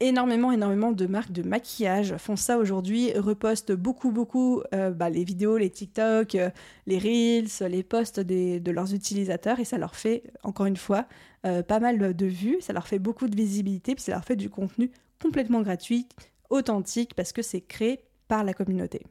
Énormément, 0.00 0.52
énormément 0.52 0.92
de 0.92 1.06
marques 1.06 1.32
de 1.32 1.42
maquillage 1.42 2.16
font 2.16 2.36
ça 2.36 2.58
aujourd'hui, 2.58 3.12
repostent 3.18 3.72
beaucoup, 3.72 4.12
beaucoup 4.12 4.62
euh, 4.74 4.90
bah, 4.90 5.10
les 5.10 5.24
vidéos, 5.24 5.56
les 5.56 5.70
TikTok, 5.70 6.34
euh, 6.34 6.50
les 6.86 6.98
Reels, 6.98 7.68
les 7.68 7.82
posts 7.82 8.20
de 8.20 8.70
leurs 8.70 8.94
utilisateurs 8.94 9.60
et 9.60 9.64
ça 9.64 9.78
leur 9.78 9.96
fait, 9.96 10.22
encore 10.42 10.66
une 10.66 10.76
fois, 10.76 11.06
euh, 11.46 11.62
pas 11.62 11.80
mal 11.80 12.14
de 12.14 12.26
vues, 12.26 12.58
ça 12.60 12.72
leur 12.72 12.86
fait 12.86 12.98
beaucoup 12.98 13.28
de 13.28 13.36
visibilité, 13.36 13.94
puis 13.94 14.04
ça 14.04 14.12
leur 14.12 14.24
fait 14.24 14.36
du 14.36 14.50
contenu 14.50 14.90
complètement 15.20 15.62
gratuit, 15.62 16.06
authentique, 16.50 17.14
parce 17.14 17.32
que 17.32 17.42
c'est 17.42 17.60
créé 17.60 18.00
par 18.28 18.44
la 18.44 18.54
communauté. 18.54 19.02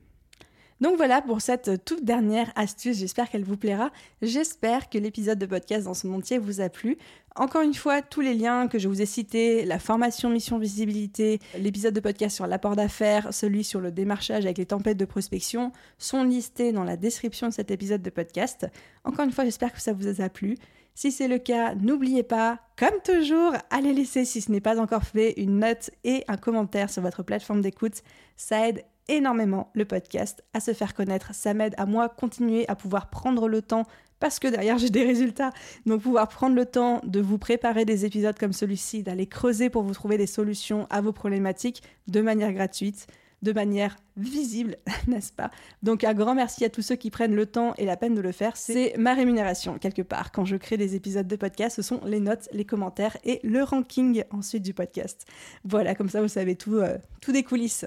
Donc 0.80 0.95
voilà 0.97 1.21
pour 1.21 1.41
cette 1.41 1.84
toute 1.86 2.05
dernière 2.05 2.51
astuce, 2.55 2.97
j'espère 2.97 3.30
qu'elle 3.30 3.43
vous 3.43 3.57
plaira. 3.57 3.91
J'espère 4.21 4.89
que 4.89 4.99
l'épisode 4.99 5.39
de 5.39 5.47
podcast 5.47 5.86
dans 5.86 5.95
son 5.95 6.13
entier 6.13 6.38
vous 6.38 6.61
a 6.61 6.69
plu. 6.69 6.97
Encore 7.36 7.63
une 7.63 7.73
fois, 7.73 8.01
tous 8.01 8.21
les 8.21 8.36
liens 8.36 8.67
que 8.67 8.78
je 8.78 8.88
vous 8.88 9.01
ai 9.01 9.07
cités, 9.07 9.65
la 9.65 9.80
formation 9.80 10.30
Mission 10.30 10.59
Visibilité, 10.59 11.39
l'épisode 11.57 11.93
de 11.93 11.99
podcast 11.99 12.36
sur 12.36 12.45
l'apport 12.45 12.75
d'affaires, 12.75 13.34
celui 13.34 13.63
sur 13.63 13.80
le 13.80 13.91
démarchage 13.91 14.45
avec 14.45 14.59
les 14.59 14.67
tempêtes 14.67 14.97
de 14.97 15.05
prospection, 15.05 15.71
sont 15.97 16.23
listés 16.23 16.71
dans 16.71 16.84
la 16.84 16.95
description 16.95 17.47
de 17.47 17.53
cet 17.53 17.71
épisode 17.71 18.03
de 18.03 18.09
podcast. 18.11 18.67
Encore 19.03 19.25
une 19.25 19.32
fois, 19.32 19.45
j'espère 19.45 19.73
que 19.73 19.82
ça 19.82 19.93
vous 19.93 20.21
a 20.21 20.30
plu. 20.30 20.57
Si 20.93 21.11
c'est 21.11 21.28
le 21.28 21.38
cas, 21.38 21.75
n'oubliez 21.75 22.23
pas, 22.23 22.59
comme 22.75 22.99
toujours, 23.03 23.53
allez 23.69 23.93
laisser, 23.93 24.25
si 24.25 24.41
ce 24.41 24.51
n'est 24.51 24.61
pas 24.61 24.80
encore 24.80 25.03
fait, 25.03 25.34
une 25.38 25.59
note 25.59 25.91
et 26.03 26.23
un 26.28 26.38
commentaire 26.38 26.89
sur 26.89 27.03
votre 27.03 27.21
plateforme 27.21 27.61
d'écoute. 27.61 28.01
Ça 28.36 28.67
aide 28.67 28.84
énormément 29.08 29.72
le 29.74 29.86
podcast 29.86 30.43
à 30.53 30.60
se 30.60 30.74
faire 30.74 30.93
connaître. 30.93 31.34
Ça 31.34 31.53
m'aide 31.53 31.76
à 31.78 31.86
moi 31.86 32.10
continuer 32.10 32.68
à 32.68 32.76
pouvoir 32.76 33.10
prendre 33.10 33.47
le 33.47 33.62
temps 33.62 33.86
parce 34.20 34.39
que 34.39 34.47
derrière 34.47 34.78
j'ai 34.80 34.89
des 34.89 35.05
résultats. 35.05 35.51
Donc 35.86 36.01
pouvoir 36.01 36.28
prendre 36.28 36.55
le 36.55 36.66
temps 36.66 37.01
de 37.03 37.20
vous 37.20 37.38
préparer 37.38 37.86
des 37.86 38.05
épisodes 38.05 38.38
comme 38.38 38.53
celui-ci, 38.53 39.03
d'aller 39.03 39.28
creuser 39.28 39.70
pour 39.70 39.84
vous 39.84 39.93
trouver 39.93 40.18
des 40.18 40.28
solutions 40.28 40.88
à 40.89 41.01
vos 41.01 41.12
problématiques 41.12 41.84
de 42.08 42.22
manière 42.22 42.53
gratuite, 42.53 43.08
de 43.43 43.53
manière 43.53 43.97
visible, 44.16 44.78
n'est-ce 45.08 45.32
pas? 45.32 45.51
Donc 45.84 46.03
un 46.03 46.14
grand 46.14 46.34
merci 46.34 46.66
à 46.66 46.70
tous 46.70 46.82
ceux 46.82 46.95
qui 46.95 47.12
prennent 47.12 47.36
le 47.36 47.45
temps 47.45 47.74
et 47.78 47.86
la 47.86 47.95
peine 47.95 48.16
de 48.16 48.22
le 48.22 48.32
faire. 48.32 48.58
C'est 48.58 48.95
ma 48.97 49.14
rémunération 49.14 49.78
quelque 49.78 50.01
part. 50.01 50.32
Quand 50.32 50.45
je 50.45 50.55
crée 50.55 50.78
des 50.78 50.95
épisodes 50.95 51.28
de 51.28 51.36
podcast, 51.36 51.76
ce 51.76 51.82
sont 51.82 52.01
les 52.05 52.20
notes, 52.20 52.49
les 52.51 52.66
commentaires 52.66 53.18
et 53.24 53.39
le 53.43 53.64
ranking 53.64 54.24
ensuite 54.32 54.64
du 54.64 54.74
podcast. 54.74 55.28
Voilà, 55.64 55.93
comme 55.93 56.10
ça 56.10 56.22
vous 56.22 56.28
savez 56.28 56.55
tout, 56.55 56.76
euh, 56.76 56.97
tout 57.22 57.32
des 57.32 57.43
coulisses. 57.43 57.86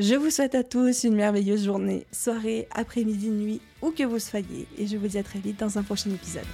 Je 0.00 0.14
vous 0.14 0.30
souhaite 0.30 0.54
à 0.54 0.64
tous 0.64 1.04
une 1.04 1.14
merveilleuse 1.14 1.66
journée, 1.66 2.06
soirée, 2.10 2.66
après-midi, 2.74 3.28
nuit, 3.28 3.60
où 3.82 3.90
que 3.90 4.02
vous 4.02 4.18
soyez, 4.18 4.66
et 4.78 4.86
je 4.86 4.96
vous 4.96 5.08
dis 5.08 5.18
à 5.18 5.22
très 5.22 5.40
vite 5.40 5.60
dans 5.60 5.76
un 5.76 5.82
prochain 5.82 6.08
épisode. 6.08 6.46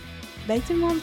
Bye 0.48 0.60
tout 0.66 0.72
le 0.72 0.80
monde 0.80 0.98